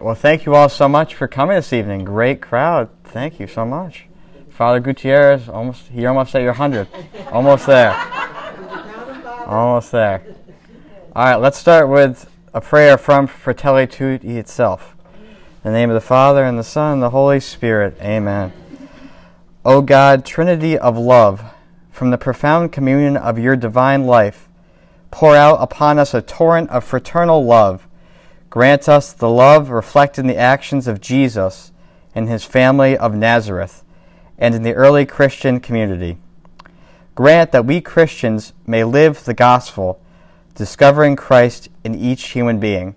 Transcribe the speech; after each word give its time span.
right. 0.00 0.06
Well, 0.06 0.14
thank 0.14 0.46
you 0.46 0.54
all 0.54 0.68
so 0.68 0.88
much 0.88 1.14
for 1.14 1.28
coming 1.28 1.56
this 1.56 1.72
evening. 1.72 2.04
Great 2.04 2.40
crowd. 2.40 2.88
Thank 3.04 3.38
you 3.38 3.46
so 3.46 3.64
much. 3.64 4.06
Father 4.48 4.80
Gutierrez, 4.80 5.48
almost 5.48 5.88
he 5.88 6.06
almost 6.06 6.34
at 6.34 6.42
your 6.42 6.54
hundred. 6.54 6.88
almost 7.30 7.66
there. 7.66 7.94
Almost 9.46 9.92
there. 9.92 10.22
All 11.14 11.24
right, 11.24 11.36
let's 11.36 11.58
start 11.58 11.88
with 11.88 12.30
a 12.54 12.60
prayer 12.60 12.96
from 12.96 13.26
Fratelli 13.26 13.86
Tutti 13.86 14.38
itself. 14.38 14.96
In 15.64 15.72
the 15.72 15.78
name 15.78 15.90
of 15.90 15.94
the 15.94 16.00
Father 16.00 16.44
and 16.44 16.58
the 16.58 16.64
Son 16.64 16.94
and 16.94 17.02
the 17.02 17.10
Holy 17.10 17.40
Spirit. 17.40 17.96
Amen. 18.00 18.52
O 19.64 19.82
God, 19.82 20.24
Trinity 20.24 20.78
of 20.78 20.96
love, 20.96 21.42
from 21.90 22.10
the 22.10 22.18
profound 22.18 22.72
communion 22.72 23.16
of 23.16 23.38
your 23.38 23.56
divine 23.56 24.06
life, 24.06 24.48
pour 25.10 25.36
out 25.36 25.56
upon 25.60 25.98
us 25.98 26.14
a 26.14 26.22
torrent 26.22 26.70
of 26.70 26.84
fraternal 26.84 27.44
love. 27.44 27.86
Grant 28.50 28.88
us 28.88 29.12
the 29.12 29.28
love 29.28 29.70
reflected 29.70 30.22
in 30.22 30.26
the 30.26 30.36
actions 30.36 30.88
of 30.88 31.00
Jesus 31.00 31.70
and 32.16 32.28
his 32.28 32.44
family 32.44 32.96
of 32.96 33.14
Nazareth 33.14 33.84
and 34.38 34.54
in 34.54 34.64
the 34.64 34.74
early 34.74 35.06
Christian 35.06 35.60
community. 35.60 36.18
Grant 37.14 37.52
that 37.52 37.64
we 37.64 37.80
Christians 37.80 38.52
may 38.66 38.82
live 38.82 39.24
the 39.24 39.34
gospel, 39.34 40.00
discovering 40.56 41.14
Christ 41.14 41.68
in 41.84 41.94
each 41.94 42.30
human 42.30 42.58
being, 42.58 42.96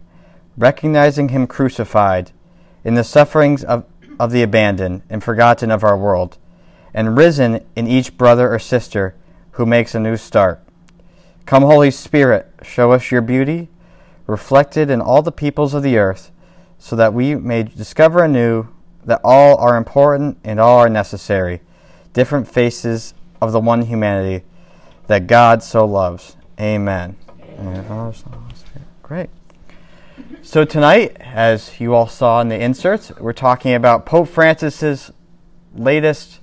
recognizing 0.58 1.30
him 1.30 1.46
crucified 1.46 2.32
in 2.84 2.96
the 2.96 3.04
sufferings 3.04 3.64
of, 3.64 3.86
of 4.20 4.32
the 4.32 4.42
abandoned 4.42 5.04
and 5.08 5.24
forgotten 5.24 5.70
of 5.70 5.84
our 5.84 5.98
world 5.98 6.38
and 6.94 7.18
risen 7.18 7.64
in 7.76 7.88
each 7.88 8.18
brother 8.18 8.52
or 8.52 8.60
sister 8.60 9.16
who 9.52 9.66
makes 9.66 9.94
a 9.94 10.00
new 10.00 10.18
start. 10.18 10.62
Come, 11.46 11.64
Holy 11.64 11.92
Spirit, 11.92 12.48
show 12.64 12.92
us 12.92 13.12
your 13.12 13.22
beauty, 13.22 13.70
reflected 14.28 14.90
in 14.90 15.02
all 15.02 15.22
the 15.22 15.32
peoples 15.32 15.74
of 15.74 15.84
the 15.84 15.98
earth, 15.98 16.32
so 16.78 16.96
that 16.96 17.14
we 17.14 17.36
may 17.36 17.64
discover 17.64 18.24
anew 18.24 18.68
that 19.06 19.22
all 19.24 19.58
are 19.58 19.78
important 19.78 20.38
and 20.44 20.60
all 20.60 20.80
are 20.80 20.90
necessary, 20.90 21.62
different 22.14 22.48
faces 22.48 23.14
of 23.42 23.52
the 23.52 23.60
one 23.60 23.84
humanity 23.84 24.46
that 25.08 25.28
God 25.28 25.62
so 25.62 25.86
loves. 25.86 26.38
Amen. 26.60 27.18
Great. 29.02 29.30
So 30.42 30.66
tonight, 30.66 31.18
as 31.20 31.80
you 31.80 31.94
all 31.94 32.08
saw 32.08 32.40
in 32.42 32.50
the 32.50 32.62
inserts, 32.62 33.12
we're 33.18 33.34
talking 33.34 33.74
about 33.74 34.06
Pope 34.06 34.28
Francis's 34.28 35.12
latest 35.76 36.40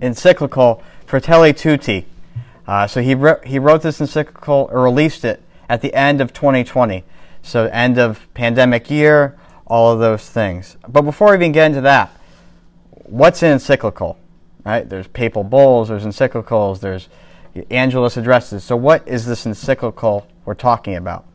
encyclical 0.00 0.82
Fratelli 1.06 1.52
Tutti. 1.52 2.06
Uh, 2.66 2.86
so 2.86 3.02
he, 3.02 3.14
re- 3.14 3.40
he 3.44 3.58
wrote 3.58 3.82
this 3.82 4.00
encyclical 4.00 4.68
or 4.72 4.82
released 4.82 5.24
it 5.24 5.42
at 5.68 5.80
the 5.80 5.92
end 5.94 6.20
of 6.20 6.32
2020. 6.32 7.04
So 7.42 7.66
end 7.66 7.98
of 7.98 8.32
pandemic 8.34 8.90
year, 8.90 9.38
all 9.66 9.92
of 9.92 9.98
those 9.98 10.28
things. 10.28 10.76
But 10.88 11.02
before 11.02 11.30
we 11.30 11.36
even 11.36 11.52
get 11.52 11.66
into 11.66 11.80
that, 11.80 12.10
what's 12.90 13.42
an 13.42 13.52
encyclical? 13.52 14.18
Right? 14.64 14.88
There's 14.88 15.08
papal 15.08 15.42
bulls, 15.44 15.88
there's 15.88 16.04
encyclicals, 16.04 16.80
there's 16.80 17.08
Angelus 17.70 18.16
addresses. 18.16 18.64
So 18.64 18.76
what 18.76 19.06
is 19.06 19.26
this 19.26 19.44
encyclical 19.44 20.26
we're 20.44 20.54
talking 20.54 20.94
about? 20.94 21.26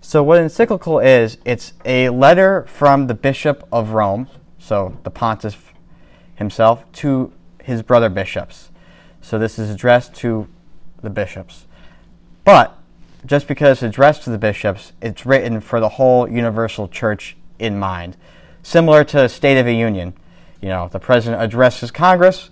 So 0.00 0.22
what 0.22 0.38
an 0.38 0.44
encyclical 0.44 1.00
is, 1.00 1.38
it's 1.44 1.72
a 1.84 2.10
letter 2.10 2.64
from 2.68 3.08
the 3.08 3.14
Bishop 3.14 3.66
of 3.72 3.90
Rome, 3.90 4.28
so 4.58 4.96
the 5.02 5.10
pontiff 5.10 5.72
himself, 6.36 6.84
to 6.92 7.32
his 7.62 7.82
brother 7.82 8.08
bishops. 8.08 8.70
So 9.20 9.38
this 9.38 9.58
is 9.58 9.70
addressed 9.70 10.14
to 10.16 10.48
the 11.06 11.10
bishops. 11.10 11.66
But 12.44 12.76
just 13.24 13.46
because 13.46 13.78
it's 13.78 13.94
addressed 13.94 14.24
to 14.24 14.30
the 14.30 14.38
bishops, 14.38 14.92
it's 15.00 15.24
written 15.24 15.60
for 15.60 15.78
the 15.80 15.90
whole 15.90 16.28
universal 16.28 16.88
church 16.88 17.36
in 17.58 17.78
mind. 17.78 18.16
Similar 18.62 19.04
to 19.04 19.28
State 19.28 19.58
of 19.58 19.66
the 19.66 19.74
Union. 19.74 20.14
You 20.60 20.68
know, 20.68 20.88
the 20.88 20.98
president 20.98 21.40
addresses 21.42 21.90
Congress, 21.90 22.50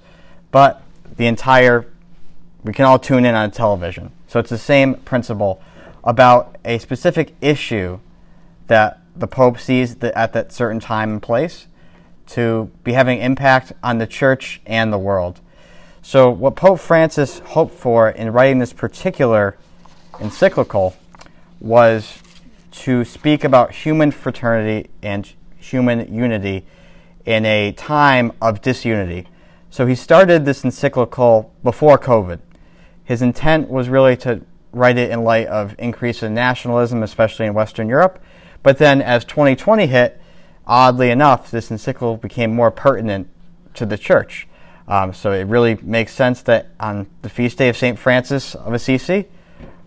but 0.52 0.82
the 1.16 1.26
entire, 1.26 1.86
we 2.62 2.72
can 2.72 2.84
all 2.84 2.98
tune 2.98 3.24
in 3.24 3.34
on 3.34 3.50
television. 3.50 4.12
So 4.28 4.38
it's 4.38 4.50
the 4.50 4.58
same 4.58 4.94
principle 4.94 5.60
about 6.04 6.56
a 6.64 6.78
specific 6.78 7.34
issue 7.40 7.98
that 8.68 9.00
the 9.16 9.26
Pope 9.26 9.58
sees 9.58 9.96
at 10.02 10.32
that 10.32 10.52
certain 10.52 10.80
time 10.80 11.12
and 11.12 11.22
place 11.22 11.66
to 12.26 12.70
be 12.82 12.92
having 12.92 13.18
impact 13.18 13.72
on 13.82 13.98
the 13.98 14.06
church 14.06 14.60
and 14.66 14.92
the 14.92 14.98
world. 14.98 15.40
So, 16.06 16.28
what 16.28 16.54
Pope 16.54 16.80
Francis 16.80 17.38
hoped 17.38 17.74
for 17.74 18.10
in 18.10 18.30
writing 18.30 18.58
this 18.58 18.74
particular 18.74 19.56
encyclical 20.20 20.94
was 21.60 22.18
to 22.72 23.06
speak 23.06 23.42
about 23.42 23.72
human 23.72 24.10
fraternity 24.10 24.90
and 25.02 25.32
human 25.56 26.14
unity 26.14 26.66
in 27.24 27.46
a 27.46 27.72
time 27.72 28.32
of 28.42 28.60
disunity. 28.60 29.28
So, 29.70 29.86
he 29.86 29.94
started 29.94 30.44
this 30.44 30.62
encyclical 30.62 31.50
before 31.62 31.96
COVID. 31.96 32.40
His 33.02 33.22
intent 33.22 33.70
was 33.70 33.88
really 33.88 34.18
to 34.18 34.42
write 34.72 34.98
it 34.98 35.10
in 35.10 35.24
light 35.24 35.46
of 35.46 35.74
increase 35.78 36.22
in 36.22 36.34
nationalism, 36.34 37.02
especially 37.02 37.46
in 37.46 37.54
Western 37.54 37.88
Europe. 37.88 38.22
But 38.62 38.76
then, 38.76 39.00
as 39.00 39.24
2020 39.24 39.86
hit, 39.86 40.20
oddly 40.66 41.08
enough, 41.08 41.50
this 41.50 41.70
encyclical 41.70 42.18
became 42.18 42.54
more 42.54 42.70
pertinent 42.70 43.26
to 43.72 43.86
the 43.86 43.96
church. 43.96 44.46
Um, 44.86 45.14
so 45.14 45.32
it 45.32 45.44
really 45.44 45.76
makes 45.82 46.12
sense 46.12 46.42
that 46.42 46.68
on 46.78 47.06
the 47.22 47.28
feast 47.28 47.58
day 47.58 47.68
of 47.68 47.76
St. 47.76 47.98
Francis 47.98 48.54
of 48.54 48.72
Assisi, 48.72 49.26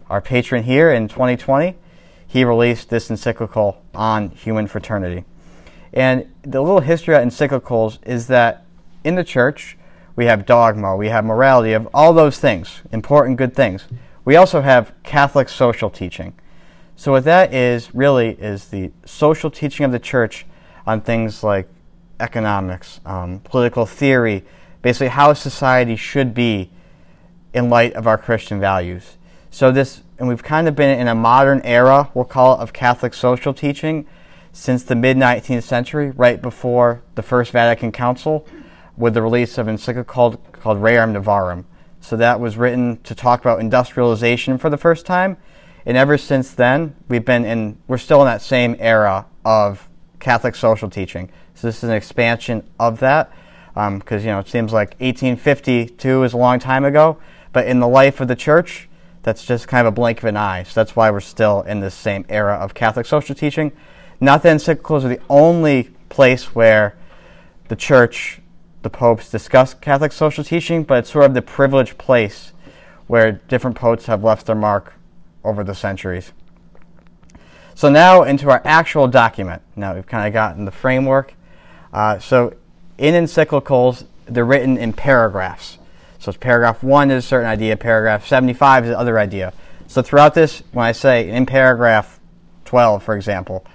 our 0.09 0.21
patron 0.21 0.63
here 0.63 0.91
in 0.91 1.07
2020, 1.07 1.75
he 2.25 2.43
released 2.43 2.89
this 2.89 3.09
encyclical 3.09 3.81
on 3.93 4.29
human 4.29 4.67
fraternity. 4.67 5.23
And 5.93 6.31
the 6.41 6.61
little 6.61 6.81
history 6.81 7.15
of 7.15 7.21
encyclicals 7.21 7.99
is 8.05 8.27
that 8.27 8.65
in 9.03 9.15
the 9.15 9.23
church, 9.23 9.77
we 10.15 10.25
have 10.25 10.45
dogma, 10.45 10.95
we 10.95 11.09
have 11.09 11.23
morality, 11.23 11.73
of 11.73 11.87
all 11.93 12.11
those 12.11 12.39
things, 12.39 12.81
important 12.91 13.37
good 13.37 13.55
things. 13.55 13.85
We 14.25 14.35
also 14.35 14.61
have 14.61 14.91
Catholic 15.03 15.47
social 15.47 15.89
teaching. 15.89 16.33
So 16.95 17.11
what 17.11 17.23
that 17.25 17.53
is 17.53 17.93
really 17.93 18.29
is 18.29 18.65
the 18.65 18.91
social 19.05 19.51
teaching 19.51 19.85
of 19.85 19.91
the 19.91 19.99
church 19.99 20.45
on 20.85 21.01
things 21.01 21.43
like 21.43 21.69
economics, 22.19 22.99
um, 23.05 23.39
political 23.41 23.85
theory, 23.85 24.43
basically 24.87 25.09
how 25.09 25.33
society 25.33 25.97
should 25.97 26.33
be 26.33 26.69
in 27.53 27.69
light 27.69 27.91
of 27.91 28.07
our 28.07 28.17
Christian 28.17 28.57
values. 28.57 29.17
So 29.51 29.69
this, 29.69 30.01
and 30.17 30.29
we've 30.29 30.41
kind 30.41 30.65
of 30.65 30.77
been 30.77 30.97
in 30.97 31.09
a 31.09 31.13
modern 31.13 31.59
era, 31.63 32.09
we'll 32.13 32.23
call 32.23 32.53
it, 32.53 32.61
of 32.61 32.71
Catholic 32.71 33.13
social 33.13 33.53
teaching 33.53 34.07
since 34.53 34.85
the 34.85 34.95
mid 34.95 35.17
19th 35.17 35.63
century, 35.63 36.11
right 36.11 36.41
before 36.41 37.01
the 37.15 37.21
First 37.21 37.51
Vatican 37.51 37.91
Council, 37.91 38.47
with 38.95 39.13
the 39.13 39.21
release 39.21 39.57
of 39.57 39.67
an 39.67 39.73
encyclical 39.73 40.05
called, 40.05 40.53
called 40.53 40.77
Rerum 40.77 41.21
Novarum. 41.21 41.65
So 41.99 42.15
that 42.15 42.39
was 42.39 42.55
written 42.55 43.01
to 43.03 43.13
talk 43.13 43.41
about 43.41 43.59
industrialization 43.59 44.57
for 44.57 44.69
the 44.69 44.77
first 44.77 45.05
time. 45.05 45.35
And 45.85 45.97
ever 45.97 46.17
since 46.17 46.51
then, 46.51 46.95
we've 47.09 47.25
been 47.25 47.43
in, 47.43 47.77
we're 47.89 47.97
still 47.97 48.21
in 48.21 48.27
that 48.27 48.41
same 48.41 48.77
era 48.79 49.25
of 49.43 49.89
Catholic 50.21 50.55
social 50.55 50.89
teaching. 50.89 51.29
So 51.55 51.67
this 51.67 51.83
is 51.83 51.89
an 51.89 51.95
expansion 51.97 52.65
of 52.79 53.01
that 53.01 53.33
because 53.99 54.23
um, 54.23 54.25
you 54.25 54.31
know 54.31 54.39
it 54.39 54.47
seems 54.47 54.73
like 54.73 54.89
1852 54.99 56.23
is 56.23 56.33
a 56.33 56.37
long 56.37 56.57
time 56.57 56.83
ago, 56.83 57.17
but 57.53 57.67
in 57.67 57.79
the 57.79 57.87
life 57.87 58.19
of 58.19 58.27
the 58.27 58.35
church, 58.35 58.89
that's 59.21 59.45
just 59.45 59.67
kind 59.67 59.85
of 59.85 59.93
a 59.93 59.95
blink 59.95 60.17
of 60.17 60.23
an 60.25 60.35
eye. 60.35 60.63
So 60.63 60.79
that's 60.79 60.95
why 60.95 61.11
we're 61.11 61.19
still 61.19 61.61
in 61.61 61.79
this 61.79 61.93
same 61.93 62.25
era 62.27 62.55
of 62.55 62.73
Catholic 62.73 63.05
social 63.05 63.35
teaching. 63.35 63.71
Not 64.19 64.41
that 64.41 64.57
encyclicals 64.57 65.03
are 65.03 65.09
the 65.09 65.21
only 65.29 65.91
place 66.09 66.55
where 66.55 66.97
the 67.67 67.75
church, 67.75 68.41
the 68.81 68.89
popes 68.89 69.29
discuss 69.29 69.75
Catholic 69.75 70.11
social 70.11 70.43
teaching, 70.43 70.83
but 70.83 70.99
it's 70.99 71.11
sort 71.11 71.25
of 71.25 71.35
the 71.35 71.43
privileged 71.43 71.99
place 71.99 72.53
where 73.05 73.33
different 73.33 73.77
popes 73.77 74.07
have 74.07 74.23
left 74.23 74.47
their 74.47 74.55
mark 74.55 74.93
over 75.43 75.63
the 75.63 75.75
centuries. 75.75 76.31
So 77.75 77.89
now 77.89 78.23
into 78.23 78.49
our 78.49 78.61
actual 78.65 79.07
document. 79.07 79.61
Now 79.75 79.93
we've 79.93 80.07
kind 80.07 80.25
of 80.25 80.33
gotten 80.33 80.65
the 80.65 80.71
framework. 80.71 81.35
Uh, 81.93 82.17
so 82.17 82.55
in 82.97 83.13
encyclicals, 83.13 84.05
they're 84.25 84.45
written 84.45 84.77
in 84.77 84.93
paragraphs. 84.93 85.77
So 86.19 86.29
it's 86.29 86.37
paragraph 86.37 86.83
one 86.83 87.11
is 87.11 87.23
a 87.23 87.27
certain 87.27 87.47
idea, 87.47 87.77
paragraph 87.77 88.27
75 88.27 88.85
is 88.85 88.89
another 88.89 89.19
idea. 89.19 89.53
So 89.87 90.01
throughout 90.01 90.33
this, 90.33 90.63
when 90.71 90.85
I 90.85 90.91
say 90.91 91.29
in 91.29 91.45
paragraph 91.45 92.19
12, 92.65 93.03
for 93.03 93.15
example, 93.15 93.65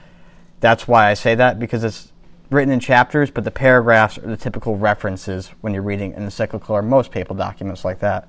that's 0.60 0.86
why 0.86 1.08
I 1.08 1.14
say 1.14 1.34
that 1.34 1.58
because 1.58 1.84
it's 1.84 2.12
written 2.50 2.72
in 2.72 2.80
chapters, 2.80 3.30
but 3.30 3.44
the 3.44 3.50
paragraphs 3.50 4.18
are 4.18 4.26
the 4.26 4.36
typical 4.36 4.76
references 4.76 5.48
when 5.60 5.72
you're 5.72 5.82
reading 5.82 6.12
an 6.14 6.24
encyclical 6.24 6.76
or 6.76 6.82
most 6.82 7.10
papal 7.10 7.34
documents 7.34 7.84
like 7.84 8.00
that. 8.00 8.28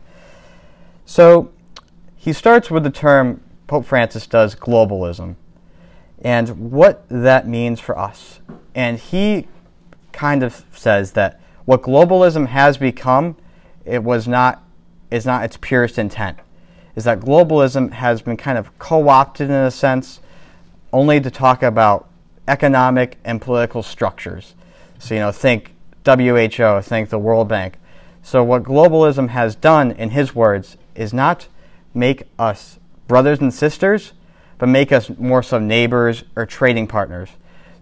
So 1.05 1.51
he 2.15 2.31
starts 2.31 2.71
with 2.71 2.83
the 2.83 2.89
term, 2.89 3.41
Pope 3.67 3.85
Francis 3.85 4.25
does, 4.27 4.55
globalism 4.55 5.35
and 6.23 6.71
what 6.71 7.05
that 7.09 7.47
means 7.47 7.79
for 7.79 7.97
us. 7.97 8.39
And 8.73 8.97
he 8.97 9.47
kind 10.13 10.43
of 10.43 10.63
says 10.71 11.11
that 11.11 11.41
what 11.65 11.81
globalism 11.81 12.47
has 12.47 12.77
become, 12.77 13.35
it 13.85 14.03
was 14.03 14.27
not 14.27 14.63
is 15.11 15.25
not 15.25 15.43
its 15.43 15.57
purest 15.57 15.99
intent. 15.99 16.39
Is 16.95 17.03
that 17.03 17.19
globalism 17.19 17.91
has 17.91 18.21
been 18.21 18.37
kind 18.37 18.57
of 18.57 18.77
co-opted 18.79 19.49
in 19.49 19.55
a 19.55 19.71
sense 19.71 20.19
only 20.91 21.19
to 21.19 21.29
talk 21.29 21.61
about 21.61 22.09
economic 22.47 23.17
and 23.23 23.41
political 23.41 23.83
structures. 23.83 24.53
So, 24.99 25.13
you 25.13 25.19
know, 25.19 25.31
think 25.31 25.73
WHO, 26.05 26.81
think 26.81 27.09
the 27.09 27.19
World 27.19 27.47
Bank. 27.47 27.75
So, 28.21 28.43
what 28.43 28.63
globalism 28.63 29.29
has 29.29 29.55
done, 29.55 29.91
in 29.91 30.11
his 30.11 30.33
words, 30.33 30.77
is 30.95 31.13
not 31.13 31.47
make 31.93 32.23
us 32.39 32.79
brothers 33.07 33.39
and 33.39 33.53
sisters, 33.53 34.13
but 34.57 34.69
make 34.69 34.91
us 34.91 35.09
more 35.17 35.43
so 35.43 35.59
neighbors 35.59 36.23
or 36.35 36.45
trading 36.45 36.87
partners. 36.87 37.29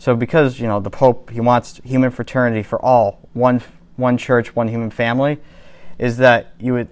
So, 0.01 0.15
because 0.15 0.59
you 0.59 0.65
know 0.65 0.80
the 0.80 0.89
Pope, 0.89 1.30
he 1.30 1.39
wants 1.39 1.80
human 1.83 2.09
fraternity 2.09 2.63
for 2.63 2.83
all, 2.83 3.19
one 3.33 3.62
one 3.98 4.18
church, 4.18 4.56
one 4.56 4.68
human 4.68 4.89
family, 4.89 5.38
is 6.00 6.18
that 6.18 6.56
you 6.59 6.74
would 6.74 6.89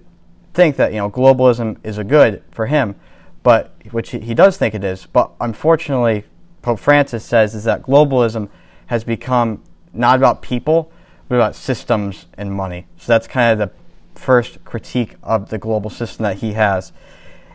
think 0.54 0.76
that 0.76 0.92
you 0.92 0.98
know 0.98 1.10
globalism 1.10 1.78
is 1.82 1.98
a 1.98 2.04
good 2.04 2.44
for 2.52 2.66
him, 2.66 2.94
but 3.42 3.74
which 3.90 4.12
he 4.12 4.32
does 4.32 4.58
think 4.58 4.76
it 4.76 4.84
is. 4.84 5.06
But 5.06 5.32
unfortunately, 5.40 6.22
Pope 6.62 6.78
Francis 6.78 7.24
says 7.24 7.52
is 7.52 7.64
that 7.64 7.82
globalism 7.82 8.48
has 8.86 9.02
become 9.02 9.60
not 9.92 10.16
about 10.16 10.40
people, 10.40 10.92
but 11.28 11.34
about 11.34 11.56
systems 11.56 12.26
and 12.34 12.52
money. 12.52 12.86
So 12.96 13.12
that's 13.12 13.26
kind 13.26 13.60
of 13.60 13.70
the 13.70 14.20
first 14.20 14.64
critique 14.64 15.16
of 15.24 15.50
the 15.50 15.58
global 15.58 15.90
system 15.90 16.22
that 16.22 16.36
he 16.36 16.52
has. 16.52 16.92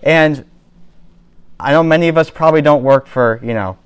And 0.03 0.43
I 1.57 1.71
know 1.71 1.81
many 1.81 2.09
of 2.09 2.17
us 2.17 2.29
probably 2.29 2.61
don't 2.61 2.83
work 2.83 3.07
for, 3.07 3.39
you 3.41 3.53
know, 3.53 3.77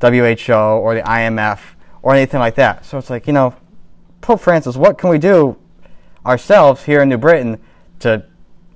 WHO 0.00 0.52
or 0.52 0.94
the 0.94 1.02
IMF 1.02 1.60
or 2.02 2.14
anything 2.14 2.40
like 2.40 2.54
that. 2.56 2.84
So 2.84 2.98
it's 2.98 3.10
like, 3.10 3.26
you 3.26 3.32
know, 3.32 3.54
Pope 4.20 4.40
Francis, 4.40 4.76
what 4.76 4.98
can 4.98 5.10
we 5.10 5.18
do 5.18 5.56
ourselves 6.24 6.84
here 6.84 7.02
in 7.02 7.08
New 7.08 7.18
Britain 7.18 7.60
to 8.00 8.24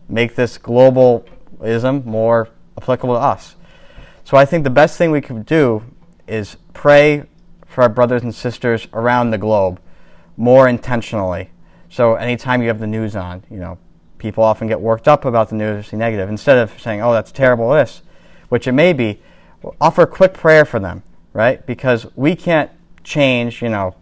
make 0.08 0.34
this 0.34 0.58
globalism 0.58 2.04
more 2.04 2.48
applicable 2.76 3.14
to 3.14 3.20
us? 3.20 3.56
So 4.24 4.36
I 4.36 4.44
think 4.44 4.64
the 4.64 4.70
best 4.70 4.96
thing 4.96 5.10
we 5.10 5.20
can 5.20 5.42
do 5.42 5.82
is 6.26 6.56
pray 6.72 7.24
for 7.66 7.82
our 7.82 7.88
brothers 7.88 8.22
and 8.22 8.34
sisters 8.34 8.86
around 8.92 9.30
the 9.30 9.38
globe 9.38 9.80
more 10.36 10.68
intentionally. 10.68 11.50
So 11.90 12.14
anytime 12.14 12.62
you 12.62 12.68
have 12.68 12.80
the 12.80 12.86
news 12.86 13.14
on, 13.14 13.44
you 13.50 13.58
know, 13.58 13.78
people 14.18 14.42
often 14.42 14.66
get 14.66 14.80
worked 14.80 15.06
up 15.06 15.24
about 15.24 15.50
the 15.50 15.56
news 15.56 15.92
negative. 15.92 16.28
Instead 16.28 16.58
of 16.58 16.80
saying, 16.80 17.02
oh, 17.02 17.12
that's 17.12 17.30
terrible, 17.30 17.70
this, 17.70 18.02
which 18.48 18.66
it 18.66 18.72
may 18.72 18.92
be, 18.92 19.20
offer 19.80 20.02
a 20.02 20.06
quick 20.06 20.32
prayer 20.34 20.64
for 20.64 20.78
them, 20.80 21.02
right? 21.34 21.66
Because 21.66 22.06
we 22.16 22.34
can't 22.34 22.70
change, 23.02 23.60
you 23.60 23.68
know, 23.68 23.94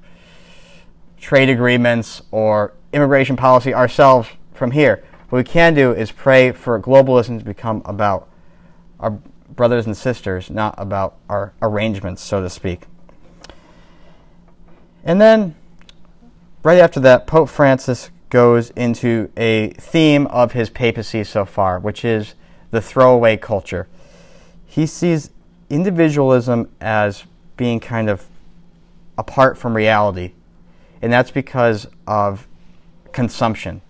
trade 1.20 1.48
agreements 1.48 2.22
or 2.30 2.74
immigration 2.92 3.34
policy 3.34 3.74
ourselves 3.74 4.28
from 4.54 4.70
here. 4.70 5.02
What 5.30 5.38
we 5.38 5.44
can 5.44 5.74
do 5.74 5.92
is 5.92 6.12
pray 6.12 6.52
for 6.52 6.78
globalism 6.78 7.38
to 7.38 7.44
become 7.44 7.82
about 7.84 8.28
our 9.00 9.10
brothers 9.10 9.86
and 9.86 9.96
sisters, 9.96 10.50
not 10.50 10.74
about 10.78 11.16
our 11.28 11.52
arrangements, 11.60 12.22
so 12.22 12.40
to 12.40 12.50
speak. 12.50 12.82
And 15.04 15.20
then, 15.20 15.56
right 16.62 16.78
after 16.78 17.00
that, 17.00 17.26
Pope 17.26 17.48
Francis 17.48 18.10
goes 18.30 18.70
into 18.70 19.30
a 19.36 19.70
theme 19.70 20.26
of 20.28 20.52
his 20.52 20.70
papacy 20.70 21.24
so 21.24 21.44
far, 21.44 21.78
which 21.78 22.04
is 22.04 22.34
the 22.70 22.80
throwaway 22.80 23.36
culture. 23.36 23.88
He 24.64 24.86
sees 24.86 25.30
individualism 25.72 26.68
as 26.82 27.24
being 27.56 27.80
kind 27.80 28.10
of 28.10 28.26
apart 29.16 29.56
from 29.56 29.74
reality, 29.74 30.32
and 31.00 31.10
that's 31.10 31.30
because 31.30 31.86
of 32.06 32.46
consumption. 33.12 33.80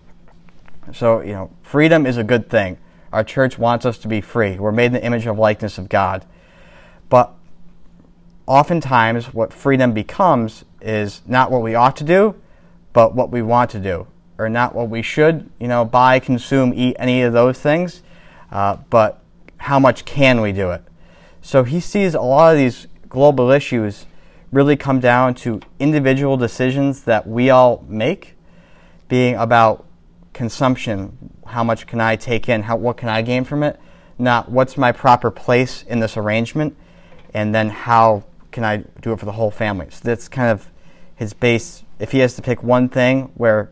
So, 0.93 1.19
you 1.19 1.33
know, 1.33 1.51
freedom 1.61 2.05
is 2.05 2.15
a 2.17 2.23
good 2.23 2.49
thing. 2.49 2.77
Our 3.11 3.23
church 3.23 3.59
wants 3.59 3.85
us 3.85 3.97
to 3.99 4.07
be 4.07 4.21
free. 4.21 4.57
We're 4.57 4.71
made 4.71 4.87
in 4.87 4.93
the 4.93 5.03
image 5.03 5.27
of 5.27 5.37
likeness 5.37 5.77
of 5.77 5.89
God. 5.89 6.25
But 7.09 7.33
oftentimes, 8.47 9.33
what 9.33 9.51
freedom 9.53 9.93
becomes 9.93 10.63
is 10.81 11.21
not 11.27 11.51
what 11.51 11.61
we 11.61 11.75
ought 11.75 11.97
to 11.97 12.05
do, 12.05 12.35
but 12.93 13.13
what 13.13 13.29
we 13.29 13.41
want 13.41 13.69
to 13.71 13.79
do, 13.79 14.07
or 14.37 14.47
not 14.47 14.73
what 14.73 14.89
we 14.89 15.01
should, 15.01 15.49
you 15.59 15.67
know, 15.67 15.83
buy, 15.83 16.19
consume, 16.19 16.73
eat, 16.73 16.95
any 16.97 17.23
of 17.23 17.33
those 17.33 17.59
things, 17.59 18.03
uh, 18.51 18.77
but 18.89 19.21
how 19.57 19.79
much 19.79 20.05
can 20.05 20.39
we 20.39 20.53
do 20.53 20.71
it? 20.71 20.81
So 21.45 21.65
he 21.65 21.81
sees 21.81 22.15
a 22.15 22.21
lot 22.21 22.53
of 22.53 22.57
these 22.57 22.87
global 23.09 23.51
issues 23.51 24.05
really 24.53 24.77
come 24.77 25.01
down 25.01 25.35
to 25.35 25.59
individual 25.77 26.37
decisions 26.37 27.03
that 27.03 27.27
we 27.27 27.49
all 27.49 27.83
make, 27.89 28.35
being 29.09 29.35
about 29.35 29.85
consumption. 30.31 31.31
How 31.45 31.61
much 31.61 31.85
can 31.85 31.99
I 31.99 32.15
take 32.15 32.47
in? 32.47 32.63
How, 32.63 32.77
what 32.77 32.95
can 32.95 33.09
I 33.09 33.21
gain 33.21 33.43
from 33.43 33.61
it? 33.61 33.77
Not 34.17 34.49
what's 34.49 34.77
my 34.77 34.93
proper 34.93 35.29
place 35.29 35.83
in 35.83 35.99
this 35.99 36.15
arrangement, 36.15 36.77
and 37.33 37.53
then 37.53 37.69
how 37.69 38.23
can 38.51 38.63
I 38.63 38.77
do 39.01 39.11
it 39.11 39.19
for 39.19 39.25
the 39.25 39.33
whole 39.33 39.51
family? 39.51 39.87
So 39.89 39.99
that's 40.01 40.29
kind 40.29 40.49
of 40.49 40.69
his 41.13 41.33
base. 41.33 41.83
If 41.99 42.13
he 42.13 42.19
has 42.19 42.35
to 42.35 42.41
pick 42.41 42.63
one 42.63 42.87
thing 42.87 43.33
where 43.35 43.69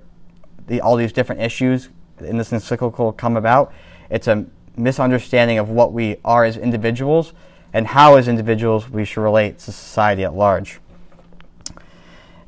the, 0.68 0.82
all 0.82 0.98
these 0.98 1.14
different 1.14 1.42
issues 1.42 1.88
in 2.20 2.38
this 2.38 2.52
encyclical 2.52 3.14
come 3.14 3.38
about, 3.38 3.72
it's 4.10 4.28
a 4.28 4.46
misunderstanding 4.76 5.58
of 5.58 5.70
what 5.70 5.94
we 5.94 6.18
are 6.26 6.44
as 6.44 6.58
individuals 6.58 7.32
and 7.74 7.88
how, 7.88 8.16
as 8.16 8.28
individuals, 8.28 8.90
we 8.90 9.06
should 9.06 9.22
relate 9.22 9.60
to 9.60 9.72
society 9.72 10.24
at 10.24 10.34
large. 10.34 10.80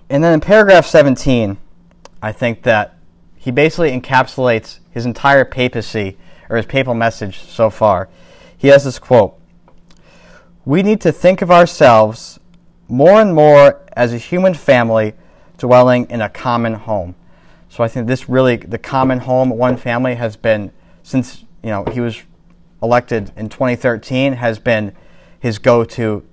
And 0.10 0.24
then 0.24 0.34
in 0.34 0.42
paragraph 0.42 0.86
17, 0.86 1.58
I 2.22 2.32
think 2.32 2.64
that 2.64 2.98
he 3.36 3.52
basically 3.52 3.92
encapsulates 3.92 4.80
his 4.92 5.06
entire 5.06 5.46
papacy 5.46 6.18
or 6.50 6.58
his 6.58 6.66
papal 6.66 6.94
message 6.94 7.40
so 7.40 7.70
far. 7.70 8.10
He 8.58 8.68
has 8.70 8.84
this 8.84 9.00
quote 9.00 9.40
We 10.66 10.84
need 10.84 11.02
to 11.02 11.12
think 11.12 11.42
of 11.42 11.52
ourselves 11.52 12.40
more 12.88 13.20
and 13.20 13.34
more 13.34 13.82
as 13.94 14.14
a 14.14 14.18
human 14.18 14.54
family 14.54 15.14
dwelling 15.58 16.10
in 16.10 16.22
a 16.22 16.30
common 16.30 16.74
home. 16.74 17.16
So 17.70 17.84
I 17.84 17.88
think 17.88 18.08
this 18.08 18.30
really, 18.30 18.58
the 18.58 18.78
common 18.78 19.20
home, 19.20 19.50
one 19.50 19.78
family, 19.78 20.16
has 20.16 20.36
been, 20.36 20.72
since 21.02 21.44
you 21.64 21.70
know 21.70 21.86
he 21.86 22.00
was 22.00 22.22
elected 22.82 23.32
in 23.36 23.50
2013, 23.50 24.34
has 24.34 24.60
been 24.60 24.96
his 25.44 25.60
go-to 25.60 26.26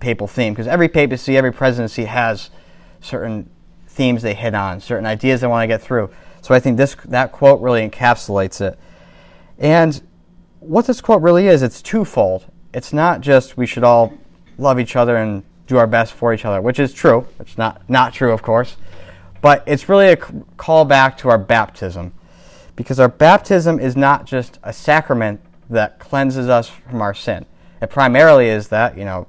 papal 0.00 0.26
theme 0.26 0.52
because 0.52 0.66
every 0.66 0.86
papacy, 0.86 1.34
every 1.34 1.50
presidency 1.50 2.04
has 2.04 2.50
certain 3.00 3.48
themes 3.86 4.20
they 4.20 4.34
hit 4.34 4.54
on, 4.54 4.78
certain 4.80 5.06
ideas 5.06 5.40
they 5.40 5.46
want 5.46 5.62
to 5.62 5.66
get 5.66 5.80
through. 5.80 6.10
So 6.42 6.54
I 6.54 6.60
think 6.60 6.76
this 6.76 6.94
that 7.06 7.32
quote 7.32 7.62
really 7.62 7.88
encapsulates 7.88 8.60
it. 8.60 8.78
And 9.58 10.02
what 10.58 10.86
this 10.86 11.00
quote 11.00 11.22
really 11.22 11.46
is, 11.46 11.62
it's 11.62 11.80
twofold. 11.80 12.44
It's 12.74 12.92
not 12.92 13.22
just 13.22 13.56
we 13.56 13.64
should 13.64 13.82
all 13.82 14.12
love 14.58 14.78
each 14.78 14.94
other 14.94 15.16
and 15.16 15.42
do 15.66 15.78
our 15.78 15.86
best 15.86 16.12
for 16.12 16.34
each 16.34 16.44
other, 16.44 16.60
which 16.60 16.78
is 16.78 16.92
true. 16.92 17.26
It's 17.38 17.56
not 17.56 17.88
not 17.88 18.12
true, 18.12 18.30
of 18.30 18.42
course, 18.42 18.76
but 19.40 19.64
it's 19.66 19.88
really 19.88 20.08
a 20.08 20.16
call 20.16 20.84
back 20.84 21.16
to 21.18 21.30
our 21.30 21.38
baptism, 21.38 22.12
because 22.76 23.00
our 23.00 23.08
baptism 23.08 23.80
is 23.80 23.96
not 23.96 24.26
just 24.26 24.58
a 24.62 24.74
sacrament 24.74 25.40
that 25.70 25.98
cleanses 25.98 26.50
us 26.50 26.68
from 26.68 27.00
our 27.00 27.14
sin. 27.14 27.46
It 27.80 27.90
primarily 27.90 28.48
is 28.48 28.68
that 28.68 28.96
you 28.96 29.04
know 29.04 29.26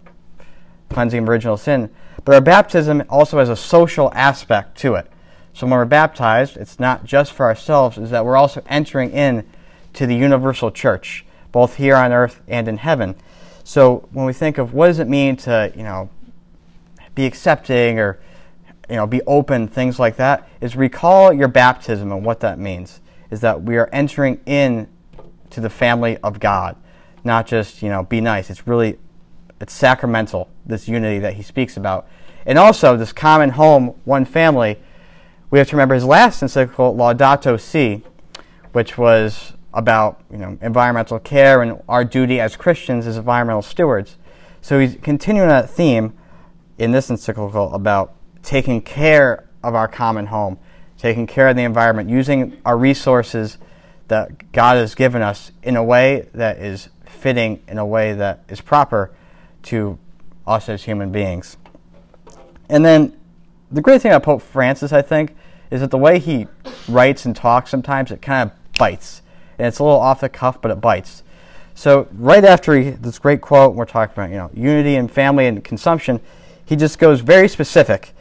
cleansing 0.90 1.28
original 1.28 1.58
sin, 1.58 1.90
but 2.26 2.36
our 2.36 2.42
baptism 2.42 3.04
also 3.10 3.40
has 3.40 3.50
a 3.50 3.56
social 3.56 4.12
aspect 4.14 4.78
to 4.80 4.96
it. 4.96 5.10
So 5.54 5.66
when 5.68 5.78
we're 5.78 5.86
baptized, 5.86 6.58
it's 6.58 6.80
not 6.80 7.06
just 7.06 7.34
for 7.34 7.46
ourselves, 7.46 7.98
is 7.98 8.10
that 8.12 8.26
we're 8.26 8.38
also 8.38 8.64
entering 8.68 9.12
in 9.12 9.46
to 9.94 10.06
the 10.06 10.16
universal 10.16 10.72
church, 10.72 11.26
both 11.52 11.76
here 11.76 11.96
on 11.96 12.12
earth 12.12 12.42
and 12.48 12.68
in 12.68 12.78
heaven. 12.78 13.16
So 13.64 14.08
when 14.12 14.26
we 14.26 14.34
think 14.34 14.58
of 14.58 14.74
what 14.74 14.88
does 14.88 15.00
it 15.00 15.08
mean 15.08 15.36
to, 15.38 15.72
you 15.76 15.84
know, 15.84 16.10
be 17.16 17.26
accepting 17.26 18.00
or 18.00 18.20
you 18.90 18.98
know, 18.98 19.08
be 19.08 19.22
open, 19.26 19.70
things 19.70 20.00
like 20.00 20.18
that, 20.18 20.50
is 20.60 20.76
recall 20.76 21.32
your 21.32 21.48
baptism 21.48 22.12
and 22.12 22.26
what 22.26 22.42
that 22.42 22.60
means. 22.60 23.00
Is 23.30 23.40
that 23.40 23.64
we 23.64 23.78
are 23.78 23.90
entering 23.94 24.42
in 24.46 24.90
to 25.52 25.62
the 25.62 25.70
family 25.70 26.18
of 26.18 26.42
God, 26.42 26.76
not 27.24 27.48
just, 27.48 27.82
you 27.82 27.90
know, 27.90 28.04
be 28.04 28.22
nice. 28.22 28.50
It's 28.50 28.68
really 28.68 28.98
it's 29.60 29.74
sacramental, 29.74 30.50
this 30.66 30.88
unity 30.88 31.20
that 31.20 31.36
he 31.36 31.44
speaks 31.44 31.78
about. 31.78 32.08
And 32.46 32.58
also 32.58 32.98
this 32.98 33.14
common 33.14 33.52
home, 33.52 33.96
one 34.06 34.26
family 34.26 34.78
we 35.52 35.60
have 35.60 35.68
to 35.68 35.76
remember 35.76 35.96
his 35.96 36.06
last 36.06 36.42
encyclical, 36.42 36.96
Laudato 36.96 37.60
Si, 37.60 38.02
which 38.72 38.98
was 38.98 39.54
about 39.74 40.22
you 40.32 40.38
know 40.38 40.58
environmental 40.62 41.20
care 41.20 41.62
and 41.62 41.82
our 41.88 42.04
duty 42.04 42.40
as 42.40 42.56
Christians 42.56 43.06
as 43.06 43.18
environmental 43.18 43.62
stewards. 43.62 44.18
So 44.62 44.80
he's 44.80 44.98
continuing 45.02 45.50
that 45.50 45.70
theme 45.70 46.14
in 46.78 46.92
this 46.92 47.10
encyclical 47.10 47.74
about 47.74 48.14
taking 48.44 48.82
care 48.82 49.48
of 49.62 49.76
our 49.76 49.88
common 49.88 50.28
home, 50.28 50.58
taking 50.98 51.28
care 51.28 51.50
of 51.50 51.58
the 51.58 51.64
environment, 51.64 52.10
using 52.10 52.58
our 52.66 52.78
resources 52.78 53.58
that 54.08 54.52
God 54.54 54.78
has 54.78 54.96
given 54.96 55.22
us 55.22 55.52
in 55.64 55.76
a 55.76 55.84
way 55.84 56.30
that 56.34 56.60
is 56.60 56.90
fitting, 57.22 57.62
in 57.68 57.78
a 57.78 57.86
way 57.86 58.14
that 58.14 58.44
is 58.50 58.60
proper 58.62 59.12
to 59.64 59.98
us 60.48 60.68
as 60.68 60.84
human 60.84 61.12
beings. 61.12 61.58
And 62.68 62.84
then 62.84 63.18
the 63.72 63.82
great 63.82 64.02
thing 64.02 64.12
about 64.12 64.24
Pope 64.24 64.42
Francis, 64.42 64.92
I 64.92 65.02
think, 65.02 65.36
is 65.70 65.82
that 65.82 65.92
the 65.92 65.98
way 65.98 66.20
he 66.20 66.48
writes 66.88 67.26
and 67.26 67.36
talks 67.36 67.70
sometimes 67.70 68.12
it 68.12 68.22
kind 68.22 68.50
of 68.50 68.74
bites. 68.78 69.22
And 69.58 69.68
it's 69.68 69.80
a 69.80 69.84
little 69.84 70.00
off 70.00 70.22
the 70.22 70.30
cuff, 70.30 70.62
but 70.62 70.72
it 70.72 70.82
bites. 70.82 71.24
So 71.76 72.08
right 72.12 72.44
after 72.44 72.74
he, 72.76 72.90
this 72.90 73.20
great 73.20 73.42
quote, 73.42 73.76
we're 73.76 73.86
talking 73.86 74.14
about 74.14 74.30
you 74.30 74.38
know 74.38 74.50
unity 74.54 74.96
and 74.96 75.10
family 75.10 75.46
and 75.46 75.64
consumption. 75.64 76.20
He 76.66 76.76
just 76.76 77.00
goes 77.00 77.22
very 77.22 77.48
specific. 77.48 78.14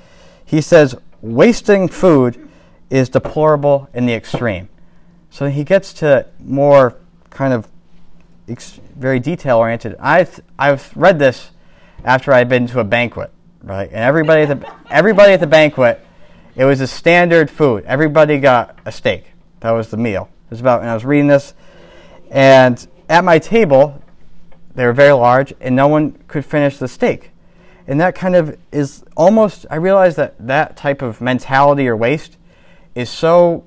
He 0.44 0.60
says 0.60 0.94
wasting 1.22 1.88
food 1.88 2.48
is 2.90 3.08
deplorable 3.08 3.88
in 3.94 4.06
the 4.06 4.14
extreme. 4.14 4.68
So 5.30 5.48
he 5.48 5.64
gets 5.64 5.92
to 5.94 6.26
more 6.40 6.96
kind 7.30 7.52
of 7.52 7.68
ex- 8.50 8.80
very 8.96 9.20
detail 9.20 9.58
oriented. 9.58 9.96
I've 9.98 10.40
I've 10.58 10.94
read 10.96 11.18
this 11.18 11.50
after 12.04 12.32
I'd 12.32 12.48
been 12.48 12.66
to 12.68 12.80
a 12.80 12.84
banquet, 12.84 13.30
right? 13.62 13.88
And 13.88 13.98
everybody 13.98 14.42
at 14.42 14.60
the 14.60 14.74
everybody 14.90 15.32
at 15.32 15.40
the 15.40 15.46
banquet, 15.46 16.04
it 16.56 16.64
was 16.64 16.80
a 16.80 16.86
standard 16.86 17.50
food. 17.50 17.84
Everybody 17.84 18.38
got 18.38 18.78
a 18.84 18.92
steak. 18.92 19.24
That 19.60 19.70
was 19.70 19.88
the 19.88 19.96
meal. 19.96 20.28
It 20.46 20.50
was 20.50 20.60
about. 20.60 20.80
And 20.80 20.90
I 20.90 20.94
was 20.94 21.04
reading 21.04 21.26
this, 21.26 21.54
and 22.30 22.86
at 23.08 23.24
my 23.24 23.38
table, 23.38 24.02
they 24.74 24.84
were 24.84 24.92
very 24.92 25.12
large, 25.12 25.52
and 25.60 25.74
no 25.74 25.88
one 25.88 26.12
could 26.28 26.44
finish 26.44 26.78
the 26.78 26.88
steak. 26.88 27.30
And 27.86 28.00
that 28.00 28.14
kind 28.14 28.36
of 28.36 28.56
is 28.70 29.04
almost. 29.16 29.66
I 29.70 29.76
realized 29.76 30.16
that 30.16 30.34
that 30.46 30.76
type 30.76 31.02
of 31.02 31.20
mentality 31.20 31.88
or 31.88 31.96
waste 31.96 32.36
is 32.94 33.10
so 33.10 33.64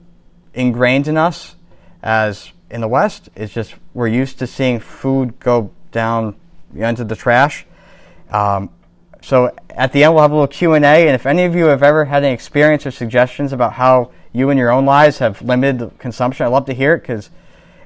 ingrained 0.54 1.08
in 1.08 1.18
us 1.18 1.56
as 2.02 2.53
in 2.74 2.82
the 2.82 2.88
West. 2.88 3.30
It's 3.36 3.54
just 3.54 3.76
we're 3.94 4.08
used 4.08 4.40
to 4.40 4.48
seeing 4.48 4.80
food 4.80 5.40
go 5.40 5.70
down 5.92 6.36
into 6.76 7.04
the 7.04 7.16
trash. 7.16 7.66
Um, 8.32 8.72
so 9.22 9.56
at 9.70 9.94
the 9.94 10.04
end, 10.04 10.16
we'll 10.16 10.24
have 10.24 10.32
a 10.32 10.34
little 10.34 10.48
Q 10.48 10.74
and 10.74 10.84
A. 10.84 11.08
And 11.08 11.16
if 11.16 11.26
any 11.26 11.46
of 11.46 11.56
you 11.56 11.66
have 11.66 11.84
ever 11.84 12.06
had 12.06 12.24
any 12.24 12.34
experience 12.34 12.86
or 12.86 12.92
suggestions 12.92 13.54
about 13.54 13.74
how 13.74 14.12
you 14.34 14.50
in 14.50 14.58
your 14.58 14.72
own 14.72 14.86
lives 14.86 15.20
have 15.20 15.42
limited 15.42 15.98
consumption, 16.00 16.46
I'd 16.46 16.50
love 16.50 16.66
to 16.66 16.74
hear 16.74 16.96
it 16.96 17.02
because 17.02 17.30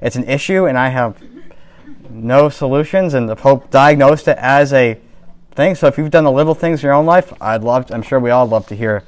it's 0.00 0.16
an 0.16 0.24
issue, 0.24 0.64
and 0.64 0.78
I 0.78 0.88
have 0.88 1.22
no 2.08 2.48
solutions. 2.48 3.12
And 3.12 3.28
the 3.28 3.36
Pope 3.36 3.70
diagnosed 3.70 4.26
it 4.26 4.38
as 4.38 4.72
a 4.72 4.98
thing. 5.52 5.74
So 5.74 5.86
if 5.86 5.98
you've 5.98 6.10
done 6.10 6.24
the 6.24 6.32
little 6.32 6.54
things 6.54 6.80
in 6.80 6.86
your 6.86 6.94
own 6.94 7.04
life, 7.04 7.32
I'd 7.42 7.62
love. 7.62 7.86
To, 7.86 7.94
I'm 7.94 8.02
sure 8.02 8.18
we 8.18 8.30
all 8.30 8.46
love 8.46 8.66
to 8.68 8.74
hear 8.74 9.04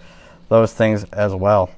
those 0.50 0.74
things 0.74 1.04
as 1.04 1.34
well. 1.34 1.70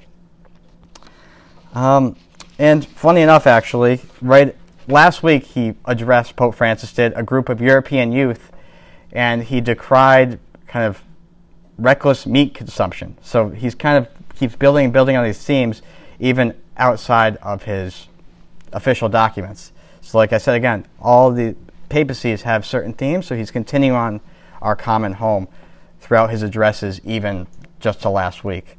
Um, 1.73 2.17
and 2.63 2.87
funny 2.87 3.23
enough, 3.23 3.49
actually, 3.49 4.03
right 4.21 4.55
last 4.87 5.25
week 5.25 5.43
he 5.47 5.75
addressed 5.85 6.37
Pope 6.37 6.55
Francis 6.55 6.93
did 6.93 7.13
a 7.17 7.23
group 7.25 7.49
of 7.49 7.61
European 7.61 8.13
youth, 8.13 8.53
and 9.11 9.43
he 9.43 9.61
decried 9.61 10.39
kind 10.69 10.85
of 10.85 11.03
reckless 11.77 12.25
meat 12.25 12.55
consumption. 12.55 13.19
So 13.21 13.49
he's 13.49 13.75
kind 13.75 13.99
of 13.99 14.09
keeps 14.37 14.55
building 14.55 14.85
and 14.85 14.93
building 14.93 15.17
on 15.17 15.25
these 15.25 15.45
themes, 15.45 15.83
even 16.21 16.55
outside 16.77 17.37
of 17.39 17.65
his 17.65 18.07
official 18.73 19.09
documents. 19.09 19.73
So, 20.01 20.19
like 20.19 20.33
I 20.33 20.39
said 20.39 20.55
again, 20.55 20.87
all 21.01 21.33
the 21.33 21.57
papacies 21.89 22.43
have 22.43 22.65
certain 22.65 22.93
themes, 22.93 23.27
so 23.27 23.35
he's 23.35 23.51
continuing 23.51 23.97
on 23.97 24.21
our 24.61 24.77
common 24.77 25.15
home 25.15 25.49
throughout 26.01 26.31
his 26.31 26.45
addresses, 26.45 27.01
even 27.03 27.49
just 27.81 28.03
to 28.03 28.09
last 28.09 28.45
week. 28.45 28.79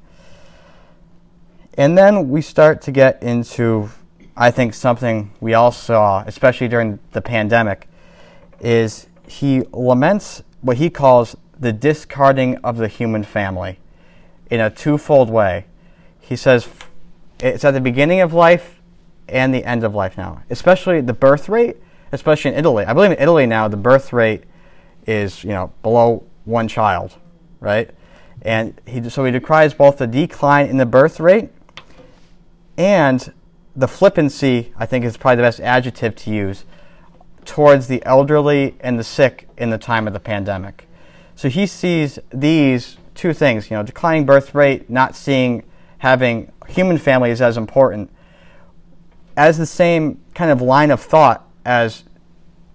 And 1.75 1.97
then 1.97 2.29
we 2.29 2.41
start 2.41 2.81
to 2.83 2.91
get 2.91 3.23
into, 3.23 3.89
I 4.37 4.51
think, 4.51 4.75
something 4.75 5.31
we 5.39 5.55
all 5.55 5.71
saw, 5.71 6.23
especially 6.27 6.67
during 6.67 6.99
the 7.13 7.21
pandemic, 7.21 7.87
is 8.59 9.07
he 9.27 9.61
laments 9.71 10.43
what 10.61 10.77
he 10.77 10.89
calls 10.89 11.35
the 11.59 11.73
discarding 11.73 12.57
of 12.57 12.77
the 12.77 12.87
human 12.87 13.23
family 13.23 13.79
in 14.51 14.59
a 14.59 14.69
twofold 14.69 15.29
way. 15.29 15.65
He 16.19 16.35
says 16.35 16.67
it's 17.39 17.65
at 17.65 17.71
the 17.71 17.81
beginning 17.81 18.21
of 18.21 18.33
life 18.33 18.79
and 19.27 19.53
the 19.53 19.65
end 19.65 19.83
of 19.83 19.95
life 19.95 20.17
now, 20.17 20.43
especially 20.49 21.01
the 21.01 21.13
birth 21.13 21.49
rate, 21.49 21.77
especially 22.11 22.51
in 22.51 22.57
Italy. 22.57 22.85
I 22.85 22.93
believe 22.93 23.11
in 23.11 23.17
Italy 23.19 23.45
now 23.45 23.67
the 23.67 23.77
birth 23.77 24.13
rate 24.13 24.43
is 25.07 25.43
you 25.43 25.49
know 25.49 25.73
below 25.81 26.25
one 26.45 26.67
child, 26.67 27.17
right? 27.59 27.89
And 28.43 28.79
he 28.85 29.09
so 29.09 29.25
he 29.25 29.31
decries 29.31 29.73
both 29.73 29.97
the 29.97 30.07
decline 30.07 30.67
in 30.67 30.77
the 30.77 30.85
birth 30.85 31.19
rate 31.19 31.49
and 32.77 33.33
the 33.75 33.87
flippancy, 33.87 34.73
I 34.77 34.85
think, 34.85 35.05
is 35.05 35.17
probably 35.17 35.37
the 35.37 35.43
best 35.43 35.59
adjective 35.59 36.15
to 36.17 36.29
use 36.31 36.65
towards 37.45 37.87
the 37.87 38.03
elderly 38.05 38.75
and 38.79 38.97
the 38.97 39.03
sick 39.03 39.47
in 39.57 39.69
the 39.69 39.77
time 39.77 40.07
of 40.07 40.13
the 40.13 40.19
pandemic. 40.19 40.87
So 41.35 41.49
he 41.49 41.65
sees 41.65 42.19
these 42.29 42.97
two 43.15 43.33
things, 43.33 43.69
you 43.69 43.77
know, 43.77 43.83
declining 43.83 44.25
birth 44.25 44.55
rate, 44.55 44.89
not 44.89 45.15
seeing 45.15 45.63
having 45.99 46.51
human 46.67 46.97
families 46.97 47.41
as 47.41 47.57
important, 47.57 48.11
as 49.35 49.57
the 49.57 49.65
same 49.65 50.21
kind 50.33 50.51
of 50.51 50.61
line 50.61 50.91
of 50.91 51.01
thought 51.01 51.47
as 51.65 52.03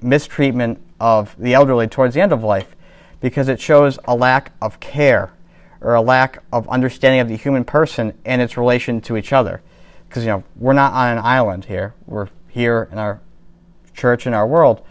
mistreatment 0.00 0.80
of 1.00 1.36
the 1.38 1.54
elderly 1.54 1.86
towards 1.86 2.14
the 2.14 2.20
end 2.20 2.32
of 2.32 2.42
life, 2.42 2.74
because 3.20 3.48
it 3.48 3.60
shows 3.60 3.98
a 4.06 4.14
lack 4.14 4.52
of 4.60 4.80
care 4.80 5.32
or 5.80 5.94
a 5.94 6.00
lack 6.00 6.42
of 6.52 6.68
understanding 6.68 7.20
of 7.20 7.28
the 7.28 7.36
human 7.36 7.64
person 7.64 8.12
and 8.24 8.42
its 8.42 8.56
relation 8.56 9.00
to 9.00 9.16
each 9.16 9.32
other 9.32 9.62
because 10.08 10.24
you 10.24 10.30
know 10.30 10.44
we're 10.56 10.72
not 10.72 10.92
on 10.92 11.18
an 11.18 11.24
island 11.24 11.66
here. 11.66 11.94
We're 12.06 12.28
here 12.48 12.88
in 12.90 12.98
our 12.98 13.20
church 13.94 14.26
in 14.26 14.34
our 14.34 14.46
world. 14.46 14.84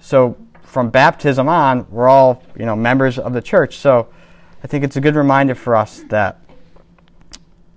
So 0.00 0.36
from 0.62 0.90
baptism 0.90 1.48
on, 1.48 1.86
we're 1.90 2.08
all 2.08 2.42
you 2.58 2.66
know 2.66 2.76
members 2.76 3.18
of 3.18 3.32
the 3.32 3.42
church. 3.42 3.78
So 3.78 4.08
I 4.62 4.66
think 4.66 4.84
it's 4.84 4.96
a 4.96 5.00
good 5.00 5.16
reminder 5.16 5.54
for 5.54 5.74
us 5.74 6.02
that 6.08 6.38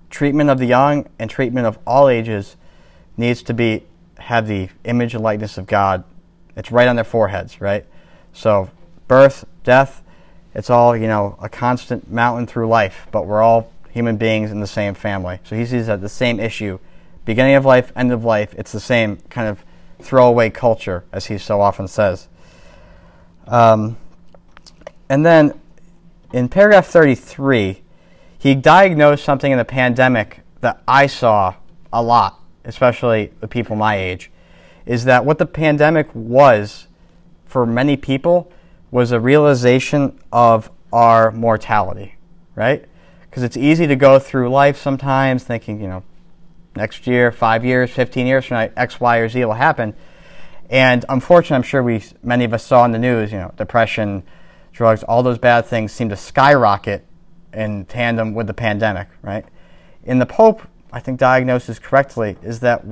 treatment 0.10 0.50
of 0.50 0.60
the 0.60 0.66
young 0.66 1.08
and 1.18 1.30
treatment 1.30 1.66
of 1.66 1.80
all 1.88 2.08
ages 2.08 2.56
needs 3.18 3.42
to 3.44 3.54
be 3.54 3.84
have 4.20 4.48
the 4.48 4.70
image 4.84 5.14
and 5.16 5.24
likeness 5.24 5.58
of 5.58 5.66
God. 5.68 6.04
It's 6.56 6.72
right 6.72 6.88
on 6.88 6.96
their 6.96 7.06
foreheads, 7.06 7.60
right? 7.60 7.86
So 8.32 8.70
birth, 9.08 9.46
death, 9.64 10.04
it's 10.54 10.70
all 10.70 10.96
you 10.96 11.08
know 11.08 11.38
a 11.42 11.50
constant 11.50 12.12
mountain 12.12 12.46
through 12.46 12.68
life, 12.68 13.08
but 13.12 13.26
we're 13.26 13.42
all 13.42 13.73
human 13.94 14.18
beings 14.18 14.52
in 14.52 14.60
the 14.60 14.68
same 14.68 14.96
family. 14.96 15.40
So 15.44 15.56
he 15.56 15.66
sees 15.66 15.86
that 15.86 16.02
the 16.02 16.10
same 16.10 16.40
issue, 16.40 16.80
beginning 17.26 17.54
of 17.54 17.64
life, 17.64 17.92
end 17.96 18.12
of 18.12 18.26
life, 18.26 18.56
it's 18.58 18.72
the 18.72 18.80
same 18.80 19.18
kind 19.30 19.48
of 19.48 19.64
throwaway 20.02 20.50
culture, 20.50 21.06
as 21.12 21.28
he 21.28 21.38
so 21.38 21.62
often 21.62 21.88
says. 21.88 22.28
Um, 23.48 23.98
and 25.10 25.24
then 25.24 25.60
in 26.34 26.50
paragraph 26.50 26.88
33, 26.88 27.84
he 28.40 28.56
diagnosed 28.56 29.24
something 29.24 29.52
in 29.52 29.60
the 29.60 29.66
pandemic 29.66 30.40
that 30.62 30.82
I 30.88 31.06
saw 31.06 31.54
a 31.92 32.02
lot, 32.02 32.40
especially 32.66 33.32
the 33.42 33.48
people 33.48 33.76
my 33.76 33.96
age, 33.96 34.32
is 34.88 35.06
that 35.06 35.24
what 35.24 35.38
the 35.38 35.46
pandemic 35.46 36.10
was 36.16 36.88
for 37.46 37.68
many 37.68 37.96
people 37.96 38.52
was 38.90 39.12
a 39.12 39.20
realization 39.20 40.20
of 40.32 40.72
our 40.92 41.32
mortality, 41.32 42.16
right? 42.56 42.86
Because 43.34 43.42
it's 43.42 43.58
easy 43.58 43.88
to 43.88 43.96
go 43.96 44.20
through 44.20 44.48
life 44.48 44.80
sometimes 44.80 45.44
thinking, 45.44 45.82
you 45.82 45.88
know, 45.88 46.04
next 46.76 47.08
year, 47.08 47.32
five 47.32 47.66
years, 47.66 47.90
15 47.90 48.28
years 48.28 48.46
from 48.46 48.58
now, 48.58 48.70
X, 48.78 49.00
Y, 49.00 49.18
or 49.18 49.28
Z 49.28 49.44
will 49.44 49.54
happen. 49.54 49.96
And 50.70 51.04
unfortunately, 51.10 51.56
I'm 51.56 51.64
sure 51.64 51.82
we 51.82 52.04
many 52.22 52.44
of 52.44 52.54
us 52.54 52.64
saw 52.64 52.86
in 52.86 52.92
the 52.92 53.00
news, 53.00 53.32
you 53.32 53.40
know, 53.40 53.52
depression, 53.58 54.22
drugs, 54.72 55.02
all 55.02 55.24
those 55.24 55.40
bad 55.40 55.66
things 55.66 55.92
seem 55.92 56.10
to 56.10 56.16
skyrocket 56.16 57.08
in 57.52 57.86
tandem 57.86 58.36
with 58.36 58.46
the 58.46 58.54
pandemic, 58.54 59.08
right? 59.24 59.46
In 60.04 60.20
the 60.20 60.28
Pope, 60.28 60.62
I 60.92 61.00
think 61.00 61.20
diagnosis 61.20 61.80
correctly 61.80 62.38
is 62.44 62.60
that 62.60 62.86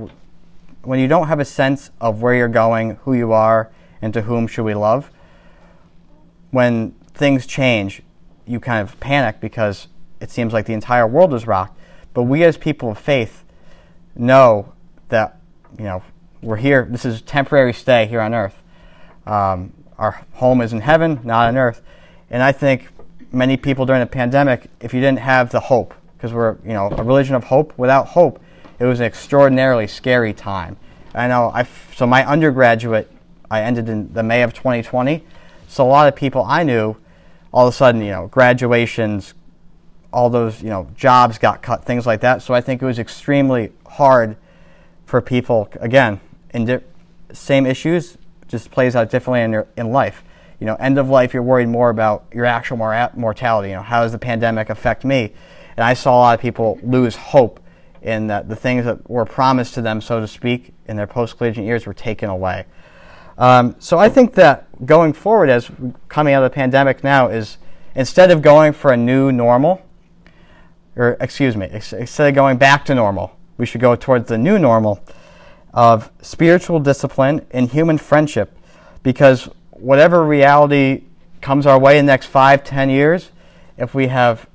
when 0.82 0.98
you 0.98 1.06
don't 1.06 1.28
have 1.28 1.38
a 1.38 1.44
sense 1.44 1.92
of 2.00 2.20
where 2.20 2.34
you're 2.34 2.48
going, 2.48 2.96
who 3.04 3.14
you 3.14 3.30
are, 3.30 3.70
and 4.00 4.12
to 4.12 4.22
whom 4.22 4.48
should 4.48 4.64
we 4.64 4.74
love, 4.74 5.08
when 6.50 6.96
things 7.14 7.46
change, 7.46 8.02
you 8.44 8.58
kind 8.58 8.80
of 8.82 8.98
panic 8.98 9.38
because 9.38 9.86
it 10.22 10.30
seems 10.30 10.52
like 10.52 10.66
the 10.66 10.72
entire 10.72 11.06
world 11.06 11.34
is 11.34 11.46
rocked. 11.46 11.76
But 12.14 12.22
we 12.22 12.44
as 12.44 12.56
people 12.56 12.90
of 12.90 12.98
faith 12.98 13.44
know 14.14 14.72
that, 15.08 15.40
you 15.76 15.84
know, 15.84 16.02
we're 16.40 16.56
here. 16.56 16.86
This 16.88 17.04
is 17.04 17.20
a 17.20 17.22
temporary 17.22 17.72
stay 17.72 18.06
here 18.06 18.20
on 18.20 18.32
earth. 18.32 18.56
Um, 19.26 19.72
our 19.98 20.24
home 20.34 20.60
is 20.60 20.72
in 20.72 20.80
heaven, 20.80 21.20
not 21.24 21.48
on 21.48 21.56
earth. 21.56 21.82
And 22.30 22.42
I 22.42 22.52
think 22.52 22.88
many 23.32 23.56
people 23.56 23.84
during 23.84 24.00
the 24.00 24.06
pandemic, 24.06 24.68
if 24.80 24.94
you 24.94 25.00
didn't 25.00 25.18
have 25.18 25.50
the 25.50 25.60
hope, 25.60 25.92
because 26.16 26.32
we're, 26.32 26.56
you 26.64 26.72
know, 26.72 26.88
a 26.88 27.02
religion 27.02 27.34
of 27.34 27.44
hope, 27.44 27.76
without 27.76 28.08
hope, 28.08 28.40
it 28.78 28.84
was 28.84 29.00
an 29.00 29.06
extraordinarily 29.06 29.88
scary 29.88 30.32
time. 30.32 30.76
I 31.14 31.26
know, 31.26 31.50
I, 31.52 31.66
so 31.94 32.06
my 32.06 32.24
undergraduate, 32.26 33.10
I 33.50 33.62
ended 33.62 33.88
in 33.88 34.12
the 34.12 34.22
May 34.22 34.42
of 34.42 34.54
2020. 34.54 35.24
So 35.68 35.84
a 35.84 35.88
lot 35.88 36.08
of 36.08 36.14
people 36.14 36.44
I 36.44 36.62
knew, 36.62 36.96
all 37.52 37.66
of 37.66 37.74
a 37.74 37.76
sudden, 37.76 38.02
you 38.02 38.12
know, 38.12 38.28
graduations, 38.28 39.34
all 40.12 40.30
those 40.30 40.62
you 40.62 40.68
know 40.68 40.88
jobs 40.94 41.38
got 41.38 41.62
cut, 41.62 41.84
things 41.84 42.06
like 42.06 42.20
that. 42.20 42.42
So 42.42 42.54
I 42.54 42.60
think 42.60 42.82
it 42.82 42.86
was 42.86 42.98
extremely 42.98 43.72
hard 43.86 44.36
for 45.06 45.20
people. 45.20 45.68
Again, 45.80 46.20
in 46.54 46.64
di- 46.64 46.80
same 47.32 47.66
issues, 47.66 48.18
just 48.48 48.70
plays 48.70 48.94
out 48.94 49.10
differently 49.10 49.42
in 49.42 49.52
your, 49.52 49.66
in 49.76 49.90
life. 49.90 50.22
You 50.60 50.66
know, 50.66 50.74
end 50.76 50.98
of 50.98 51.08
life, 51.08 51.34
you're 51.34 51.42
worried 51.42 51.68
more 51.68 51.90
about 51.90 52.24
your 52.32 52.44
actual 52.44 52.76
mor- 52.76 53.10
mortality. 53.14 53.70
You 53.70 53.76
know, 53.76 53.82
how 53.82 54.02
does 54.02 54.12
the 54.12 54.18
pandemic 54.18 54.70
affect 54.70 55.04
me? 55.04 55.32
And 55.76 55.84
I 55.84 55.94
saw 55.94 56.16
a 56.16 56.20
lot 56.20 56.34
of 56.34 56.40
people 56.40 56.78
lose 56.82 57.16
hope 57.16 57.60
in 58.02 58.26
that 58.26 58.48
the 58.48 58.56
things 58.56 58.84
that 58.84 59.08
were 59.08 59.24
promised 59.24 59.74
to 59.74 59.82
them, 59.82 60.00
so 60.00 60.20
to 60.20 60.28
speak, 60.28 60.72
in 60.86 60.96
their 60.96 61.06
post 61.06 61.38
collegiate 61.38 61.64
years 61.64 61.86
were 61.86 61.94
taken 61.94 62.28
away. 62.28 62.66
Um, 63.38 63.76
so 63.78 63.98
I 63.98 64.08
think 64.08 64.34
that 64.34 64.66
going 64.84 65.12
forward, 65.12 65.48
as 65.48 65.70
coming 66.08 66.34
out 66.34 66.42
of 66.42 66.50
the 66.50 66.54
pandemic 66.54 67.02
now, 67.02 67.28
is 67.28 67.58
instead 67.94 68.30
of 68.30 68.42
going 68.42 68.72
for 68.72 68.92
a 68.92 68.96
new 68.96 69.32
normal, 69.32 69.82
or 70.96 71.16
excuse 71.20 71.56
me, 71.56 71.68
instead 71.70 72.28
of 72.28 72.34
going 72.34 72.58
back 72.58 72.84
to 72.86 72.94
normal, 72.94 73.36
we 73.56 73.66
should 73.66 73.80
go 73.80 73.96
towards 73.96 74.28
the 74.28 74.38
new 74.38 74.58
normal 74.58 75.02
of 75.72 76.10
spiritual 76.20 76.78
discipline 76.80 77.46
and 77.50 77.70
human 77.70 77.96
friendship, 77.98 78.56
because 79.02 79.48
whatever 79.70 80.24
reality 80.24 81.04
comes 81.40 81.66
our 81.66 81.78
way 81.78 81.98
in 81.98 82.06
the 82.06 82.12
next 82.12 82.26
five, 82.26 82.62
ten 82.62 82.90
years, 82.90 83.30
if 83.78 83.94
we 83.94 84.08
have 84.08 84.48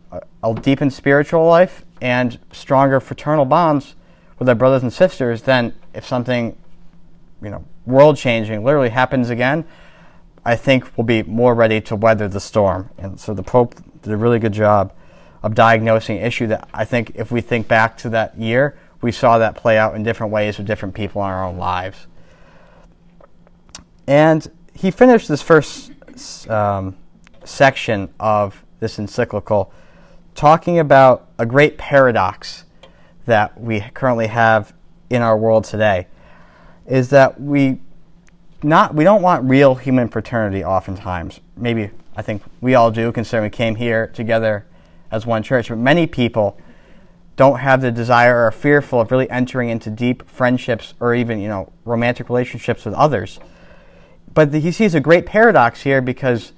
a, 0.43 0.53
deepened 0.53 0.93
spiritual 0.93 1.45
life 1.45 1.83
and 2.01 2.39
stronger 2.51 2.99
fraternal 2.99 3.45
bonds 3.45 3.95
with 4.39 4.47
our 4.47 4.55
brothers 4.55 4.83
and 4.83 4.93
sisters, 4.93 5.41
then 5.41 5.73
if 5.93 6.05
something, 6.05 6.55
you 7.41 7.49
know, 7.49 7.65
world 7.85 8.15
changing 8.15 8.63
literally 8.63 8.89
happens 8.89 9.29
again, 9.29 9.65
I 10.45 10.55
think 10.55 10.95
we'll 10.95 11.05
be 11.05 11.23
more 11.23 11.55
ready 11.55 11.81
to 11.81 11.95
weather 11.95 12.27
the 12.27 12.39
storm. 12.39 12.89
And 12.97 13.19
so 13.19 13.33
the 13.33 13.43
Pope 13.43 13.75
did 14.03 14.13
a 14.13 14.17
really 14.17 14.39
good 14.39 14.53
job 14.53 14.93
of 15.43 15.55
diagnosing 15.55 16.17
an 16.17 16.25
issue 16.25 16.47
that 16.47 16.67
I 16.73 16.85
think 16.85 17.11
if 17.15 17.31
we 17.31 17.41
think 17.41 17.67
back 17.67 17.97
to 17.99 18.09
that 18.09 18.37
year, 18.37 18.77
we 19.01 19.11
saw 19.11 19.37
that 19.37 19.55
play 19.55 19.77
out 19.77 19.95
in 19.95 20.03
different 20.03 20.31
ways 20.31 20.57
with 20.57 20.67
different 20.67 20.95
people 20.95 21.21
in 21.21 21.29
our 21.29 21.45
own 21.45 21.57
lives. 21.57 22.07
And 24.07 24.49
he 24.73 24.91
finished 24.91 25.27
this 25.27 25.41
first 25.41 25.91
um, 26.49 26.95
section 27.43 28.09
of 28.19 28.63
this 28.79 28.99
encyclical 28.99 29.71
talking 30.35 30.77
about 30.77 31.27
a 31.39 31.45
great 31.45 31.77
paradox 31.79 32.63
that 33.25 33.59
we 33.59 33.81
currently 33.93 34.27
have 34.27 34.73
in 35.09 35.21
our 35.21 35.35
world 35.35 35.63
today 35.63 36.07
is 36.85 37.09
that 37.09 37.41
we 37.41 37.79
not 38.61 38.93
we 38.93 39.03
don't 39.03 39.21
want 39.21 39.43
real 39.49 39.75
human 39.75 40.07
fraternity 40.07 40.63
oftentimes 40.63 41.39
maybe 41.55 41.89
i 42.15 42.21
think 42.21 42.41
we 42.61 42.75
all 42.75 42.91
do 42.91 43.11
considering 43.11 43.43
we 43.43 43.49
came 43.49 43.75
here 43.75 44.07
together 44.07 44.65
as 45.11 45.25
one 45.25 45.43
church 45.43 45.69
but 45.69 45.77
many 45.77 46.07
people 46.07 46.57
don't 47.35 47.59
have 47.59 47.81
the 47.81 47.91
desire 47.91 48.35
or 48.35 48.47
are 48.47 48.51
fearful 48.51 48.99
of 48.99 49.11
really 49.11 49.29
entering 49.29 49.69
into 49.69 49.89
deep 49.89 50.27
friendships 50.29 50.93
or 50.99 51.13
even 51.13 51.39
you 51.39 51.47
know 51.47 51.71
romantic 51.85 52.29
relationships 52.29 52.85
with 52.85 52.93
others 52.93 53.39
but 54.33 54.51
the, 54.51 54.59
he 54.59 54.71
sees 54.71 54.93
a 54.93 54.99
great 54.99 55.25
paradox 55.25 55.81
here 55.81 56.01
because 56.01 56.53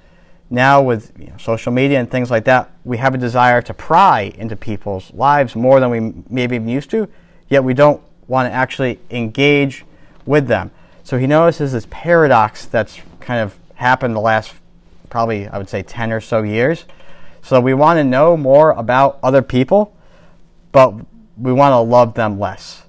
now 0.50 0.82
with 0.82 1.14
you 1.18 1.28
know, 1.28 1.38
social 1.38 1.72
media 1.72 2.00
and 2.00 2.10
things 2.10 2.32
like 2.32 2.46
that, 2.46 2.72
we 2.84 2.98
have 2.98 3.14
a 3.14 3.18
desire 3.18 3.62
to 3.62 3.74
pry 3.74 4.34
into 4.36 4.56
people's 4.56 5.14
lives 5.14 5.56
more 5.56 5.80
than 5.80 5.90
we 5.90 6.14
maybe 6.30 6.56
even 6.56 6.68
used 6.68 6.90
to, 6.92 7.08
yet 7.50 7.64
we 7.64 7.74
don't 7.74 8.02
want 8.28 8.50
to 8.50 8.54
actually 8.54 9.00
engage 9.12 9.86
with 10.26 10.48
them. 10.48 10.72
So 11.04 11.18
he 11.18 11.28
notices 11.28 11.72
this 11.72 11.88
paradox 11.90 12.66
that's 12.66 13.00
kind 13.20 13.42
of 13.42 13.56
happened 13.76 14.16
the 14.16 14.22
last 14.22 14.54
probably, 15.10 15.48
I 15.48 15.58
would 15.58 15.70
say, 15.70 15.82
10 15.82 16.12
or 16.12 16.22
so 16.22 16.44
years. 16.44 16.86
So 17.42 17.60
we 17.60 17.74
want 17.74 17.98
to 17.98 18.04
know 18.04 18.38
more 18.38 18.72
about 18.72 19.20
other 19.24 19.42
people, 19.42 19.96
but 20.72 20.94
we 21.38 21.54
want 21.54 21.74
to 21.74 21.80
love 21.80 22.14
them 22.14 22.40
less. 22.40 22.84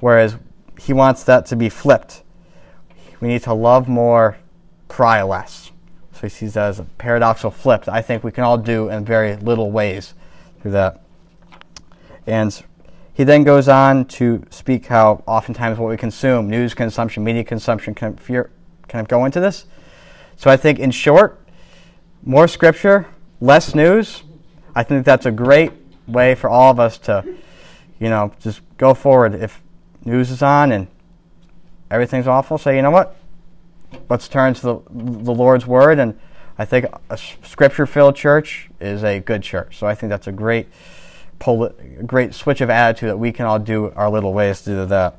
Whereas 0.00 0.36
he 0.80 0.92
wants 0.92 1.24
that 1.24 1.46
to 1.46 1.56
be 1.56 1.68
flipped. 1.68 2.22
We 3.20 3.28
need 3.28 3.42
to 3.44 3.54
love 3.54 3.88
more, 3.88 4.36
pry 4.88 5.22
less. 5.22 5.70
So 6.12 6.22
he 6.22 6.28
sees 6.28 6.54
that 6.54 6.68
as 6.68 6.78
a 6.78 6.84
paradoxical 6.84 7.50
flip 7.50 7.88
I 7.88 8.00
think 8.00 8.24
we 8.24 8.32
can 8.32 8.44
all 8.44 8.58
do 8.58 8.88
in 8.88 9.04
very 9.04 9.36
little 9.36 9.70
ways 9.70 10.14
through 10.60 10.72
that. 10.72 11.02
And 12.26 12.62
he 13.12 13.24
then 13.24 13.44
goes 13.44 13.68
on 13.68 14.04
to 14.06 14.44
speak 14.50 14.86
how 14.86 15.22
oftentimes 15.26 15.78
what 15.78 15.88
we 15.88 15.96
consume, 15.96 16.50
news 16.50 16.74
consumption, 16.74 17.24
media 17.24 17.44
consumption, 17.44 17.94
can 17.94 18.16
kind 18.16 18.50
of 18.94 19.08
go 19.08 19.24
into 19.24 19.40
this. 19.40 19.64
So 20.36 20.50
I 20.50 20.56
think, 20.58 20.78
in 20.78 20.90
short, 20.90 21.40
more 22.22 22.46
scripture, 22.46 23.06
less 23.40 23.74
news. 23.74 24.22
I 24.74 24.82
think 24.82 25.04
that's 25.04 25.26
a 25.26 25.30
great 25.30 25.72
way 26.06 26.34
for 26.34 26.48
all 26.48 26.70
of 26.70 26.80
us 26.80 26.98
to, 26.98 27.24
you 27.98 28.08
know, 28.08 28.32
just 28.40 28.60
go 28.76 28.94
forward. 28.94 29.34
If 29.34 29.62
news 30.04 30.30
is 30.30 30.42
on 30.42 30.72
and 30.72 30.88
everything's 31.90 32.26
awful, 32.26 32.58
say, 32.58 32.76
you 32.76 32.82
know 32.82 32.90
what? 32.90 33.16
let's 34.08 34.28
turn 34.28 34.54
to 34.54 34.62
the, 34.62 34.80
the 34.90 35.34
Lord's 35.34 35.66
Word. 35.66 35.98
And 35.98 36.18
I 36.58 36.64
think 36.64 36.86
a 37.10 37.16
scripture 37.16 37.86
filled 37.86 38.16
church 38.16 38.68
is 38.80 39.04
a 39.04 39.20
good 39.20 39.42
church. 39.42 39.78
So 39.78 39.86
I 39.86 39.94
think 39.94 40.10
that's 40.10 40.26
a 40.26 40.32
great, 40.32 40.68
great 42.06 42.34
switch 42.34 42.60
of 42.60 42.70
attitude 42.70 43.10
that 43.10 43.18
we 43.18 43.32
can 43.32 43.46
all 43.46 43.58
do 43.58 43.92
our 43.96 44.10
little 44.10 44.32
ways 44.32 44.62
to 44.62 44.70
do 44.70 44.86
that. 44.86 45.18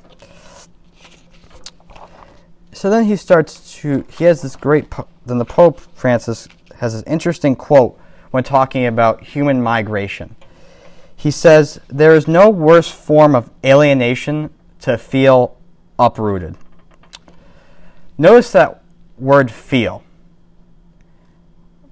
So 2.72 2.90
then 2.90 3.04
he 3.04 3.16
starts 3.16 3.74
to, 3.78 4.04
he 4.10 4.24
has 4.24 4.42
this 4.42 4.54
great, 4.54 4.92
then 5.26 5.38
the 5.38 5.44
Pope 5.44 5.80
Francis 5.80 6.48
has 6.76 6.94
this 6.94 7.02
interesting 7.04 7.56
quote 7.56 7.98
when 8.30 8.44
talking 8.44 8.86
about 8.86 9.22
human 9.22 9.62
migration. 9.62 10.36
He 11.16 11.30
says, 11.30 11.80
There 11.88 12.14
is 12.14 12.28
no 12.28 12.48
worse 12.48 12.90
form 12.90 13.34
of 13.34 13.50
alienation 13.64 14.50
to 14.80 14.96
feel 14.96 15.56
uprooted. 15.98 16.56
Notice 18.16 18.52
that 18.52 18.82
word 19.18 19.50
feel. 19.50 20.02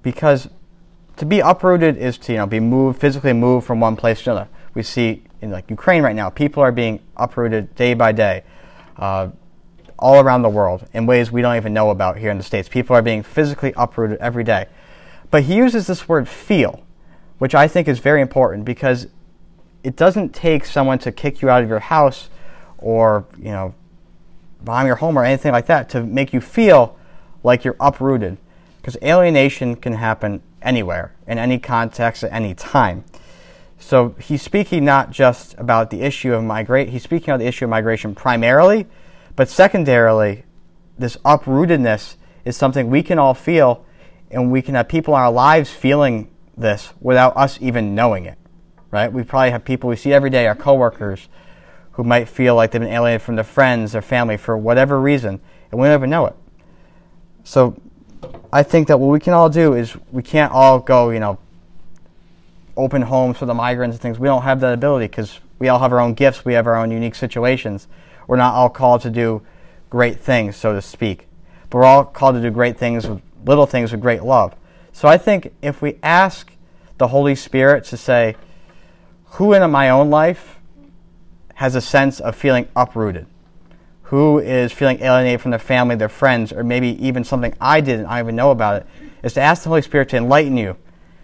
Because 0.01 0.49
to 1.17 1.25
be 1.25 1.39
uprooted 1.39 1.97
is 1.97 2.17
to 2.19 2.33
you 2.33 2.37
know 2.37 2.47
be 2.47 2.59
moved 2.59 3.01
physically 3.01 3.33
moved 3.33 3.67
from 3.67 3.79
one 3.79 3.95
place 3.95 4.21
to 4.23 4.31
another. 4.31 4.49
We 4.73 4.83
see 4.83 5.23
in 5.41 5.51
like 5.51 5.69
Ukraine 5.69 6.03
right 6.03 6.15
now, 6.15 6.29
people 6.29 6.63
are 6.63 6.71
being 6.71 6.99
uprooted 7.15 7.75
day 7.75 7.93
by 7.93 8.11
day, 8.11 8.43
uh, 8.97 9.29
all 9.99 10.19
around 10.19 10.41
the 10.41 10.49
world 10.49 10.87
in 10.93 11.05
ways 11.05 11.31
we 11.31 11.41
don't 11.41 11.55
even 11.55 11.73
know 11.73 11.89
about 11.89 12.17
here 12.17 12.31
in 12.31 12.37
the 12.37 12.43
states. 12.43 12.69
People 12.69 12.95
are 12.95 13.01
being 13.01 13.23
physically 13.23 13.73
uprooted 13.75 14.17
every 14.19 14.43
day. 14.43 14.67
But 15.29 15.43
he 15.43 15.55
uses 15.55 15.87
this 15.87 16.07
word 16.07 16.27
feel, 16.27 16.83
which 17.37 17.53
I 17.53 17.67
think 17.67 17.87
is 17.87 17.99
very 17.99 18.21
important 18.21 18.65
because 18.65 19.07
it 19.83 19.95
doesn't 19.95 20.33
take 20.33 20.65
someone 20.65 20.99
to 20.99 21.11
kick 21.11 21.41
you 21.41 21.49
out 21.49 21.63
of 21.63 21.69
your 21.69 21.79
house 21.79 22.29
or 22.77 23.25
you 23.37 23.51
know 23.51 23.73
bomb 24.61 24.87
your 24.87 24.95
home 24.97 25.17
or 25.17 25.23
anything 25.23 25.51
like 25.51 25.67
that 25.67 25.89
to 25.89 26.03
make 26.03 26.33
you 26.33 26.41
feel 26.41 26.97
like 27.43 27.63
you're 27.63 27.75
uprooted. 27.79 28.37
Because 28.77 28.97
alienation 29.03 29.75
can 29.75 29.93
happen 29.93 30.41
anywhere, 30.61 31.13
in 31.27 31.37
any 31.37 31.59
context, 31.59 32.23
at 32.23 32.31
any 32.31 32.53
time. 32.53 33.03
So 33.79 34.15
he's 34.19 34.41
speaking 34.41 34.85
not 34.85 35.11
just 35.11 35.55
about 35.57 35.89
the 35.89 36.01
issue 36.01 36.33
of 36.33 36.43
migration, 36.43 36.91
he's 36.91 37.03
speaking 37.03 37.29
about 37.29 37.39
the 37.39 37.47
issue 37.47 37.65
of 37.65 37.69
migration 37.69 38.15
primarily, 38.15 38.87
but 39.35 39.49
secondarily, 39.49 40.43
this 40.97 41.15
uprootedness 41.17 42.15
is 42.43 42.57
something 42.57 42.89
we 42.89 43.03
can 43.03 43.19
all 43.19 43.33
feel, 43.33 43.85
and 44.31 44.51
we 44.51 44.61
can 44.61 44.75
have 44.75 44.87
people 44.87 45.15
in 45.15 45.21
our 45.21 45.31
lives 45.31 45.69
feeling 45.69 46.29
this 46.55 46.93
without 46.99 47.35
us 47.37 47.57
even 47.61 47.95
knowing 47.95 48.25
it. 48.25 48.37
Right? 48.89 49.11
We 49.11 49.23
probably 49.23 49.51
have 49.51 49.65
people 49.65 49.89
we 49.89 49.95
see 49.95 50.13
every 50.13 50.29
day, 50.29 50.47
our 50.47 50.55
coworkers, 50.55 51.27
who 51.93 52.03
might 52.03 52.29
feel 52.29 52.55
like 52.55 52.71
they've 52.71 52.81
been 52.81 52.91
alienated 52.91 53.21
from 53.21 53.35
their 53.35 53.43
friends 53.43 53.95
or 53.95 54.01
family 54.01 54.37
for 54.37 54.57
whatever 54.57 54.99
reason, 54.99 55.39
and 55.71 55.81
we 55.81 55.87
don't 55.87 55.99
even 55.99 56.09
know 56.09 56.27
it. 56.27 56.35
So 57.43 57.79
I 58.51 58.63
think 58.63 58.87
that 58.87 58.99
what 58.99 59.07
we 59.07 59.19
can 59.19 59.33
all 59.33 59.49
do 59.49 59.73
is 59.73 59.95
we 60.11 60.21
can't 60.21 60.51
all 60.51 60.79
go, 60.79 61.09
you 61.09 61.19
know, 61.19 61.39
open 62.75 63.01
homes 63.01 63.37
for 63.37 63.45
the 63.45 63.53
migrants 63.53 63.95
and 63.95 64.01
things. 64.01 64.19
We 64.19 64.27
don't 64.27 64.43
have 64.43 64.59
that 64.59 64.73
ability 64.73 65.07
because 65.07 65.39
we 65.59 65.67
all 65.67 65.79
have 65.79 65.91
our 65.91 65.99
own 65.99 66.13
gifts, 66.13 66.45
we 66.45 66.53
have 66.53 66.67
our 66.67 66.75
own 66.75 66.91
unique 66.91 67.15
situations. 67.15 67.87
We're 68.27 68.37
not 68.37 68.53
all 68.53 68.69
called 68.69 69.01
to 69.01 69.09
do 69.09 69.41
great 69.89 70.19
things, 70.19 70.55
so 70.55 70.73
to 70.73 70.81
speak. 70.81 71.27
But 71.69 71.79
we're 71.79 71.85
all 71.85 72.05
called 72.05 72.35
to 72.35 72.41
do 72.41 72.51
great 72.51 72.77
things 72.77 73.07
with 73.07 73.21
little 73.47 73.65
things 73.65 73.91
with 73.91 74.01
great 74.01 74.23
love. 74.23 74.55
So 74.91 75.07
I 75.07 75.17
think 75.17 75.53
if 75.61 75.81
we 75.81 75.97
ask 76.03 76.51
the 76.97 77.07
Holy 77.07 77.35
Spirit 77.35 77.83
to 77.85 77.97
say, 77.97 78.35
who 79.31 79.53
in 79.53 79.69
my 79.71 79.89
own 79.89 80.09
life 80.09 80.59
has 81.55 81.75
a 81.75 81.81
sense 81.81 82.19
of 82.19 82.35
feeling 82.35 82.67
uprooted, 82.75 83.25
who 84.03 84.39
is 84.39 84.71
feeling 84.71 85.01
alienated 85.01 85.41
from 85.41 85.51
their 85.51 85.59
family, 85.59 85.95
their 85.95 86.09
friends, 86.09 86.53
or 86.53 86.63
maybe 86.63 86.89
even 87.05 87.23
something 87.23 87.53
I 87.59 87.81
did 87.81 87.99
and 87.99 88.07
I 88.07 88.19
even 88.19 88.35
know 88.35 88.51
about 88.51 88.81
it, 88.81 88.87
is 89.23 89.33
to 89.33 89.41
ask 89.41 89.63
the 89.63 89.69
Holy 89.69 89.81
Spirit 89.81 90.09
to 90.09 90.17
enlighten 90.17 90.57
you 90.57 90.77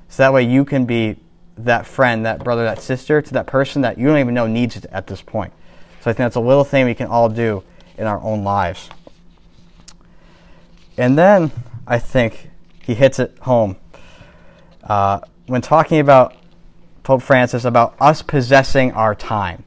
so 0.09 0.23
that 0.23 0.33
way 0.33 0.43
you 0.43 0.65
can 0.65 0.85
be 0.85 1.17
that 1.57 1.85
friend, 1.85 2.25
that 2.25 2.43
brother, 2.43 2.63
that 2.63 2.81
sister 2.81 3.21
to 3.21 3.33
that 3.33 3.47
person 3.47 3.81
that 3.83 3.97
you 3.97 4.07
don't 4.07 4.17
even 4.19 4.33
know 4.33 4.47
needs 4.47 4.75
it 4.75 4.85
at 4.91 5.07
this 5.07 5.21
point. 5.21 5.53
So 6.01 6.09
I 6.09 6.13
think 6.13 6.17
that's 6.17 6.35
a 6.35 6.41
little 6.41 6.63
thing 6.63 6.85
we 6.85 6.95
can 6.95 7.07
all 7.07 7.29
do 7.29 7.63
in 7.97 8.05
our 8.05 8.19
own 8.21 8.43
lives. 8.43 8.89
And 10.97 11.17
then 11.17 11.51
I 11.85 11.99
think 11.99 12.49
he 12.81 12.93
hits 12.93 13.19
it 13.19 13.37
home 13.41 13.77
uh, 14.83 15.19
when 15.47 15.61
talking 15.61 15.99
about 15.99 16.35
Pope 17.03 17.21
Francis 17.21 17.65
about 17.65 17.95
us 17.99 18.21
possessing 18.21 18.91
our 18.93 19.13
time. 19.13 19.65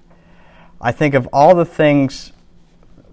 I 0.80 0.92
think 0.92 1.14
of 1.14 1.28
all 1.32 1.54
the 1.54 1.64
things 1.64 2.32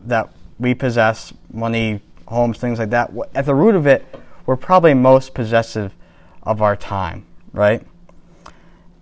that 0.05 0.29
we 0.59 0.73
possess 0.73 1.33
money, 1.51 2.01
homes, 2.27 2.57
things 2.57 2.79
like 2.79 2.89
that 2.91 3.11
at 3.35 3.45
the 3.45 3.55
root 3.55 3.75
of 3.75 3.87
it, 3.87 4.05
we're 4.45 4.55
probably 4.55 4.93
most 4.93 5.33
possessive 5.33 5.93
of 6.41 6.61
our 6.61 6.75
time, 6.75 7.25
right? 7.51 7.85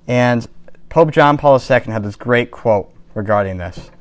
And 0.07 0.47
Pope 0.89 1.11
John 1.11 1.37
Paul 1.37 1.59
II 1.59 1.79
had 1.85 2.03
this 2.03 2.15
great 2.15 2.51
quote 2.51 2.91
regarding 3.13 3.57
this. 3.57 3.91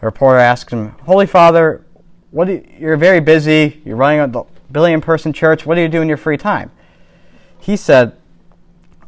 A 0.00 0.06
reporter 0.06 0.38
asked 0.38 0.70
him, 0.70 0.90
Holy 1.02 1.26
Father, 1.26 1.84
what 2.30 2.48
you, 2.48 2.64
you're 2.78 2.96
very 2.96 3.20
busy. 3.20 3.80
You're 3.84 3.96
running 3.96 4.20
a 4.20 4.28
billion 4.70 5.00
person 5.00 5.32
church. 5.32 5.66
What 5.66 5.74
do 5.74 5.80
you 5.80 5.88
do 5.88 6.02
in 6.02 6.08
your 6.08 6.16
free 6.16 6.36
time? 6.36 6.70
He 7.58 7.76
said, 7.76 8.16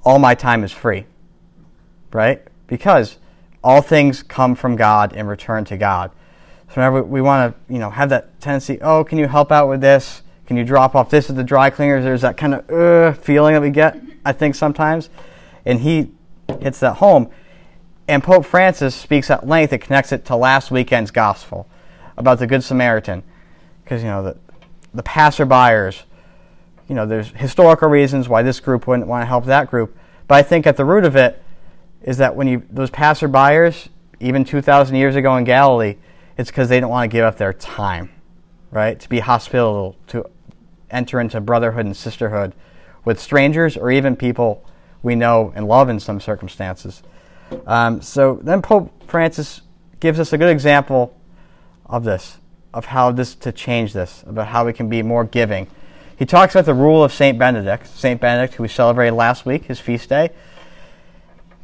all 0.05 0.18
my 0.18 0.35
time 0.35 0.64
is 0.64 0.73
free. 0.73 1.07
Right? 2.12 2.42
Because 2.66 3.18
all 3.62 3.83
things 3.83 4.23
come 4.23 4.55
from 4.55 4.77
God 4.77 5.12
and 5.14 5.29
return 5.29 5.64
to 5.66 5.77
God. 5.77 6.11
So 6.68 6.77
whenever 6.77 7.03
we 7.03 7.20
want 7.20 7.55
to, 7.55 7.73
you 7.73 7.79
know, 7.79 7.90
have 7.90 8.09
that 8.11 8.40
tendency, 8.40 8.81
oh, 8.81 9.05
can 9.05 9.18
you 9.18 9.27
help 9.27 9.51
out 9.51 9.68
with 9.68 9.81
this? 9.81 10.23
Can 10.46 10.57
you 10.57 10.64
drop 10.64 10.94
off 10.94 11.11
this 11.11 11.31
at 11.31 11.37
the 11.37 11.44
dry 11.44 11.70
cleaners? 11.70 12.05
There's 12.05 12.23
that 12.23 12.37
kind 12.37 12.55
of 12.55 12.70
uh, 12.70 13.12
feeling 13.12 13.55
that 13.55 13.61
we 13.61 13.70
get, 13.70 14.01
I 14.25 14.33
think, 14.33 14.55
sometimes. 14.55 15.11
And 15.64 15.81
he 15.81 16.11
hits 16.61 16.81
that 16.81 16.94
home. 16.94 17.31
And 18.09 18.23
Pope 18.23 18.44
Francis 18.44 18.94
speaks 18.94 19.31
at 19.31 19.46
length 19.46 19.73
and 19.73 19.81
connects 19.81 20.11
it 20.11 20.25
to 20.25 20.37
last 20.37 20.70
weekend's 20.70 21.12
gospel 21.12 21.68
about 22.16 22.40
the 22.40 22.46
Good 22.46 22.64
Samaritan. 22.64 23.23
Because, 23.85 24.03
you 24.03 24.09
know, 24.09 24.23
the, 24.23 24.37
the 24.94 25.03
passerbyers, 25.03 26.03
you 26.88 26.94
know, 26.94 27.07
there's 27.07 27.29
historical 27.29 27.88
reasons 27.88 28.29
why 28.29 28.42
this 28.42 28.61
group 28.61 28.87
wouldn't 28.87 29.09
want 29.09 29.22
to 29.22 29.26
help 29.26 29.44
that 29.46 29.70
group. 29.70 29.96
But 30.26 30.35
I 30.37 30.42
think 30.42 30.66
at 30.66 30.76
the 30.76 30.85
root 30.85 31.05
of 31.05 31.16
it 31.16 31.42
is 32.03 32.18
that 32.18 32.35
when 32.35 32.48
you, 32.48 32.62
those 32.70 32.90
passerbyers, 32.90 33.88
even 34.20 34.44
2,000 34.44 34.96
years 34.96 35.16
ago 35.16 35.37
in 35.37 35.44
Galilee, 35.44 35.96
it's 36.37 36.50
because 36.50 36.68
they 36.68 36.76
didn't 36.76 36.88
want 36.88 37.11
to 37.11 37.14
give 37.14 37.24
up 37.24 37.37
their 37.37 37.53
time, 37.53 38.11
right? 38.70 38.98
To 38.98 39.09
be 39.09 39.20
hospitable, 39.20 39.96
to 40.09 40.29
enter 40.90 41.20
into 41.20 41.40
brotherhood 41.40 41.87
and 41.87 41.96
sisterhood 41.96 42.55
with 43.05 43.20
strangers 43.20 43.76
or 43.76 43.90
even 43.90 44.16
people 44.16 44.64
we 45.03 45.14
know 45.14 45.53
and 45.55 45.66
love 45.66 45.88
in 45.88 46.00
some 46.00 46.20
circumstances. 46.20 47.03
Um, 47.66 48.00
so 48.03 48.38
then 48.42 48.62
Pope 48.62 48.92
Francis 49.07 49.62
gives 49.98 50.18
us 50.18 50.33
a 50.33 50.38
good 50.38 50.50
example 50.50 51.16
of 51.87 52.05
this, 52.05 52.38
of 52.72 52.87
how 52.87 53.11
this 53.11 53.35
to 53.37 53.52
change 53.52 53.92
this, 53.92 54.22
about 54.26 54.48
how 54.48 54.64
we 54.64 54.72
can 54.72 54.88
be 54.88 55.02
more 55.02 55.24
giving. 55.24 55.66
He 56.16 56.26
talks 56.26 56.54
about 56.54 56.66
the 56.66 56.74
rule 56.74 57.02
of 57.02 57.12
Saint 57.12 57.38
Benedict, 57.38 57.87
Saint 57.87 58.20
Benedict, 58.20 58.54
who 58.54 58.62
we 58.62 58.68
celebrated 58.68 59.14
last 59.14 59.46
week, 59.46 59.64
his 59.64 59.80
feast 59.80 60.09
day. 60.09 60.30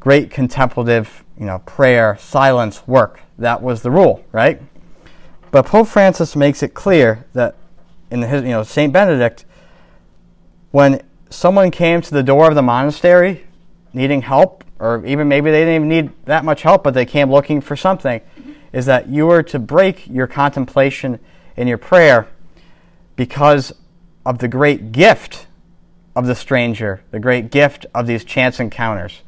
Great 0.00 0.30
contemplative, 0.30 1.24
you 1.38 1.46
know, 1.46 1.58
prayer, 1.60 2.16
silence, 2.18 2.86
work. 2.86 3.20
That 3.38 3.62
was 3.62 3.82
the 3.82 3.90
rule, 3.90 4.24
right? 4.32 4.60
But 5.50 5.66
Pope 5.66 5.88
Francis 5.88 6.34
makes 6.34 6.62
it 6.62 6.74
clear 6.74 7.26
that 7.34 7.56
in 8.10 8.22
his, 8.22 8.42
you 8.42 8.50
know, 8.50 8.62
Saint 8.62 8.92
Benedict, 8.92 9.44
when 10.70 11.02
someone 11.30 11.70
came 11.70 12.00
to 12.00 12.10
the 12.10 12.22
door 12.22 12.48
of 12.48 12.54
the 12.54 12.62
monastery 12.62 13.44
needing 13.92 14.22
help, 14.22 14.64
or 14.78 15.04
even 15.06 15.28
maybe 15.28 15.50
they 15.50 15.60
didn't 15.60 15.74
even 15.74 15.88
need 15.88 16.24
that 16.26 16.44
much 16.44 16.62
help, 16.62 16.84
but 16.84 16.94
they 16.94 17.06
came 17.06 17.30
looking 17.30 17.60
for 17.60 17.76
something, 17.76 18.20
is 18.72 18.86
that 18.86 19.08
you 19.08 19.26
were 19.26 19.42
to 19.42 19.58
break 19.58 20.06
your 20.08 20.26
contemplation 20.26 21.18
and 21.56 21.68
your 21.68 21.78
prayer 21.78 22.28
because 23.16 23.72
of 24.24 24.38
the 24.38 24.48
great 24.48 24.92
gift 24.92 25.46
of 26.14 26.26
the 26.26 26.34
stranger, 26.34 27.02
the 27.10 27.20
great 27.20 27.50
gift 27.50 27.86
of 27.94 28.06
these 28.06 28.24
chance 28.24 28.58
encounters. 28.58 29.22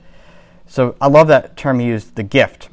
So 0.67 0.97
I 1.01 1.07
love 1.07 1.29
that 1.29 1.57
term 1.57 1.79
he 1.79 1.87
used, 1.87 2.17
the 2.17 2.23
gift, 2.23 2.69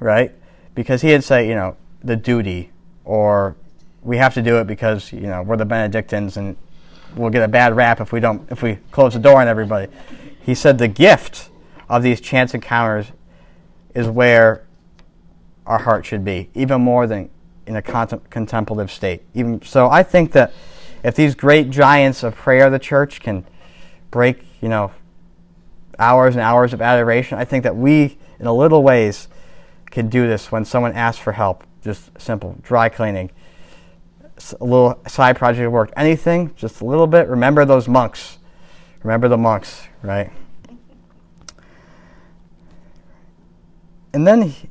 right? 0.00 0.32
Because 0.74 1.02
he 1.02 1.12
would 1.12 1.24
say, 1.24 1.48
you 1.48 1.54
know, 1.54 1.76
the 2.02 2.16
duty, 2.16 2.70
or 3.04 3.56
we 4.02 4.16
have 4.16 4.34
to 4.34 4.42
do 4.42 4.58
it 4.58 4.66
because, 4.66 5.12
you 5.12 5.22
know, 5.22 5.42
we're 5.42 5.56
the 5.56 5.64
Benedictines 5.64 6.36
and 6.36 6.56
we'll 7.16 7.30
get 7.30 7.42
a 7.42 7.48
bad 7.48 7.74
rap 7.74 8.00
if 8.00 8.12
we 8.12 8.20
don't 8.20 8.50
if 8.50 8.62
we 8.62 8.76
close 8.90 9.14
the 9.14 9.20
door 9.20 9.40
on 9.40 9.48
everybody. 9.48 9.90
He 10.40 10.54
said 10.54 10.78
the 10.78 10.88
gift 10.88 11.50
of 11.88 12.02
these 12.02 12.20
chance 12.20 12.54
encounters 12.54 13.06
is 13.94 14.08
where 14.08 14.66
our 15.68 15.78
heart 15.78 16.06
should 16.06 16.24
be, 16.24 16.48
even 16.54 16.80
more 16.80 17.06
than 17.06 17.28
in 17.66 17.76
a 17.76 17.82
contem- 17.82 18.22
contemplative 18.30 18.90
state. 18.90 19.22
Even 19.34 19.60
so, 19.62 19.88
I 19.90 20.02
think 20.02 20.32
that 20.32 20.52
if 21.04 21.14
these 21.14 21.34
great 21.34 21.68
giants 21.68 22.22
of 22.22 22.34
prayer 22.34 22.66
of 22.66 22.72
the 22.72 22.78
church 22.78 23.20
can 23.20 23.44
break, 24.10 24.42
you 24.62 24.68
know, 24.70 24.90
hours 25.98 26.34
and 26.34 26.42
hours 26.42 26.72
of 26.72 26.80
adoration, 26.80 27.38
I 27.38 27.44
think 27.44 27.64
that 27.64 27.76
we, 27.76 28.16
in 28.40 28.46
a 28.46 28.52
little 28.52 28.82
ways, 28.82 29.28
can 29.90 30.08
do 30.08 30.26
this 30.26 30.50
when 30.50 30.64
someone 30.64 30.94
asks 30.94 31.20
for 31.20 31.32
help. 31.32 31.64
Just 31.82 32.18
simple 32.18 32.56
dry 32.62 32.88
cleaning, 32.88 33.30
a 34.60 34.64
little 34.64 34.98
side 35.06 35.36
project 35.36 35.66
of 35.66 35.72
work, 35.72 35.92
anything, 35.96 36.54
just 36.56 36.80
a 36.80 36.84
little 36.84 37.06
bit. 37.06 37.28
Remember 37.28 37.66
those 37.66 37.86
monks. 37.86 38.38
Remember 39.02 39.28
the 39.28 39.36
monks, 39.36 39.82
right? 40.02 40.32
And 44.14 44.26
then 44.26 44.42
he, 44.42 44.68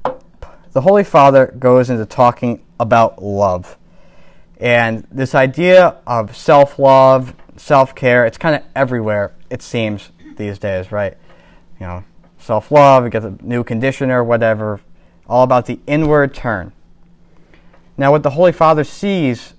the 0.77 0.81
Holy 0.81 1.03
Father 1.03 1.55
goes 1.57 1.89
into 1.89 2.05
talking 2.05 2.63
about 2.79 3.19
love. 3.23 3.79
And 4.59 5.07
this 5.11 5.33
idea 5.33 5.97
of 6.05 6.37
self 6.37 6.77
love, 6.77 7.33
self 7.55 7.95
care, 7.95 8.27
it's 8.27 8.37
kind 8.37 8.55
of 8.55 8.61
everywhere, 8.75 9.33
it 9.49 9.63
seems, 9.63 10.11
these 10.35 10.59
days, 10.59 10.91
right? 10.91 11.17
You 11.79 11.87
know, 11.87 12.03
self 12.37 12.69
love, 12.69 13.05
you 13.05 13.09
get 13.09 13.23
the 13.23 13.35
new 13.41 13.63
conditioner, 13.63 14.23
whatever, 14.23 14.79
all 15.25 15.41
about 15.41 15.65
the 15.65 15.79
inward 15.87 16.35
turn. 16.35 16.73
Now, 17.97 18.11
what 18.11 18.21
the 18.21 18.29
Holy 18.29 18.51
Father 18.51 18.83
sees 18.83 19.55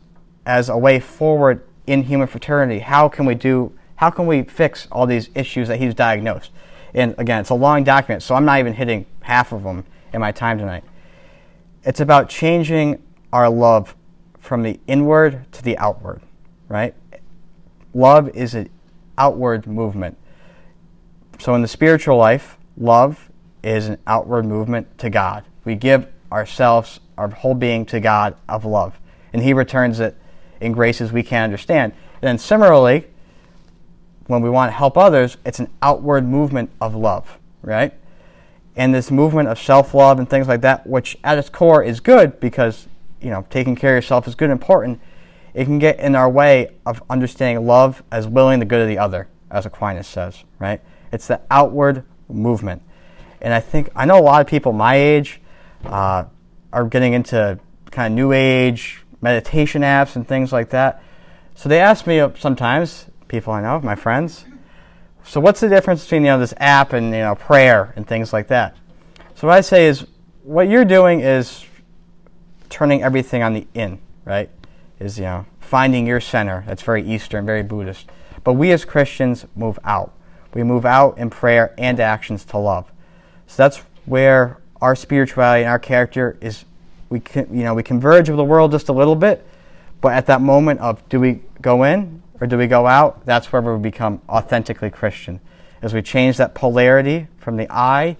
as 0.46 0.68
a 0.68 0.78
way 0.78 1.00
forward 1.00 1.66
in 1.88 2.04
human 2.04 2.28
fraternity. 2.28 2.78
How 2.78 3.08
can 3.08 3.26
we 3.26 3.34
do? 3.34 3.72
How 3.96 4.10
can 4.10 4.28
we 4.28 4.44
fix 4.44 4.86
all 4.92 5.04
these 5.04 5.30
issues 5.34 5.66
that 5.66 5.80
he's 5.80 5.94
diagnosed? 5.94 6.52
And 6.94 7.16
again, 7.18 7.40
it's 7.40 7.50
a 7.50 7.54
long 7.54 7.82
document, 7.82 8.22
so 8.22 8.36
I'm 8.36 8.44
not 8.44 8.60
even 8.60 8.74
hitting 8.74 9.04
half 9.22 9.50
of 9.50 9.64
them 9.64 9.84
in 10.12 10.20
my 10.20 10.30
time 10.30 10.58
tonight. 10.58 10.84
It's 11.84 12.00
about 12.00 12.28
changing 12.28 13.02
our 13.32 13.48
love 13.48 13.94
from 14.38 14.62
the 14.62 14.80
inward 14.86 15.50
to 15.52 15.62
the 15.62 15.76
outward, 15.78 16.22
right? 16.68 16.94
Love 17.94 18.28
is 18.30 18.54
an 18.54 18.70
outward 19.16 19.66
movement. 19.66 20.16
So 21.38 21.54
in 21.54 21.62
the 21.62 21.68
spiritual 21.68 22.16
life, 22.16 22.58
love 22.76 23.30
is 23.62 23.88
an 23.88 23.98
outward 24.06 24.44
movement 24.44 24.98
to 24.98 25.10
God. 25.10 25.44
We 25.64 25.74
give 25.74 26.06
ourselves, 26.32 27.00
our 27.16 27.28
whole 27.28 27.54
being 27.54 27.84
to 27.86 28.00
God 28.00 28.36
of 28.48 28.64
love, 28.64 28.98
and 29.32 29.42
He 29.42 29.52
returns 29.52 30.00
it 30.00 30.16
in 30.60 30.72
graces 30.72 31.12
we 31.12 31.22
can't 31.22 31.44
understand. 31.44 31.92
And 32.20 32.28
then 32.28 32.38
similarly, 32.38 33.06
when 34.26 34.42
we 34.42 34.50
want 34.50 34.70
to 34.70 34.76
help 34.76 34.96
others, 34.96 35.36
it's 35.44 35.58
an 35.58 35.70
outward 35.82 36.26
movement 36.26 36.70
of 36.80 36.94
love, 36.94 37.38
right? 37.62 37.92
And 38.78 38.94
this 38.94 39.10
movement 39.10 39.48
of 39.48 39.58
self 39.58 39.92
love 39.92 40.18
and 40.18 40.30
things 40.30 40.46
like 40.46 40.60
that, 40.62 40.86
which 40.86 41.18
at 41.24 41.36
its 41.36 41.50
core 41.50 41.82
is 41.82 41.98
good 41.98 42.38
because, 42.38 42.86
you 43.20 43.28
know, 43.28 43.44
taking 43.50 43.74
care 43.74 43.96
of 43.96 44.04
yourself 44.04 44.28
is 44.28 44.36
good 44.36 44.50
and 44.50 44.52
important, 44.52 45.00
it 45.52 45.64
can 45.64 45.80
get 45.80 45.98
in 45.98 46.14
our 46.14 46.30
way 46.30 46.76
of 46.86 47.02
understanding 47.10 47.66
love 47.66 48.04
as 48.12 48.28
willing 48.28 48.60
the 48.60 48.64
good 48.64 48.80
of 48.80 48.86
the 48.86 48.96
other, 48.96 49.28
as 49.50 49.66
Aquinas 49.66 50.06
says, 50.06 50.44
right? 50.60 50.80
It's 51.12 51.26
the 51.26 51.40
outward 51.50 52.04
movement. 52.28 52.82
And 53.40 53.52
I 53.52 53.58
think, 53.58 53.90
I 53.96 54.04
know 54.04 54.18
a 54.18 54.22
lot 54.22 54.40
of 54.40 54.46
people 54.46 54.72
my 54.72 54.94
age 54.94 55.40
uh, 55.84 56.24
are 56.72 56.84
getting 56.84 57.14
into 57.14 57.58
kind 57.90 58.12
of 58.12 58.16
new 58.16 58.32
age 58.32 59.02
meditation 59.20 59.82
apps 59.82 60.14
and 60.14 60.26
things 60.26 60.52
like 60.52 60.70
that. 60.70 61.02
So 61.56 61.68
they 61.68 61.80
ask 61.80 62.06
me 62.06 62.24
sometimes, 62.38 63.06
people 63.26 63.52
I 63.52 63.62
know, 63.62 63.80
my 63.80 63.96
friends, 63.96 64.44
so 65.24 65.40
what's 65.40 65.60
the 65.60 65.68
difference 65.68 66.04
between 66.04 66.22
you 66.22 66.28
know 66.28 66.38
this 66.38 66.54
app 66.58 66.92
and 66.92 67.06
you 67.06 67.20
know 67.20 67.34
prayer 67.34 67.92
and 67.96 68.06
things 68.06 68.32
like 68.32 68.48
that? 68.48 68.76
So 69.34 69.46
what 69.46 69.56
I 69.56 69.60
say 69.60 69.86
is 69.86 70.06
what 70.42 70.68
you're 70.68 70.84
doing 70.84 71.20
is 71.20 71.64
turning 72.70 73.02
everything 73.02 73.42
on 73.42 73.54
the 73.54 73.66
in, 73.74 73.98
right? 74.24 74.50
Is 74.98 75.18
you 75.18 75.24
know 75.24 75.46
finding 75.60 76.06
your 76.06 76.20
center. 76.20 76.64
That's 76.66 76.82
very 76.82 77.02
Eastern, 77.02 77.44
very 77.44 77.62
Buddhist. 77.62 78.06
But 78.42 78.54
we 78.54 78.72
as 78.72 78.84
Christians 78.84 79.44
move 79.54 79.78
out. 79.84 80.14
We 80.54 80.62
move 80.62 80.86
out 80.86 81.18
in 81.18 81.28
prayer 81.28 81.74
and 81.76 82.00
actions 82.00 82.44
to 82.46 82.58
love. 82.58 82.90
So 83.46 83.62
that's 83.62 83.78
where 84.06 84.58
our 84.80 84.96
spirituality 84.96 85.64
and 85.64 85.70
our 85.70 85.78
character 85.78 86.38
is 86.40 86.64
we 87.10 87.20
can, 87.20 87.54
you 87.54 87.64
know, 87.64 87.74
we 87.74 87.82
converge 87.82 88.28
with 88.28 88.36
the 88.36 88.44
world 88.44 88.70
just 88.70 88.88
a 88.88 88.92
little 88.92 89.16
bit, 89.16 89.46
but 90.00 90.12
at 90.12 90.26
that 90.26 90.40
moment 90.40 90.80
of 90.80 91.06
do 91.08 91.20
we 91.20 91.40
go 91.60 91.82
in 91.84 92.22
or 92.40 92.46
do 92.46 92.56
we 92.56 92.66
go 92.66 92.86
out, 92.86 93.24
that's 93.24 93.52
where 93.52 93.62
we 93.62 93.78
become 93.80 94.20
authentically 94.28 94.90
Christian. 94.90 95.40
As 95.82 95.94
we 95.94 96.02
change 96.02 96.36
that 96.36 96.54
polarity 96.54 97.28
from 97.38 97.56
the 97.56 97.66
I 97.70 98.16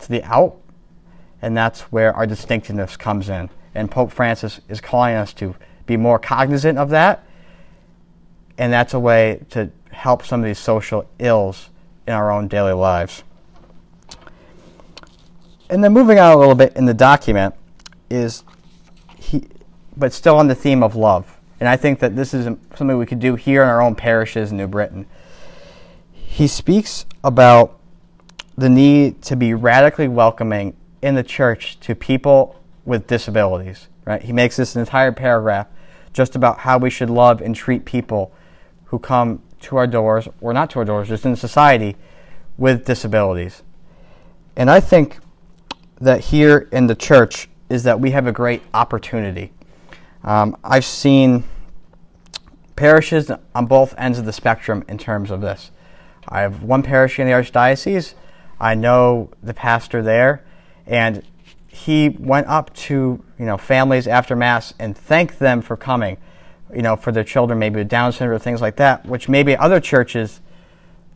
to 0.00 0.08
the 0.08 0.22
out, 0.24 0.56
and 1.42 1.56
that's 1.56 1.82
where 1.92 2.14
our 2.14 2.26
distinctiveness 2.26 2.96
comes 2.96 3.28
in. 3.28 3.50
And 3.74 3.90
Pope 3.90 4.10
Francis 4.10 4.60
is 4.68 4.80
calling 4.80 5.14
us 5.14 5.32
to 5.34 5.54
be 5.86 5.96
more 5.96 6.18
cognizant 6.18 6.78
of 6.78 6.90
that, 6.90 7.24
and 8.58 8.72
that's 8.72 8.94
a 8.94 9.00
way 9.00 9.44
to 9.50 9.70
help 9.90 10.24
some 10.24 10.40
of 10.40 10.46
these 10.46 10.58
social 10.58 11.08
ills 11.18 11.70
in 12.06 12.12
our 12.12 12.30
own 12.30 12.48
daily 12.48 12.72
lives. 12.72 13.22
And 15.68 15.82
then 15.84 15.92
moving 15.92 16.18
on 16.18 16.32
a 16.32 16.36
little 16.36 16.54
bit 16.54 16.76
in 16.76 16.84
the 16.84 16.94
document, 16.94 17.54
is 18.10 18.42
he, 19.16 19.46
but 19.96 20.12
still 20.12 20.36
on 20.36 20.48
the 20.48 20.54
theme 20.54 20.82
of 20.82 20.96
love. 20.96 21.36
And 21.60 21.68
I 21.68 21.76
think 21.76 22.00
that 22.00 22.16
this 22.16 22.32
is 22.32 22.46
something 22.46 22.96
we 22.96 23.06
could 23.06 23.20
do 23.20 23.36
here 23.36 23.62
in 23.62 23.68
our 23.68 23.82
own 23.82 23.94
parishes 23.94 24.50
in 24.50 24.56
New 24.56 24.66
Britain. 24.66 25.06
He 26.12 26.48
speaks 26.48 27.04
about 27.22 27.78
the 28.56 28.70
need 28.70 29.22
to 29.22 29.36
be 29.36 29.52
radically 29.54 30.08
welcoming 30.08 30.74
in 31.02 31.14
the 31.14 31.22
church 31.22 31.78
to 31.80 31.94
people 31.94 32.60
with 32.84 33.06
disabilities, 33.06 33.88
Right? 34.04 34.22
He 34.22 34.32
makes 34.32 34.56
this 34.56 34.74
entire 34.74 35.12
paragraph 35.12 35.68
just 36.12 36.34
about 36.34 36.58
how 36.58 36.78
we 36.78 36.90
should 36.90 37.10
love 37.10 37.40
and 37.40 37.54
treat 37.54 37.84
people 37.84 38.32
who 38.86 38.98
come 38.98 39.42
to 39.60 39.76
our 39.76 39.86
doors, 39.86 40.26
or 40.40 40.52
not 40.52 40.70
to 40.70 40.78
our 40.80 40.84
doors, 40.84 41.08
just 41.08 41.24
in 41.24 41.36
society 41.36 41.96
with 42.56 42.84
disabilities. 42.84 43.62
And 44.56 44.70
I 44.70 44.80
think 44.80 45.18
that 46.00 46.20
here 46.20 46.68
in 46.72 46.86
the 46.86 46.94
church 46.94 47.48
is 47.68 47.84
that 47.84 48.00
we 48.00 48.10
have 48.10 48.26
a 48.26 48.32
great 48.32 48.62
opportunity. 48.74 49.52
Um, 50.22 50.56
I've 50.62 50.84
seen 50.84 51.44
parishes 52.76 53.30
on 53.54 53.66
both 53.66 53.94
ends 53.98 54.18
of 54.18 54.24
the 54.24 54.32
spectrum 54.32 54.84
in 54.88 54.98
terms 54.98 55.30
of 55.30 55.40
this. 55.40 55.70
I 56.28 56.40
have 56.40 56.62
one 56.62 56.82
parish 56.82 57.18
in 57.18 57.26
the 57.26 57.32
Archdiocese. 57.32 58.14
I 58.60 58.74
know 58.74 59.30
the 59.42 59.54
pastor 59.54 60.02
there, 60.02 60.44
and 60.86 61.22
he 61.66 62.10
went 62.10 62.46
up 62.46 62.74
to 62.74 63.24
you 63.38 63.46
know 63.46 63.56
families 63.56 64.06
after 64.06 64.36
mass 64.36 64.74
and 64.78 64.96
thanked 64.96 65.38
them 65.38 65.62
for 65.62 65.76
coming, 65.76 66.18
you 66.74 66.82
know, 66.82 66.96
for 66.96 67.12
their 67.12 67.24
children 67.24 67.58
maybe 67.58 67.76
with 67.76 67.88
Down 67.88 68.12
syndrome 68.12 68.36
or 68.36 68.38
things 68.38 68.60
like 68.60 68.76
that, 68.76 69.06
which 69.06 69.28
maybe 69.28 69.56
other 69.56 69.80
churches 69.80 70.40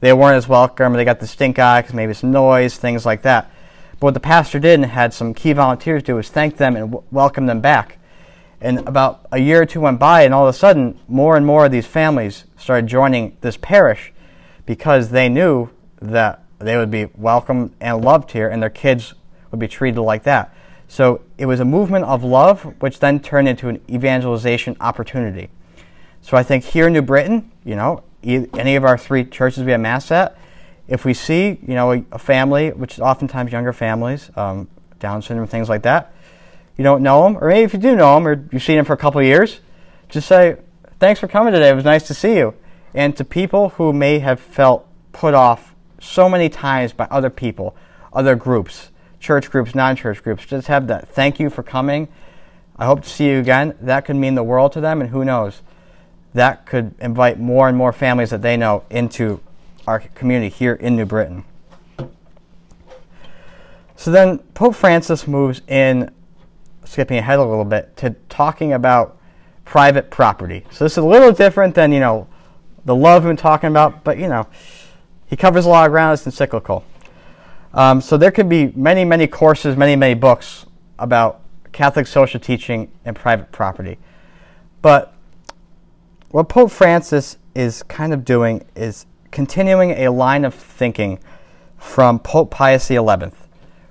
they 0.00 0.12
weren't 0.12 0.36
as 0.36 0.48
welcome. 0.48 0.92
They 0.92 1.04
got 1.04 1.20
the 1.20 1.26
stink 1.26 1.58
eye 1.58 1.80
because 1.80 1.94
maybe 1.94 2.12
some 2.12 2.30
noise, 2.30 2.76
things 2.76 3.06
like 3.06 3.22
that. 3.22 3.50
But 3.92 4.02
what 4.02 4.14
the 4.14 4.20
pastor 4.20 4.58
did 4.58 4.74
and 4.80 4.84
had 4.84 5.14
some 5.14 5.32
key 5.32 5.52
volunteers 5.54 6.02
do 6.02 6.16
was 6.16 6.28
thank 6.28 6.58
them 6.58 6.76
and 6.76 6.90
w- 6.90 7.08
welcome 7.10 7.46
them 7.46 7.60
back. 7.60 7.98
And 8.64 8.78
about 8.88 9.26
a 9.30 9.38
year 9.38 9.60
or 9.60 9.66
two 9.66 9.82
went 9.82 10.00
by, 10.00 10.22
and 10.22 10.32
all 10.32 10.48
of 10.48 10.54
a 10.54 10.56
sudden, 10.56 10.98
more 11.06 11.36
and 11.36 11.44
more 11.44 11.66
of 11.66 11.70
these 11.70 11.86
families 11.86 12.44
started 12.56 12.86
joining 12.86 13.36
this 13.42 13.58
parish 13.58 14.10
because 14.64 15.10
they 15.10 15.28
knew 15.28 15.68
that 16.00 16.42
they 16.60 16.78
would 16.78 16.90
be 16.90 17.10
welcomed 17.14 17.74
and 17.78 18.02
loved 18.02 18.30
here, 18.30 18.48
and 18.48 18.62
their 18.62 18.70
kids 18.70 19.12
would 19.50 19.60
be 19.60 19.68
treated 19.68 20.00
like 20.00 20.22
that. 20.22 20.54
So 20.88 21.20
it 21.36 21.44
was 21.44 21.60
a 21.60 21.64
movement 21.66 22.06
of 22.06 22.24
love, 22.24 22.62
which 22.80 23.00
then 23.00 23.20
turned 23.20 23.48
into 23.48 23.68
an 23.68 23.82
evangelization 23.90 24.78
opportunity. 24.80 25.50
So 26.22 26.38
I 26.38 26.42
think 26.42 26.64
here 26.64 26.86
in 26.86 26.94
New 26.94 27.02
Britain, 27.02 27.52
you 27.66 27.76
know, 27.76 28.02
any 28.22 28.76
of 28.76 28.84
our 28.86 28.96
three 28.96 29.26
churches 29.26 29.62
we 29.62 29.72
have 29.72 29.80
mass 29.82 30.10
at, 30.10 30.38
if 30.88 31.04
we 31.04 31.12
see, 31.12 31.58
you 31.66 31.74
know, 31.74 32.02
a, 32.10 32.18
family, 32.18 32.70
which 32.70 32.94
is 32.94 33.00
oftentimes 33.00 33.52
younger 33.52 33.74
families, 33.74 34.30
um, 34.36 34.68
Down 35.00 35.20
syndrome, 35.20 35.48
things 35.48 35.68
like 35.68 35.82
that, 35.82 36.13
you 36.76 36.84
don't 36.84 37.02
know 37.02 37.22
them, 37.24 37.38
or 37.40 37.48
maybe 37.48 37.64
if 37.64 37.72
you 37.72 37.78
do 37.78 37.94
know 37.94 38.14
them, 38.14 38.26
or 38.26 38.44
you've 38.50 38.62
seen 38.62 38.76
them 38.76 38.84
for 38.84 38.92
a 38.92 38.96
couple 38.96 39.22
years, 39.22 39.60
just 40.08 40.26
say, 40.26 40.56
"Thanks 40.98 41.20
for 41.20 41.28
coming 41.28 41.52
today. 41.52 41.68
It 41.68 41.74
was 41.74 41.84
nice 41.84 42.06
to 42.08 42.14
see 42.14 42.36
you." 42.36 42.54
And 42.94 43.16
to 43.16 43.24
people 43.24 43.70
who 43.70 43.92
may 43.92 44.20
have 44.20 44.40
felt 44.40 44.86
put 45.12 45.34
off 45.34 45.74
so 46.00 46.28
many 46.28 46.48
times 46.48 46.92
by 46.92 47.06
other 47.10 47.30
people, 47.30 47.74
other 48.12 48.34
groups, 48.34 48.90
church 49.20 49.50
groups, 49.50 49.74
non-church 49.74 50.22
groups, 50.22 50.44
just 50.44 50.68
have 50.68 50.86
that 50.88 51.08
thank 51.08 51.40
you 51.40 51.50
for 51.50 51.62
coming. 51.62 52.08
I 52.78 52.86
hope 52.86 53.02
to 53.02 53.08
see 53.08 53.28
you 53.28 53.38
again. 53.38 53.74
That 53.80 54.04
could 54.04 54.16
mean 54.16 54.34
the 54.34 54.42
world 54.42 54.72
to 54.72 54.80
them, 54.80 55.00
and 55.00 55.10
who 55.10 55.24
knows, 55.24 55.62
that 56.34 56.66
could 56.66 56.94
invite 57.00 57.38
more 57.38 57.68
and 57.68 57.76
more 57.76 57.92
families 57.92 58.30
that 58.30 58.42
they 58.42 58.56
know 58.56 58.82
into 58.90 59.40
our 59.86 60.00
community 60.00 60.48
here 60.48 60.74
in 60.74 60.96
New 60.96 61.04
Britain. 61.06 61.44
So 63.96 64.10
then 64.10 64.38
Pope 64.54 64.74
Francis 64.74 65.26
moves 65.26 65.62
in 65.68 66.10
skipping 66.94 67.18
ahead 67.18 67.40
a 67.40 67.44
little 67.44 67.64
bit 67.64 67.96
to 67.96 68.10
talking 68.28 68.72
about 68.72 69.18
private 69.64 70.10
property. 70.10 70.64
So 70.70 70.84
this 70.84 70.92
is 70.92 70.98
a 70.98 71.04
little 71.04 71.32
different 71.32 71.74
than, 71.74 71.90
you 71.90 71.98
know, 71.98 72.28
the 72.84 72.94
love 72.94 73.24
we've 73.24 73.30
been 73.30 73.36
talking 73.36 73.68
about, 73.68 74.04
but, 74.04 74.16
you 74.16 74.28
know, 74.28 74.46
he 75.26 75.34
covers 75.34 75.66
a 75.66 75.68
lot 75.68 75.86
of 75.86 75.90
ground. 75.90 76.14
It's 76.14 76.24
encyclical. 76.24 76.84
Um, 77.72 78.00
so 78.00 78.16
there 78.16 78.30
could 78.30 78.48
be 78.48 78.72
many, 78.76 79.04
many 79.04 79.26
courses, 79.26 79.76
many, 79.76 79.96
many 79.96 80.14
books 80.14 80.66
about 80.96 81.40
Catholic 81.72 82.06
social 82.06 82.38
teaching 82.38 82.92
and 83.04 83.16
private 83.16 83.50
property. 83.50 83.98
But 84.80 85.12
what 86.30 86.48
Pope 86.48 86.70
Francis 86.70 87.38
is 87.56 87.82
kind 87.82 88.12
of 88.14 88.24
doing 88.24 88.64
is 88.76 89.06
continuing 89.32 89.90
a 89.90 90.10
line 90.10 90.44
of 90.44 90.54
thinking 90.54 91.18
from 91.76 92.20
Pope 92.20 92.52
Pius 92.52 92.86
XI, 92.86 93.00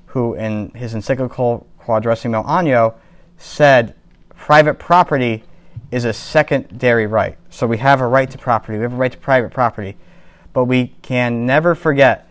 who 0.05 0.35
in 0.35 0.69
his 0.69 0.93
encyclical 0.93 1.67
Quadragesimo 1.85 2.47
Anno, 2.47 2.95
said 3.37 3.95
private 4.35 4.75
property 4.75 5.43
is 5.91 6.05
a 6.05 6.13
secondary 6.13 7.05
right. 7.05 7.37
So 7.49 7.67
we 7.67 7.77
have 7.77 8.01
a 8.01 8.07
right 8.07 8.29
to 8.31 8.37
property, 8.37 8.77
we 8.77 8.83
have 8.83 8.93
a 8.93 8.97
right 8.97 9.11
to 9.11 9.17
private 9.17 9.51
property, 9.51 9.95
but 10.53 10.65
we 10.65 10.95
can 11.01 11.45
never 11.45 11.75
forget 11.75 12.27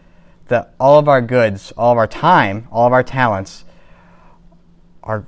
that 0.49 0.75
all 0.81 0.99
of 0.99 1.09
our 1.09 1.23
goods, 1.23 1.73
all 1.77 1.93
of 1.93 1.99
our 1.99 2.07
time, 2.07 2.67
all 2.71 2.87
of 2.87 2.93
our 2.93 3.03
talents 3.03 3.65
are 5.03 5.25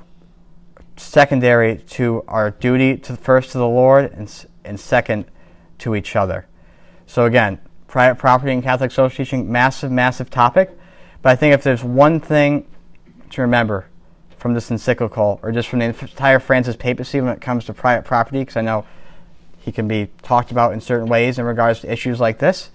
secondary 0.97 1.79
to 1.79 2.25
our 2.29 2.51
duty 2.51 2.97
to 2.97 3.13
the 3.13 3.19
first 3.19 3.53
to 3.53 3.59
the 3.59 3.67
Lord 3.67 4.13
and, 4.13 4.47
and 4.65 4.79
second 4.79 5.27
to 5.79 5.95
each 5.95 6.17
other. 6.17 6.47
So 7.07 7.25
again, 7.25 7.59
private 7.87 8.19
property 8.19 8.53
and 8.53 8.63
Catholic 8.63 8.91
social 8.91 9.25
teaching, 9.25 9.51
massive, 9.51 9.91
massive 9.91 10.31
topic. 10.31 10.77
But 11.23 11.31
I 11.31 11.37
think 11.37 11.55
if 11.55 11.63
there's 11.63 11.85
one 11.85 12.21
thing 12.21 12.67
to 13.31 13.41
remember 13.41 13.87
from 14.45 14.53
this 14.53 14.71
encyclical 14.71 15.41
or 15.43 15.53
just 15.53 15.71
from 15.71 15.79
the 15.79 15.87
entire 15.87 16.39
Francis 16.39 16.77
papacy 16.77 17.19
when 17.19 17.33
it 17.33 17.41
comes 17.41 17.65
to 17.65 17.73
private 17.73 18.05
property, 18.05 18.41
because 18.41 18.59
I 18.59 18.61
know 18.61 18.85
he 19.59 19.73
can 19.73 19.89
be 19.89 20.11
talked 20.21 20.51
about 20.51 20.75
in 20.75 20.83
certain 20.83 21.09
ways 21.09 21.39
in 21.39 21.47
regards 21.47 21.81
to 21.81 21.91
issues 21.91 22.21
like 22.21 22.41
this, 22.41 22.69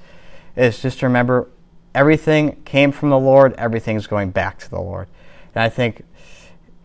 is 0.55 0.81
just 0.81 0.97
to 1.01 1.05
remember 1.05 1.47
everything 1.93 2.59
came 2.65 2.91
from 2.91 3.11
the 3.11 3.19
Lord, 3.19 3.53
everything's 3.53 4.07
going 4.07 4.31
back 4.31 4.57
to 4.61 4.69
the 4.71 4.79
Lord. 4.79 5.09
And 5.53 5.61
I 5.61 5.69
think, 5.69 6.03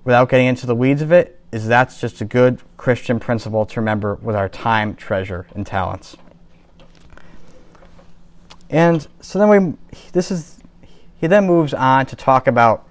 without 0.05 0.29
getting 0.29 0.49
into 0.49 0.67
the 0.67 0.75
weeds 0.75 1.01
of 1.01 1.11
it, 1.13 1.41
is 1.51 1.67
that's 1.67 1.99
just 1.99 2.21
a 2.21 2.27
good 2.27 2.61
Christian 2.77 3.19
principle 3.19 3.65
to 3.65 3.81
remember 3.81 4.17
with 4.17 4.37
our 4.37 4.51
time, 4.51 4.95
treasure, 4.95 5.47
and 5.55 5.67
talents. 5.67 6.15
And 8.69 9.09
so 9.23 9.39
then 9.39 9.49
we, 9.49 9.99
this 10.13 10.31
is, 10.31 10.59
he 11.17 11.27
then 11.27 11.47
moves 11.47 11.73
on 11.73 12.05
to 12.05 12.17
talk 12.17 12.47
about 12.47 12.87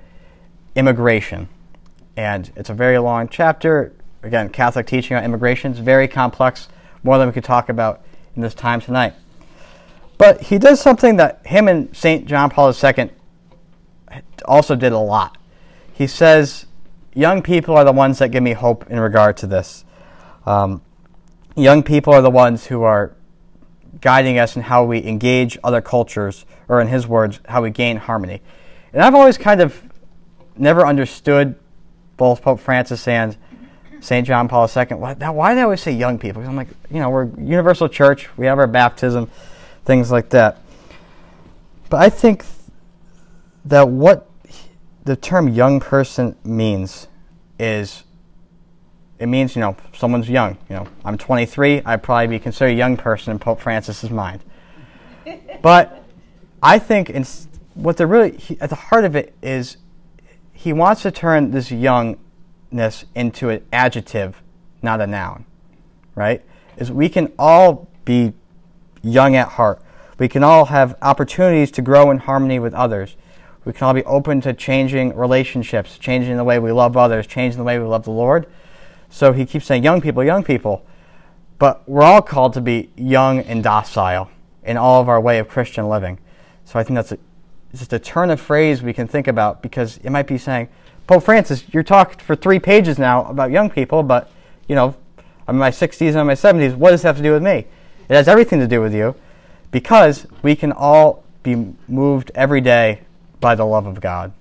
immigration 0.73 1.49
and 2.15 2.51
it's 2.55 2.69
a 2.69 2.73
very 2.73 2.97
long 2.97 3.27
chapter. 3.27 3.93
Again, 4.21 4.49
Catholic 4.49 4.85
teaching 4.87 5.17
on 5.17 5.23
immigration 5.23 5.71
is 5.71 5.79
very 5.79 6.07
complex, 6.07 6.69
more 7.03 7.17
than 7.17 7.27
we 7.27 7.33
could 7.33 7.43
talk 7.43 7.69
about 7.69 8.01
in 8.35 8.41
this 8.41 8.53
time 8.53 8.79
tonight. 8.81 9.13
But 10.17 10.41
he 10.41 10.57
does 10.57 10.79
something 10.79 11.17
that 11.17 11.45
him 11.45 11.67
and 11.67 11.95
St. 11.95 12.25
John 12.25 12.49
Paul 12.49 12.73
II 12.73 13.09
also 14.45 14.75
did 14.75 14.91
a 14.91 14.97
lot. 14.97 15.37
He 15.93 16.07
says, 16.07 16.65
Young 17.15 17.43
people 17.43 17.75
are 17.75 17.83
the 17.83 17.91
ones 17.91 18.19
that 18.19 18.29
give 18.29 18.41
me 18.41 18.53
hope 18.53 18.89
in 18.89 18.99
regard 18.99 19.37
to 19.37 19.47
this. 19.47 19.85
Um, 20.45 20.81
young 21.55 21.83
people 21.83 22.13
are 22.13 22.21
the 22.21 22.31
ones 22.31 22.65
who 22.67 22.81
are 22.83 23.15
guiding 24.01 24.39
us 24.39 24.55
in 24.55 24.63
how 24.63 24.83
we 24.83 25.03
engage 25.03 25.57
other 25.63 25.81
cultures, 25.81 26.45
or 26.67 26.81
in 26.81 26.87
his 26.87 27.07
words, 27.07 27.39
how 27.47 27.61
we 27.61 27.69
gain 27.69 27.97
harmony. 27.97 28.41
And 28.91 29.01
I've 29.01 29.13
always 29.13 29.37
kind 29.37 29.61
of 29.61 29.83
never 30.57 30.85
understood 30.85 31.55
both 32.17 32.41
Pope 32.41 32.59
Francis 32.59 33.07
and 33.07 33.35
St. 33.99 34.27
John 34.27 34.47
Paul 34.47 34.69
II. 34.75 34.85
Why, 34.97 35.13
why 35.13 35.51
do 35.51 35.55
they 35.55 35.61
always 35.61 35.81
say 35.81 35.91
young 35.91 36.19
people? 36.19 36.41
Because 36.41 36.49
I'm 36.49 36.55
like, 36.55 36.67
you 36.91 36.99
know, 36.99 37.09
we're 37.09 37.29
universal 37.39 37.87
church, 37.87 38.29
we 38.37 38.45
have 38.45 38.59
our 38.59 38.67
baptism, 38.67 39.29
things 39.85 40.11
like 40.11 40.29
that. 40.29 40.59
But 41.89 42.01
I 42.01 42.09
think 42.09 42.45
that 43.65 43.87
what 43.87 44.29
the 45.05 45.15
term 45.15 45.49
young 45.49 45.79
person 45.79 46.35
means 46.43 47.07
is 47.59 48.03
it 49.19 49.27
means, 49.27 49.55
you 49.55 49.61
know, 49.61 49.77
someone's 49.93 50.29
young. 50.29 50.57
You 50.69 50.77
know, 50.77 50.87
I'm 51.05 51.17
23, 51.17 51.81
I'd 51.85 52.03
probably 52.03 52.27
be 52.27 52.39
considered 52.39 52.71
a 52.71 52.75
young 52.75 52.97
person 52.97 53.31
in 53.31 53.39
Pope 53.39 53.61
Francis's 53.61 54.09
mind. 54.09 54.41
but 55.61 56.03
I 56.61 56.79
think 56.79 57.09
in, 57.09 57.25
what 57.73 57.97
the 57.97 58.07
really, 58.07 58.37
at 58.59 58.69
the 58.69 58.75
heart 58.75 59.05
of 59.05 59.15
it 59.15 59.33
is 59.41 59.77
he 60.53 60.71
wants 60.71 61.01
to 61.01 61.11
turn 61.11 61.51
this 61.51 61.71
youngness 61.71 63.05
into 63.15 63.49
an 63.49 63.65
adjective, 63.73 64.41
not 64.81 65.01
a 65.01 65.07
noun, 65.07 65.45
right? 66.15 66.41
Is 66.77 66.91
we 66.91 67.09
can 67.09 67.33
all 67.37 67.89
be 68.05 68.33
young 69.01 69.35
at 69.35 69.49
heart. 69.49 69.81
We 70.17 70.29
can 70.29 70.43
all 70.43 70.65
have 70.65 70.95
opportunities 71.01 71.71
to 71.71 71.81
grow 71.81 72.11
in 72.11 72.19
harmony 72.19 72.59
with 72.59 72.73
others. 72.73 73.15
We 73.65 73.73
can 73.73 73.85
all 73.85 73.93
be 73.93 74.03
open 74.03 74.41
to 74.41 74.53
changing 74.53 75.15
relationships, 75.15 75.97
changing 75.97 76.37
the 76.37 76.43
way 76.43 76.59
we 76.59 76.71
love 76.71 76.95
others, 76.95 77.27
changing 77.27 77.57
the 77.57 77.63
way 77.63 77.79
we 77.79 77.85
love 77.85 78.03
the 78.03 78.11
Lord. 78.11 78.47
So 79.09 79.33
he 79.33 79.45
keeps 79.45 79.65
saying, 79.65 79.83
young 79.83 80.01
people, 80.01 80.23
young 80.23 80.43
people. 80.43 80.85
But 81.59 81.87
we're 81.87 82.03
all 82.03 82.21
called 82.21 82.53
to 82.53 82.61
be 82.61 82.89
young 82.95 83.39
and 83.39 83.63
docile 83.63 84.29
in 84.63 84.77
all 84.77 85.01
of 85.01 85.09
our 85.09 85.19
way 85.19 85.39
of 85.39 85.47
Christian 85.47 85.87
living. 85.87 86.19
So 86.65 86.79
I 86.79 86.83
think 86.83 86.95
that's 86.95 87.11
a, 87.11 87.19
just 87.79 87.93
a 87.93 87.99
turn 87.99 88.29
of 88.29 88.39
phrase 88.39 88.81
we 88.81 88.93
can 88.93 89.07
think 89.07 89.27
about 89.27 89.61
because 89.61 89.97
it 89.97 90.09
might 90.09 90.27
be 90.27 90.37
saying, 90.37 90.69
Pope 91.07 91.23
Francis, 91.23 91.63
you're 91.73 91.83
talking 91.83 92.19
for 92.19 92.35
three 92.35 92.59
pages 92.59 92.97
now 92.97 93.25
about 93.25 93.51
young 93.51 93.69
people, 93.69 94.03
but 94.03 94.31
you 94.67 94.75
know, 94.75 94.95
I'm 95.47 95.55
in 95.55 95.59
my 95.59 95.71
60s 95.71 96.09
and 96.09 96.17
I'm 96.17 96.21
in 96.21 96.27
my 96.27 96.33
70s. 96.33 96.75
What 96.75 96.91
does 96.91 97.01
this 97.01 97.07
have 97.07 97.17
to 97.17 97.23
do 97.23 97.33
with 97.33 97.43
me? 97.43 97.65
It 98.09 98.15
has 98.15 98.27
everything 98.27 98.59
to 98.59 98.67
do 98.67 98.81
with 98.81 98.93
you 98.93 99.15
because 99.71 100.27
we 100.41 100.55
can 100.55 100.71
all 100.71 101.23
be 101.41 101.73
moved 101.87 102.31
every 102.35 102.61
day 102.61 103.01
by 103.39 103.55
the 103.55 103.65
love 103.65 103.85
of 103.85 103.99
God. 103.99 104.31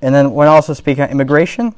And 0.00 0.14
then 0.14 0.32
when 0.32 0.48
also 0.48 0.74
speaking 0.74 1.04
on 1.04 1.10
immigration, 1.10 1.74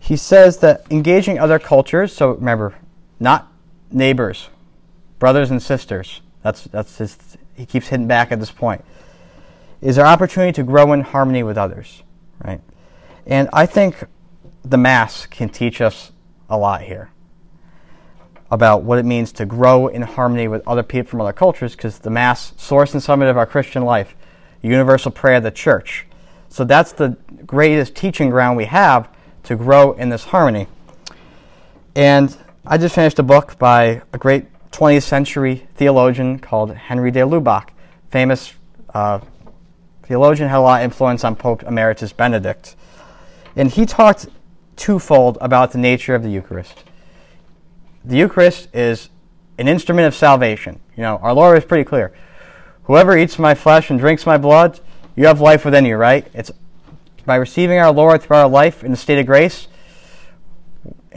he 0.00 0.16
says 0.16 0.58
that 0.58 0.84
engaging 0.90 1.38
other 1.38 1.58
cultures, 1.58 2.12
so 2.12 2.32
remember, 2.32 2.74
not 3.20 3.52
neighbors, 3.90 4.48
brothers 5.18 5.50
and 5.50 5.62
sisters. 5.62 6.20
That's 6.42 6.64
that's 6.64 6.98
his. 6.98 7.18
He 7.58 7.66
keeps 7.66 7.88
hitting 7.88 8.06
back 8.06 8.30
at 8.30 8.38
this 8.38 8.52
point. 8.52 8.84
Is 9.82 9.98
our 9.98 10.06
opportunity 10.06 10.52
to 10.52 10.62
grow 10.62 10.92
in 10.92 11.00
harmony 11.00 11.42
with 11.42 11.58
others, 11.58 12.04
right? 12.42 12.60
And 13.26 13.48
I 13.52 13.66
think 13.66 14.04
the 14.64 14.78
mass 14.78 15.26
can 15.26 15.48
teach 15.48 15.80
us 15.80 16.12
a 16.48 16.56
lot 16.56 16.82
here 16.82 17.10
about 18.50 18.82
what 18.84 18.98
it 18.98 19.04
means 19.04 19.32
to 19.32 19.44
grow 19.44 19.88
in 19.88 20.02
harmony 20.02 20.48
with 20.48 20.66
other 20.66 20.82
people 20.82 21.10
from 21.10 21.20
other 21.20 21.32
cultures, 21.32 21.76
because 21.76 21.98
the 21.98 22.10
mass, 22.10 22.54
source 22.56 22.94
and 22.94 23.02
summit 23.02 23.28
of 23.28 23.36
our 23.36 23.44
Christian 23.44 23.84
life, 23.84 24.14
universal 24.62 25.10
prayer 25.10 25.36
of 25.36 25.42
the 25.42 25.50
church. 25.50 26.06
So 26.48 26.64
that's 26.64 26.92
the 26.92 27.16
greatest 27.44 27.94
teaching 27.94 28.30
ground 28.30 28.56
we 28.56 28.64
have 28.64 29.08
to 29.44 29.56
grow 29.56 29.92
in 29.92 30.08
this 30.08 30.24
harmony. 30.24 30.66
And 31.94 32.34
I 32.64 32.78
just 32.78 32.94
finished 32.94 33.18
a 33.18 33.22
book 33.22 33.58
by 33.58 34.02
a 34.12 34.18
great 34.18 34.46
20th 34.72 35.02
century 35.02 35.66
theologian 35.74 36.38
called 36.38 36.72
Henri 36.72 37.10
de 37.10 37.20
Lubac, 37.20 37.70
famous 38.10 38.54
uh, 38.94 39.20
theologian, 40.02 40.48
had 40.48 40.58
a 40.58 40.60
lot 40.60 40.80
of 40.80 40.84
influence 40.84 41.24
on 41.24 41.36
Pope 41.36 41.62
Emeritus 41.62 42.12
Benedict. 42.12 42.76
And 43.56 43.70
he 43.70 43.86
talked 43.86 44.28
twofold 44.76 45.38
about 45.40 45.72
the 45.72 45.78
nature 45.78 46.14
of 46.14 46.22
the 46.22 46.30
Eucharist. 46.30 46.84
The 48.04 48.16
Eucharist 48.16 48.74
is 48.74 49.08
an 49.58 49.68
instrument 49.68 50.06
of 50.06 50.14
salvation. 50.14 50.80
You 50.96 51.02
know, 51.02 51.18
our 51.18 51.34
Lord 51.34 51.58
is 51.58 51.64
pretty 51.64 51.84
clear. 51.84 52.12
Whoever 52.84 53.16
eats 53.16 53.38
my 53.38 53.54
flesh 53.54 53.90
and 53.90 53.98
drinks 53.98 54.24
my 54.24 54.38
blood, 54.38 54.80
you 55.14 55.26
have 55.26 55.40
life 55.40 55.64
within 55.64 55.84
you, 55.84 55.96
right? 55.96 56.26
It's 56.32 56.50
by 57.26 57.36
receiving 57.36 57.78
our 57.78 57.92
Lord 57.92 58.22
through 58.22 58.36
our 58.36 58.48
life 58.48 58.82
in 58.82 58.90
the 58.90 58.96
state 58.96 59.18
of 59.18 59.26
grace 59.26 59.67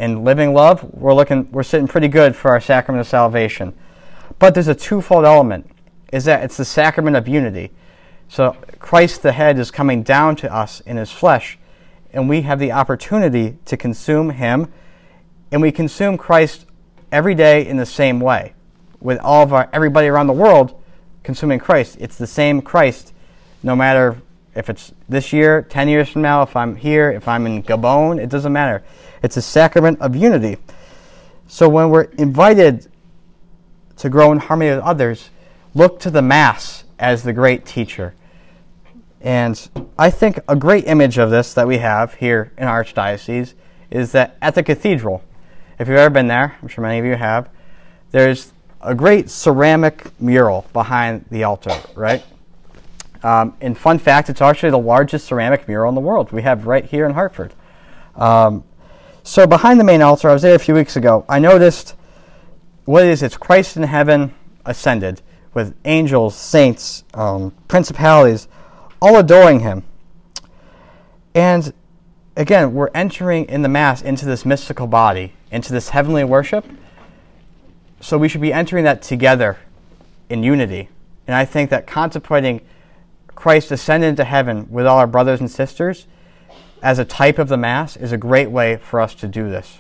and 0.02 0.26
living 0.26 0.52
love, 0.52 0.84
we're 0.96 1.14
looking 1.14 1.50
we're 1.52 1.62
sitting 1.62 1.88
pretty 1.88 2.08
good 2.08 2.36
for 2.36 2.50
our 2.50 2.60
sacrament 2.60 3.02
of 3.02 3.08
salvation. 3.08 3.72
But 4.40 4.56
there's 4.56 4.68
a 4.68 4.74
twofold 4.74 5.26
element, 5.26 5.70
is 6.12 6.26
that 6.26 6.44
it's 6.44 6.58
the 6.58 6.66
sacrament 6.66 7.16
of 7.16 7.28
unity. 7.28 7.70
So 8.28 8.58
Christ 8.80 9.22
the 9.22 9.32
head 9.32 9.60
is 9.60 9.70
coming 9.70 10.02
down 10.02 10.36
to 10.38 10.52
us 10.52 10.80
in 10.82 10.98
his 10.98 11.12
flesh, 11.12 11.60
and 12.12 12.28
we 12.28 12.42
have 12.42 12.58
the 12.58 12.72
opportunity 12.72 13.60
to 13.66 13.78
consume 13.78 14.32
him, 14.32 14.74
and 15.52 15.62
we 15.62 15.72
consume 15.72 16.18
Christ 16.18 16.66
every 17.12 17.36
day 17.36 17.68
in 17.68 17.78
the 17.78 17.86
same 17.86 18.20
way. 18.20 18.54
With 19.00 19.20
all 19.20 19.44
of 19.44 19.54
our 19.54 19.70
everybody 19.72 20.08
around 20.08 20.26
the 20.26 20.34
world 20.34 20.82
consuming 21.22 21.60
Christ. 21.60 21.98
It's 22.00 22.18
the 22.18 22.26
same 22.26 22.64
Christ 22.64 23.14
no 23.62 23.76
matter 23.76 24.20
if 24.56 24.68
it's 24.68 24.94
this 25.08 25.32
year, 25.32 25.62
10 25.62 25.88
years 25.90 26.10
from 26.10 26.24
now, 26.24 26.42
if 26.42 26.56
I'm 26.56 26.76
here, 26.76 27.12
if 27.12 27.28
I'm 27.28 27.46
in 27.46 27.62
Gabon, 27.62 28.20
it 28.20 28.30
doesn't 28.30 28.52
matter. 28.52 28.84
It's 29.24 29.38
a 29.38 29.42
sacrament 29.42 30.00
of 30.02 30.16
unity. 30.16 30.58
So 31.48 31.68
when 31.68 31.90
we're 31.90 32.04
invited 32.18 32.90
to 33.98 34.10
grow 34.10 34.32
in 34.32 34.40
harmony 34.40 34.72
with 34.72 34.84
others, 34.84 35.30
look 35.74 36.00
to 36.00 36.10
the 36.10 36.22
Mass 36.22 36.86
as 36.98 37.24
the 37.24 37.34
great 37.34 37.66
teacher. 37.66 38.14
And 39.20 39.70
I 40.00 40.10
think 40.10 40.40
a 40.48 40.56
great 40.56 40.88
image 40.88 41.18
of 41.18 41.30
this 41.30 41.54
that 41.54 41.68
we 41.68 41.78
have 41.78 42.16
here 42.16 42.52
in 42.58 42.68
our 42.68 42.84
Archdiocese 42.84 43.54
is 43.92 44.12
that 44.14 44.38
at 44.42 44.56
the 44.56 44.64
cathedral, 44.64 45.24
if 45.78 45.88
you've 45.88 45.98
ever 45.98 46.10
been 46.10 46.28
there, 46.28 46.58
I'm 46.62 46.68
sure 46.68 46.82
many 46.82 47.00
of 47.00 47.06
you 47.06 47.16
have, 47.16 47.50
there's 48.12 48.54
a 48.82 48.96
great 48.96 49.30
ceramic 49.30 50.20
mural 50.20 50.66
behind 50.74 51.26
the 51.30 51.44
altar, 51.44 51.76
right? 51.96 52.24
Um, 53.24 53.56
and 53.62 53.78
fun 53.78 54.00
fact, 54.00 54.30
it's 54.30 54.42
actually 54.42 54.72
the 54.72 54.80
largest 54.80 55.28
ceramic 55.28 55.68
mural 55.68 55.90
in 55.90 55.96
the 55.96 56.02
world. 56.02 56.32
We 56.32 56.42
have 56.42 56.66
right 56.66 56.86
here 56.86 57.06
in 57.06 57.14
Hartford. 57.14 57.54
Um, 58.16 58.64
so 59.24 59.46
behind 59.46 59.80
the 59.80 59.84
main 59.84 60.02
altar, 60.02 60.30
I 60.30 60.34
was 60.34 60.42
there 60.42 60.56
a 60.56 60.60
few 60.60 60.74
weeks 60.74 60.96
ago. 60.96 61.26
I 61.30 61.40
noticed 61.40 61.96
what 62.86 63.04
it 63.04 63.10
is. 63.10 63.22
It's 63.22 63.38
Christ 63.38 63.78
in 63.78 63.84
heaven 63.84 64.34
ascended 64.66 65.22
with 65.54 65.76
angels, 65.86 66.36
saints, 66.36 67.04
um, 67.14 67.52
principalities, 67.68 68.48
all 69.02 69.18
adoring 69.18 69.60
him. 69.60 69.84
And 71.36 71.74
again, 72.36 72.74
we're 72.74 72.90
entering 72.94 73.46
in 73.46 73.62
the 73.62 73.70
Mass 73.70 74.02
into 74.02 74.26
this 74.26 74.46
mystical 74.46 74.88
body, 74.88 75.34
into 75.52 75.72
this 75.72 75.90
heavenly 75.90 76.24
worship. 76.24 76.66
So 78.00 78.18
we 78.18 78.28
should 78.28 78.42
be 78.42 78.54
entering 78.54 78.84
that 78.86 79.02
together 79.02 79.58
in 80.30 80.42
unity. 80.44 80.90
And 81.28 81.36
I 81.36 81.46
think 81.46 81.70
that 81.70 81.86
contemplating 81.86 82.62
Christ 83.36 83.72
ascended 83.72 84.08
into 84.08 84.24
heaven 84.24 84.68
with 84.70 84.88
all 84.88 84.98
our 84.98 85.08
brothers 85.08 85.40
and 85.40 85.52
sisters 85.52 86.08
as 86.82 87.00
a 87.00 87.06
type 87.06 87.38
of 87.40 87.48
the 87.48 87.58
Mass 87.58 87.96
is 87.96 88.12
a 88.12 88.18
great 88.18 88.50
way 88.50 88.78
for 88.78 89.00
us 89.00 89.14
to 89.16 89.28
do 89.28 89.50
this 89.50 89.80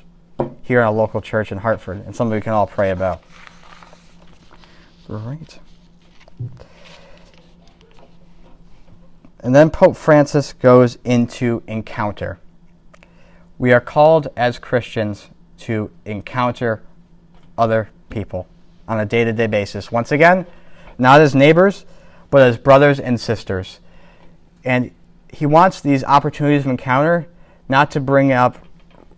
here 0.61 0.81
in 0.81 0.87
a 0.87 0.91
local 0.91 1.21
church 1.21 1.51
in 1.51 1.59
Hartford 1.59 2.05
and 2.05 2.15
something 2.15 2.35
we 2.35 2.41
can 2.41 2.53
all 2.53 2.67
pray 2.67 2.91
about. 2.91 3.23
Right. 5.07 5.59
And 9.39 9.55
then 9.55 9.69
Pope 9.69 9.97
Francis 9.97 10.53
goes 10.53 10.97
into 11.03 11.63
encounter. 11.67 12.39
We 13.57 13.73
are 13.73 13.81
called 13.81 14.27
as 14.37 14.59
Christians 14.59 15.29
to 15.59 15.91
encounter 16.05 16.81
other 17.57 17.89
people 18.09 18.47
on 18.87 18.99
a 18.99 19.05
day 19.05 19.23
to 19.23 19.33
day 19.33 19.47
basis. 19.47 19.91
Once 19.91 20.11
again, 20.11 20.45
not 20.97 21.21
as 21.21 21.33
neighbors, 21.33 21.85
but 22.29 22.41
as 22.41 22.57
brothers 22.57 22.99
and 22.99 23.19
sisters. 23.19 23.79
And 24.63 24.91
he 25.31 25.45
wants 25.45 25.81
these 25.81 26.03
opportunities 26.03 26.65
of 26.65 26.71
encounter 26.71 27.27
not 27.69 27.91
to 27.91 27.99
bring 27.99 28.31
up 28.31 28.57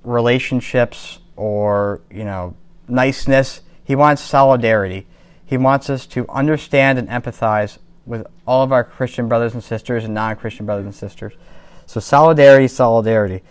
relationships 0.04 1.19
or, 1.36 2.02
you 2.12 2.23
know, 2.23 2.56
niceness. 2.88 3.62
He 3.84 3.95
wants 3.95 4.21
solidarity. 4.21 5.08
He 5.45 5.58
wants 5.58 5.89
us 5.89 6.06
to 6.08 6.28
understand 6.30 6.99
and 6.99 7.10
empathize 7.10 7.80
with 8.06 8.26
all 8.45 8.63
of 8.63 8.71
our 8.71 8.84
Christian 8.84 9.28
brothers 9.28 9.54
and 9.54 9.63
sisters 9.63 10.04
and 10.04 10.13
non 10.13 10.36
Christian 10.36 10.65
brothers 10.65 10.86
and 10.86 10.95
sisters. 10.95 11.34
So 11.86 11.99
solidarity, 11.99 12.67
solidarity. 12.67 13.41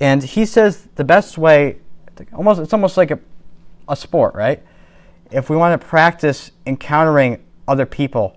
And 0.00 0.22
he 0.22 0.46
says 0.46 0.88
the 0.94 1.04
best 1.04 1.36
way, 1.36 1.78
almost 2.32 2.60
it's 2.60 2.72
almost 2.72 2.96
like 2.96 3.10
a, 3.10 3.18
a 3.88 3.96
sport, 3.96 4.34
right? 4.34 4.62
If 5.30 5.50
we 5.50 5.56
want 5.56 5.80
to 5.80 5.86
practice 5.86 6.50
encountering 6.66 7.44
other 7.68 7.86
people 7.86 8.36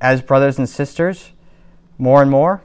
as 0.00 0.22
brothers 0.22 0.58
and 0.58 0.68
sisters 0.68 1.32
more 1.98 2.22
and 2.22 2.30
more, 2.30 2.62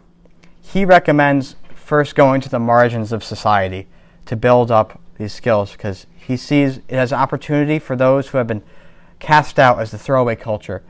he 0.72 0.86
recommends 0.86 1.56
first 1.76 2.16
going 2.16 2.42
to 2.42 2.50
the 2.50 2.60
margins 2.60 3.12
of 3.12 3.24
society 3.24 3.88
to 4.26 4.36
build 4.36 4.72
up 4.72 5.00
these 5.18 5.34
skills 5.34 5.74
because 5.74 6.08
he 6.16 6.36
sees 6.36 6.78
it 6.78 6.96
as 6.96 7.12
an 7.12 7.20
opportunity 7.20 7.80
for 7.80 7.96
those 7.96 8.30
who 8.30 8.38
have 8.38 8.48
been 8.48 8.64
cast 9.20 9.60
out 9.60 9.80
as 9.80 9.92
the 9.92 9.98
throwaway 9.98 10.36
culture 10.36 10.84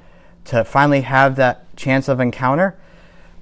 to 0.46 0.64
finally 0.64 1.02
have 1.02 1.36
that 1.36 1.76
chance 1.76 2.08
of 2.08 2.20
encounter, 2.20 2.78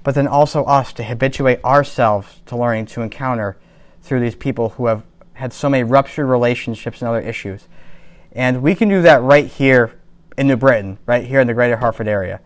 but 0.02 0.14
then 0.14 0.26
also 0.26 0.64
us 0.64 0.92
to 0.92 1.04
habituate 1.04 1.62
ourselves 1.64 2.40
to 2.46 2.56
learning 2.56 2.86
to 2.86 3.02
encounter 3.02 3.56
through 4.02 4.20
these 4.20 4.34
people 4.34 4.70
who 4.70 4.86
have 4.86 5.02
had 5.34 5.52
so 5.52 5.68
many 5.68 5.82
ruptured 5.82 6.26
relationships 6.26 7.00
and 7.00 7.08
other 7.08 7.20
issues. 7.20 7.68
And 8.32 8.62
we 8.62 8.74
can 8.74 8.88
do 8.88 9.02
that 9.02 9.22
right 9.22 9.46
here 9.46 9.98
in 10.36 10.48
New 10.48 10.56
Britain, 10.56 10.98
right 11.06 11.24
here 11.24 11.40
in 11.40 11.46
the 11.46 11.54
greater 11.54 11.76
Hartford 11.76 12.08
area 12.08 12.40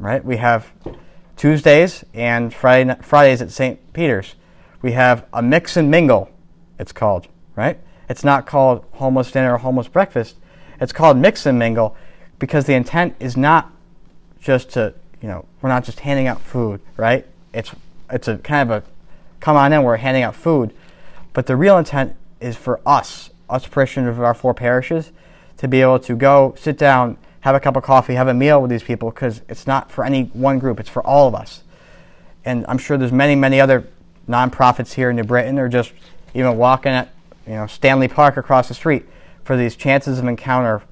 right? 0.00 0.24
We 0.24 0.38
have 0.38 0.72
Tuesdays 1.40 2.04
and 2.12 2.52
Friday, 2.52 2.94
Fridays 3.00 3.40
at 3.40 3.50
St. 3.50 3.94
Peter's. 3.94 4.34
We 4.82 4.92
have 4.92 5.24
a 5.32 5.40
mix 5.40 5.74
and 5.74 5.90
mingle, 5.90 6.30
it's 6.78 6.92
called, 6.92 7.28
right? 7.56 7.78
It's 8.10 8.22
not 8.22 8.44
called 8.44 8.84
homeless 8.92 9.32
dinner 9.32 9.54
or 9.54 9.56
homeless 9.56 9.88
breakfast. 9.88 10.36
It's 10.82 10.92
called 10.92 11.16
mix 11.16 11.46
and 11.46 11.58
mingle 11.58 11.96
because 12.38 12.66
the 12.66 12.74
intent 12.74 13.14
is 13.18 13.38
not 13.38 13.72
just 14.38 14.68
to, 14.72 14.92
you 15.22 15.28
know, 15.28 15.46
we're 15.62 15.70
not 15.70 15.82
just 15.82 16.00
handing 16.00 16.26
out 16.26 16.42
food, 16.42 16.82
right? 16.98 17.26
It's 17.54 17.74
it's 18.10 18.28
a 18.28 18.36
kind 18.36 18.70
of 18.70 18.82
a 18.82 18.86
come 19.40 19.56
on 19.56 19.72
in, 19.72 19.82
we're 19.82 19.96
handing 19.96 20.22
out 20.22 20.34
food. 20.34 20.74
But 21.32 21.46
the 21.46 21.56
real 21.56 21.78
intent 21.78 22.16
is 22.38 22.54
for 22.54 22.82
us, 22.84 23.30
us 23.48 23.66
parishioners 23.66 24.18
of 24.18 24.22
our 24.22 24.34
four 24.34 24.52
parishes, 24.52 25.10
to 25.56 25.66
be 25.66 25.80
able 25.80 26.00
to 26.00 26.16
go 26.16 26.54
sit 26.58 26.76
down 26.76 27.16
have 27.40 27.54
a 27.54 27.60
cup 27.60 27.76
of 27.76 27.82
coffee, 27.82 28.14
have 28.14 28.28
a 28.28 28.34
meal 28.34 28.60
with 28.60 28.70
these 28.70 28.82
people 28.82 29.10
because 29.10 29.42
it's 29.48 29.66
not 29.66 29.90
for 29.90 30.04
any 30.04 30.24
one 30.32 30.58
group, 30.58 30.78
it's 30.78 30.90
for 30.90 31.04
all 31.06 31.26
of 31.26 31.34
us. 31.34 31.62
And 32.44 32.64
I'm 32.68 32.78
sure 32.78 32.96
there's 32.96 33.12
many, 33.12 33.34
many 33.34 33.60
other 33.60 33.86
nonprofits 34.28 34.92
here 34.92 35.10
in 35.10 35.16
New 35.16 35.24
Britain 35.24 35.58
or 35.58 35.68
just 35.68 35.92
even 36.34 36.56
walking 36.56 36.92
at 36.92 37.12
you 37.46 37.54
know 37.54 37.66
Stanley 37.66 38.08
Park 38.08 38.36
across 38.36 38.68
the 38.68 38.74
street 38.74 39.04
for 39.44 39.56
these 39.56 39.74
chances 39.74 40.18
of 40.18 40.26
encounter 40.26 40.82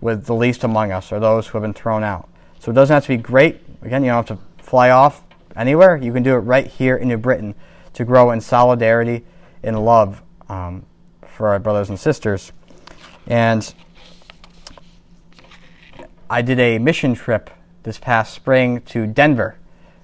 with 0.00 0.24
the 0.24 0.34
least 0.34 0.64
among 0.64 0.92
us 0.92 1.12
or 1.12 1.20
those 1.20 1.48
who 1.48 1.58
have 1.58 1.62
been 1.62 1.74
thrown 1.74 2.02
out. 2.02 2.28
So 2.58 2.70
it 2.70 2.74
doesn't 2.74 2.94
have 2.94 3.04
to 3.04 3.08
be 3.08 3.16
great. 3.16 3.60
Again, 3.82 4.02
you 4.02 4.10
don't 4.10 4.26
have 4.26 4.38
to 4.38 4.44
fly 4.64 4.90
off 4.90 5.22
anywhere. 5.56 5.96
You 5.96 6.12
can 6.12 6.22
do 6.22 6.34
it 6.34 6.38
right 6.38 6.66
here 6.66 6.96
in 6.96 7.08
New 7.08 7.18
Britain 7.18 7.54
to 7.94 8.04
grow 8.04 8.30
in 8.30 8.40
solidarity 8.40 9.24
and 9.62 9.84
love 9.84 10.22
um, 10.48 10.86
for 11.26 11.48
our 11.48 11.58
brothers 11.58 11.90
and 11.90 11.98
sisters. 11.98 12.52
And 13.26 13.74
I 16.32 16.42
did 16.42 16.60
a 16.60 16.78
mission 16.78 17.14
trip 17.14 17.50
this 17.82 17.98
past 17.98 18.32
spring 18.32 18.82
to 18.82 19.04
Denver 19.04 19.56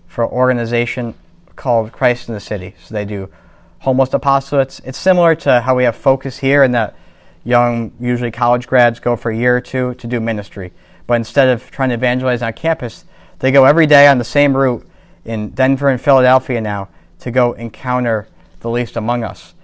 for 0.08 0.24
an 0.24 0.30
organization 0.30 1.14
called 1.54 1.92
Christ 1.92 2.26
in 2.26 2.34
the 2.34 2.40
City. 2.40 2.74
So 2.82 2.94
they 2.94 3.04
do 3.04 3.30
homeless 3.78 4.10
apostolates. 4.10 4.80
It's 4.84 4.98
similar 4.98 5.36
to 5.36 5.60
how 5.60 5.76
we 5.76 5.84
have 5.84 5.94
FOCUS 5.94 6.38
here, 6.38 6.64
in 6.64 6.72
that 6.72 6.96
young, 7.44 7.92
usually 8.00 8.32
college 8.32 8.66
grads, 8.66 8.98
go 8.98 9.14
for 9.14 9.30
a 9.30 9.36
year 9.36 9.56
or 9.56 9.60
two 9.60 9.94
to 9.94 10.08
do 10.08 10.18
ministry. 10.18 10.72
But 11.06 11.14
instead 11.14 11.48
of 11.48 11.70
trying 11.70 11.90
to 11.90 11.94
evangelize 11.94 12.42
on 12.42 12.54
campus, 12.54 13.04
they 13.38 13.52
go 13.52 13.64
every 13.64 13.86
day 13.86 14.08
on 14.08 14.18
the 14.18 14.24
same 14.24 14.56
route 14.56 14.84
in 15.24 15.50
Denver 15.50 15.88
and 15.88 16.00
Philadelphia 16.00 16.60
now 16.60 16.88
to 17.20 17.30
go 17.30 17.52
encounter 17.52 18.26
the 18.60 18.70
least 18.70 18.96
among 18.96 19.22
us. 19.22 19.54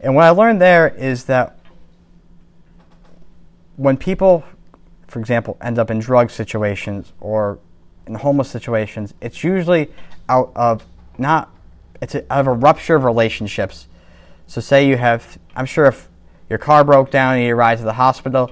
And 0.00 0.14
what 0.14 0.26
I 0.26 0.30
learned 0.30 0.60
there 0.60 0.86
is 0.86 1.24
that 1.24 1.58
when 3.74 3.96
people, 3.96 4.44
for 5.16 5.20
example, 5.20 5.56
end 5.62 5.78
up 5.78 5.90
in 5.90 5.98
drug 5.98 6.30
situations 6.30 7.14
or 7.20 7.58
in 8.06 8.16
homeless 8.16 8.50
situations, 8.50 9.14
it's 9.22 9.42
usually 9.42 9.90
out 10.28 10.52
of 10.54 10.84
not 11.16 11.50
it's 12.02 12.14
a, 12.14 12.30
out 12.30 12.40
of 12.40 12.46
a 12.46 12.52
rupture 12.52 12.96
of 12.96 13.04
relationships. 13.04 13.86
So 14.46 14.60
say 14.60 14.86
you 14.86 14.98
have, 14.98 15.38
I'm 15.54 15.64
sure 15.64 15.86
if 15.86 16.10
your 16.50 16.58
car 16.58 16.84
broke 16.84 17.10
down 17.10 17.36
and 17.36 17.46
you 17.46 17.54
ride 17.54 17.78
to 17.78 17.84
the 17.84 17.94
hospital, 17.94 18.50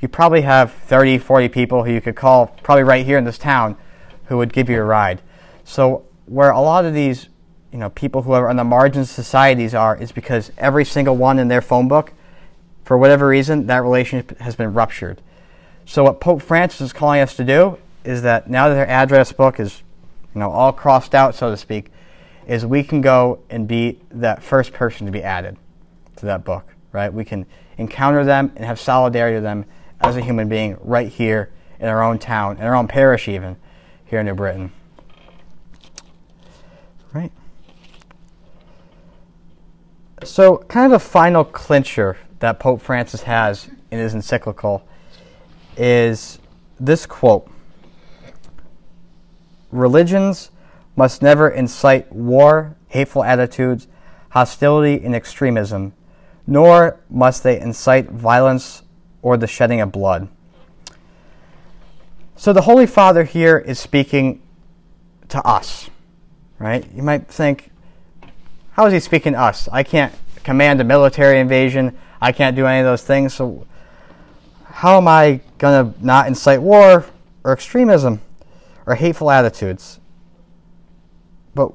you 0.00 0.08
probably 0.08 0.40
have 0.40 0.72
30, 0.72 1.18
40 1.18 1.48
people 1.48 1.84
who 1.84 1.92
you 1.92 2.00
could 2.00 2.16
call, 2.16 2.48
probably 2.64 2.82
right 2.82 3.06
here 3.06 3.16
in 3.16 3.22
this 3.22 3.38
town, 3.38 3.76
who 4.24 4.36
would 4.36 4.52
give 4.52 4.68
you 4.68 4.80
a 4.80 4.84
ride. 4.84 5.22
So 5.62 6.04
where 6.26 6.50
a 6.50 6.60
lot 6.60 6.84
of 6.84 6.92
these, 6.92 7.28
you 7.70 7.78
know, 7.78 7.90
people 7.90 8.22
who 8.22 8.32
are 8.32 8.48
on 8.48 8.56
the 8.56 8.64
margins 8.64 9.10
of 9.10 9.14
societies 9.14 9.76
are, 9.76 9.96
is 9.96 10.10
because 10.10 10.50
every 10.58 10.84
single 10.84 11.16
one 11.16 11.38
in 11.38 11.46
their 11.46 11.62
phone 11.62 11.86
book, 11.86 12.14
for 12.82 12.98
whatever 12.98 13.28
reason, 13.28 13.68
that 13.68 13.84
relationship 13.84 14.36
has 14.40 14.56
been 14.56 14.74
ruptured. 14.74 15.22
So 15.84 16.04
what 16.04 16.20
Pope 16.20 16.42
Francis 16.42 16.80
is 16.80 16.92
calling 16.92 17.20
us 17.20 17.34
to 17.36 17.44
do 17.44 17.78
is 18.04 18.22
that 18.22 18.48
now 18.48 18.68
that 18.68 18.74
their 18.74 18.88
address 18.88 19.32
book 19.32 19.60
is, 19.60 19.82
you 20.34 20.40
know, 20.40 20.50
all 20.50 20.72
crossed 20.72 21.14
out, 21.14 21.34
so 21.34 21.50
to 21.50 21.56
speak, 21.56 21.90
is 22.46 22.64
we 22.64 22.82
can 22.82 23.00
go 23.00 23.40
and 23.50 23.68
be 23.68 23.98
that 24.10 24.42
first 24.42 24.72
person 24.72 25.06
to 25.06 25.12
be 25.12 25.22
added 25.22 25.56
to 26.16 26.26
that 26.26 26.44
book, 26.44 26.74
right? 26.92 27.12
We 27.12 27.24
can 27.24 27.46
encounter 27.78 28.24
them 28.24 28.52
and 28.56 28.64
have 28.64 28.78
solidarity 28.78 29.36
with 29.36 29.44
them 29.44 29.64
as 30.00 30.16
a 30.16 30.20
human 30.20 30.48
being 30.48 30.76
right 30.80 31.08
here 31.08 31.50
in 31.78 31.88
our 31.88 32.02
own 32.02 32.18
town, 32.18 32.58
in 32.58 32.64
our 32.64 32.74
own 32.74 32.88
parish, 32.88 33.28
even 33.28 33.56
here 34.04 34.20
in 34.20 34.26
New 34.26 34.34
Britain. 34.34 34.72
Right? 37.12 37.32
So, 40.22 40.58
kind 40.68 40.86
of 40.86 40.92
a 40.92 41.02
final 41.02 41.44
clincher 41.44 42.18
that 42.40 42.58
Pope 42.58 42.80
Francis 42.80 43.22
has 43.22 43.68
in 43.90 43.98
his 43.98 44.14
encyclical 44.14 44.86
is 45.80 46.38
this 46.78 47.06
quote 47.06 47.50
Religions 49.72 50.50
must 50.94 51.22
never 51.22 51.48
incite 51.48 52.12
war, 52.12 52.76
hateful 52.88 53.24
attitudes, 53.24 53.88
hostility, 54.30 55.02
and 55.02 55.14
extremism, 55.14 55.94
nor 56.46 57.00
must 57.08 57.42
they 57.42 57.58
incite 57.58 58.10
violence 58.10 58.82
or 59.22 59.36
the 59.36 59.46
shedding 59.46 59.80
of 59.80 59.90
blood. 59.90 60.28
So 62.36 62.52
the 62.52 62.62
Holy 62.62 62.86
Father 62.86 63.24
here 63.24 63.56
is 63.56 63.78
speaking 63.78 64.42
to 65.28 65.46
us, 65.46 65.88
right? 66.58 66.84
You 66.94 67.02
might 67.02 67.28
think, 67.28 67.70
how 68.72 68.86
is 68.86 68.92
he 68.92 69.00
speaking 69.00 69.32
to 69.32 69.40
us? 69.40 69.68
I 69.72 69.82
can't 69.82 70.12
command 70.42 70.80
a 70.80 70.84
military 70.84 71.38
invasion. 71.38 71.96
I 72.20 72.32
can't 72.32 72.56
do 72.56 72.66
any 72.66 72.80
of 72.80 72.86
those 72.86 73.02
things. 73.02 73.34
So 73.34 73.66
how 74.64 74.96
am 74.96 75.06
I 75.06 75.40
going 75.60 75.92
to 75.92 76.04
not 76.04 76.26
incite 76.26 76.60
war 76.60 77.06
or 77.44 77.52
extremism 77.52 78.20
or 78.86 78.96
hateful 78.96 79.30
attitudes? 79.30 80.00
But 81.54 81.72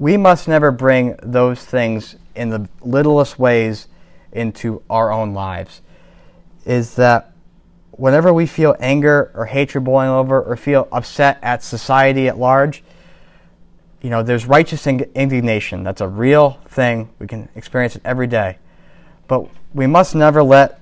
we 0.00 0.16
must 0.16 0.48
never 0.48 0.72
bring 0.72 1.14
those 1.22 1.64
things 1.64 2.16
in 2.34 2.50
the 2.50 2.68
littlest 2.80 3.38
ways 3.38 3.86
into 4.32 4.82
our 4.90 5.12
own 5.12 5.34
lives 5.34 5.82
is 6.64 6.94
that 6.96 7.32
whenever 7.92 8.32
we 8.32 8.46
feel 8.46 8.76
anger 8.78 9.30
or 9.34 9.46
hatred 9.46 9.84
boiling 9.84 10.10
over 10.10 10.42
or 10.42 10.56
feel 10.56 10.86
upset 10.92 11.38
at 11.42 11.62
society 11.62 12.28
at 12.28 12.38
large, 12.38 12.84
you 14.00 14.10
know, 14.10 14.22
there's 14.22 14.46
righteous 14.46 14.86
indignation. 14.86 15.82
That's 15.82 16.00
a 16.00 16.06
real 16.06 16.60
thing. 16.68 17.08
We 17.18 17.26
can 17.26 17.48
experience 17.56 17.96
it 17.96 18.02
every 18.04 18.28
day. 18.28 18.58
But 19.26 19.48
we 19.74 19.86
must 19.86 20.14
never 20.14 20.42
let 20.42 20.80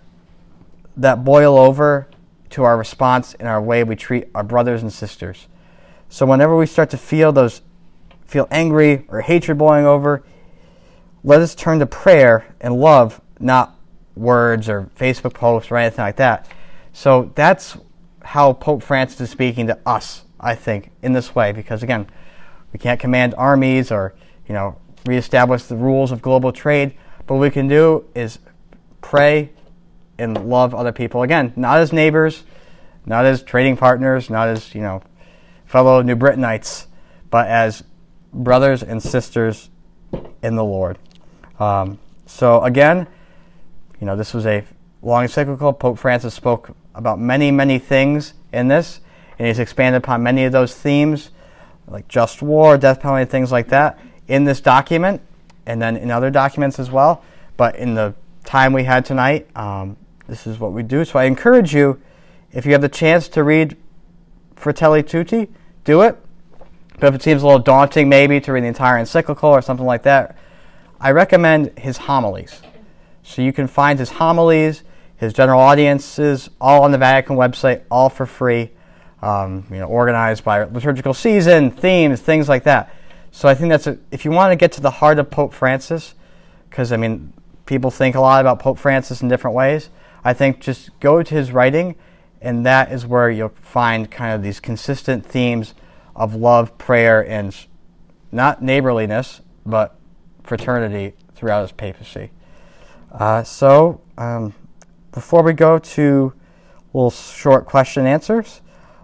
that 0.97 1.25
boil 1.25 1.59
over 1.59 2.09
to 2.51 2.65
our 2.65 2.77
response 2.77 3.35
in 3.35 3.47
our 3.47 3.61
way 3.61 3.85
we 3.85 3.97
treat 3.97 4.29
our 4.35 4.43
brothers 4.43 4.83
and 4.83 4.93
sisters. 4.93 5.47
So 6.09 6.25
whenever 6.27 6.57
we 6.57 6.67
start 6.67 6.91
to 6.91 6.99
feel 6.99 7.33
those 7.33 7.63
feel 8.27 8.49
angry 8.51 9.05
or 9.09 9.21
hatred 9.21 9.59
boiling 9.59 9.87
over, 9.87 10.25
let 11.23 11.41
us 11.41 11.55
turn 11.55 11.79
to 11.79 11.87
prayer 11.87 12.55
and 12.61 12.75
love, 12.75 13.21
not 13.39 13.79
words 14.17 14.69
or 14.69 14.91
Facebook 14.99 15.35
posts 15.35 15.71
or 15.71 15.77
anything 15.77 16.05
like 16.05 16.17
that. 16.17 16.49
So 16.93 17.31
that's 17.35 17.77
how 18.23 18.53
Pope 18.55 18.83
Francis 18.83 19.21
is 19.21 19.31
speaking 19.31 19.67
to 19.69 19.79
us, 19.87 20.25
I 20.41 20.55
think, 20.55 20.91
in 21.03 21.13
this 21.13 21.35
way, 21.35 21.53
because 21.53 21.83
again, 21.83 22.09
we 22.73 22.79
can't 22.79 22.99
command 22.99 23.35
armies 23.39 23.93
or, 23.93 24.15
you 24.49 24.55
know, 24.55 24.77
reestablish 25.07 25.65
the 25.65 25.77
rules 25.77 26.11
of 26.11 26.21
global 26.21 26.53
trade, 26.53 26.95
but 27.27 27.35
what 27.35 27.41
we 27.41 27.51
can 27.51 27.69
do 27.69 28.05
is 28.15 28.39
pray 29.01 29.51
and 30.19 30.49
love 30.49 30.75
other 30.75 30.93
people. 30.93 31.23
Again, 31.23 31.53
not 31.57 31.79
as 31.79 31.93
neighbors, 31.93 32.45
not 33.05 33.25
as 33.25 33.43
trading 33.43 33.77
partners, 33.77 34.31
not 34.31 34.49
as, 34.49 34.75
you 34.75 34.81
know, 34.81 35.03
fellow 35.67 36.03
New 36.03 36.17
Brittanites, 36.17 36.87
but 37.31 37.47
as 37.49 37.85
brothers 38.33 38.83
and 38.83 39.03
sisters 39.03 39.71
in 40.43 40.57
the 40.57 40.65
Lord. 40.65 40.99
Um, 41.59 41.99
so 42.27 42.63
again, 42.63 43.07
you 44.01 44.07
know, 44.07 44.17
this 44.17 44.35
was 44.35 44.47
a 44.47 44.65
long 45.03 45.23
encyclical. 45.23 45.73
Pope 45.73 45.99
Francis 45.99 46.35
spoke 46.35 46.75
about 46.95 47.19
many, 47.19 47.51
many 47.51 47.79
things 47.79 48.35
in 48.53 48.69
this, 48.69 49.01
and 49.39 49.47
he's 49.47 49.59
expanded 49.59 50.03
upon 50.03 50.23
many 50.23 50.45
of 50.45 50.53
those 50.53 50.75
themes, 50.75 51.31
like 51.87 52.09
just 52.09 52.43
war, 52.43 52.77
death 52.77 53.01
penalty, 53.01 53.25
things 53.31 53.53
like 53.53 53.69
that, 53.69 53.99
in 54.29 54.45
this 54.45 54.61
document, 54.61 55.23
and 55.67 55.81
then 55.81 55.97
in 55.97 56.11
other 56.11 56.31
documents 56.31 56.79
as 56.79 56.91
well. 56.91 57.23
But 57.57 57.77
in 57.77 57.95
the 57.95 58.15
time 58.45 58.73
we 58.73 58.85
had 58.85 59.05
tonight, 59.05 59.49
um, 59.57 59.97
this 60.29 60.47
is 60.47 60.59
what 60.59 60.73
we 60.73 60.83
do. 60.83 61.05
So 61.05 61.19
I 61.19 61.25
encourage 61.25 61.75
you, 61.75 62.01
if 62.53 62.67
you 62.67 62.73
have 62.73 62.83
the 62.83 62.89
chance 62.89 63.29
to 63.29 63.43
read 63.45 63.77
Fratelli 64.57 65.03
Tutti, 65.03 65.49
do 65.85 66.03
it. 66.03 66.19
But 66.99 67.09
if 67.09 67.15
it 67.15 67.23
seems 67.23 67.43
a 67.43 67.47
little 67.47 67.61
daunting, 67.61 68.09
maybe 68.09 68.41
to 68.41 68.53
read 68.53 68.65
the 68.65 68.69
entire 68.69 68.97
encyclical 68.97 69.51
or 69.51 69.61
something 69.63 69.87
like 69.87 70.03
that, 70.05 70.37
I 71.01 71.11
recommend 71.11 71.79
his 71.79 71.99
homilies. 71.99 72.63
So 73.23 73.43
you 73.43 73.53
can 73.53 73.67
find 73.67 73.99
his 73.99 74.11
homilies, 74.11 74.83
his 75.17 75.33
general 75.33 75.61
audiences, 75.61 76.49
all 76.61 76.85
on 76.85 76.93
the 76.93 76.99
Vatican 76.99 77.37
website, 77.37 77.83
all 77.91 78.09
for 78.09 78.27
free. 78.27 78.71
Um, 79.23 79.67
you 79.71 79.79
know, 79.79 79.87
organized 79.87 80.45
by 80.45 80.65
liturgical 80.65 81.15
season, 81.15 81.71
themes, 81.71 82.21
things 82.21 82.49
like 82.49 82.65
that. 82.65 82.95
So 83.33 83.49
I 83.49 83.55
think 83.55 83.71
that's 83.71 83.87
a, 83.87 83.99
if 84.11 84.25
you 84.25 84.31
want 84.31 84.53
to 84.53 84.57
get 84.57 84.73
to 84.73 84.81
the 84.81 84.91
heart 84.91 85.19
of 85.19 85.31
Pope 85.31 85.53
Francis, 85.53 86.15
because 86.71 86.93
I 86.93 86.97
mean, 86.97 87.33
people 87.65 87.91
think 87.91 88.15
a 88.15 88.21
lot 88.21 88.41
about 88.41 88.61
Pope 88.61 88.79
Francis 88.79 89.23
in 89.23 89.29
different 89.29 89.57
ways. 89.57 89.89
I 90.27 90.35
think 90.35 90.59
just 90.59 90.91
go 90.99 91.23
to 91.23 91.35
his 91.35 91.53
writing, 91.53 91.95
and 92.41 92.67
that 92.67 92.91
is 92.91 93.07
where 93.07 93.31
you'll 93.31 93.55
find 93.61 94.11
kind 94.11 94.35
of 94.35 94.43
these 94.43 94.59
consistent 94.59 95.25
themes 95.25 95.73
of 96.17 96.35
love, 96.35 96.77
prayer, 96.79 97.25
and 97.25 97.57
not 98.33 98.61
neighborliness, 98.61 99.41
but 99.65 99.97
fraternity 100.43 101.15
throughout 101.37 101.63
his 101.63 101.71
papacy. 101.71 102.33
Uh, 103.13 103.45
so, 103.45 104.01
um, 104.19 104.53
before 105.13 105.45
we 105.45 105.53
go 105.53 105.79
to 105.79 106.33
little 106.93 107.13
short 107.13 107.65
question 107.65 108.05
answers, 108.05 108.63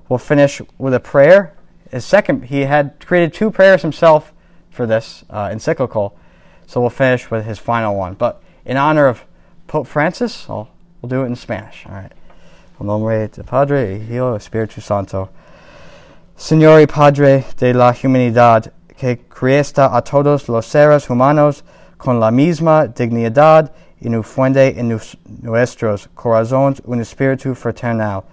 we'll 0.09 0.19
finish 0.19 0.61
with 0.77 0.93
a 0.93 0.99
prayer. 0.99 1.57
His 1.93 2.05
second, 2.05 2.47
he 2.47 2.63
had 2.63 2.99
created 2.99 3.33
two 3.33 3.53
prayers 3.53 3.83
himself 3.83 4.33
for 4.71 4.87
this 4.87 5.25
uh, 5.31 5.51
encyclical, 5.53 6.19
so 6.67 6.81
we'll 6.81 6.91
finish 6.91 7.31
with 7.31 7.45
his 7.45 7.61
final 7.61 7.95
one. 7.95 8.15
But 8.15 8.43
in 8.65 8.77
honor 8.77 9.07
of 9.07 9.25
Pope 9.69 9.87
Francis, 9.87 10.47
I'll, 10.51 10.69
we'll 11.03 11.09
do 11.09 11.25
it 11.25 11.27
in 11.27 11.37
Spanish. 11.37 11.85
All 11.87 11.95
right. 11.95 12.13
Nombre 12.81 13.29
de 13.29 13.45
Padre, 13.45 14.01
Hijo, 14.11 14.35
Espíritu 14.37 14.81
Santo. 14.81 15.29
Señor 16.37 16.81
y 16.81 16.87
Padre 16.87 17.45
de 17.57 17.73
la 17.73 17.93
humanidad, 17.93 18.73
que 18.97 19.19
creaste 19.29 19.83
a 19.83 20.01
todos 20.01 20.49
los 20.49 20.67
seres 20.67 21.09
humanos 21.09 21.63
con 21.97 22.19
la 22.19 22.33
misma 22.33 22.89
dignidad 22.89 23.71
y 24.01 24.09
no 24.09 24.25
fuende 24.25 24.77
en 24.77 24.99
nuestros 25.43 26.09
corazones 26.17 26.83
un 26.85 27.01
espíritu 27.01 27.55
fraternal. 27.55 28.25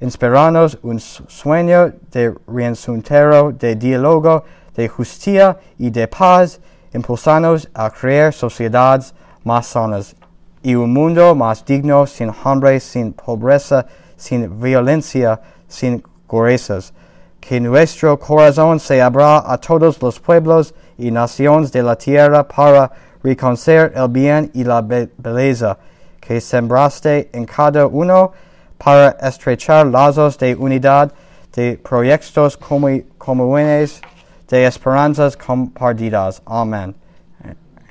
Inspiranos 0.00 0.76
un 0.82 0.98
sueño 0.98 1.92
de 2.10 2.34
reencuentro, 2.48 3.52
de 3.52 3.76
diálogo, 3.76 4.44
de 4.74 4.88
justicia 4.88 5.56
y 5.78 5.90
de 5.90 6.08
paz, 6.08 6.60
impulsanos 6.92 7.68
a 7.74 7.90
crear 7.90 8.32
sociedades 8.32 9.14
más 9.44 9.68
sanas 9.68 10.16
y 10.64 10.74
un 10.74 10.94
mundo 10.94 11.34
más 11.34 11.62
digno, 11.64 12.06
sin 12.06 12.32
hambre, 12.42 12.80
sin 12.80 13.12
pobreza, 13.12 13.86
sin 14.16 14.58
violencia, 14.60 15.38
sin 15.68 16.02
gorezas. 16.26 16.94
Que 17.38 17.60
nuestro 17.60 18.18
corazón 18.18 18.80
se 18.80 19.02
abra 19.02 19.44
a 19.46 19.58
todos 19.58 20.00
los 20.00 20.18
pueblos 20.18 20.74
y 20.96 21.10
naciones 21.10 21.70
de 21.70 21.82
la 21.82 21.96
tierra 21.96 22.48
para 22.48 22.90
reconocer 23.22 23.92
el 23.94 24.08
bien 24.08 24.50
y 24.54 24.64
la 24.64 24.80
belleza 24.80 25.76
que 26.18 26.40
sembraste 26.40 27.28
en 27.34 27.44
cada 27.44 27.86
uno 27.86 28.32
para 28.78 29.10
estrechar 29.20 29.86
lazos 29.86 30.38
de 30.38 30.54
unidad, 30.54 31.12
de 31.54 31.76
proyectos 31.76 32.56
comunes, 32.56 34.00
de 34.48 34.64
esperanzas 34.64 35.36
compartidas. 35.36 36.40
Amen. 36.46 36.94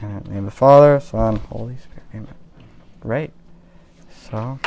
In 0.01 0.23
the 0.23 0.29
name 0.31 0.47
of 0.47 0.53
the 0.53 0.57
Father, 0.57 0.99
Son, 0.99 1.39
Holy 1.49 1.75
Spirit. 1.75 1.92
Great. 3.03 3.31
So. 4.31 4.57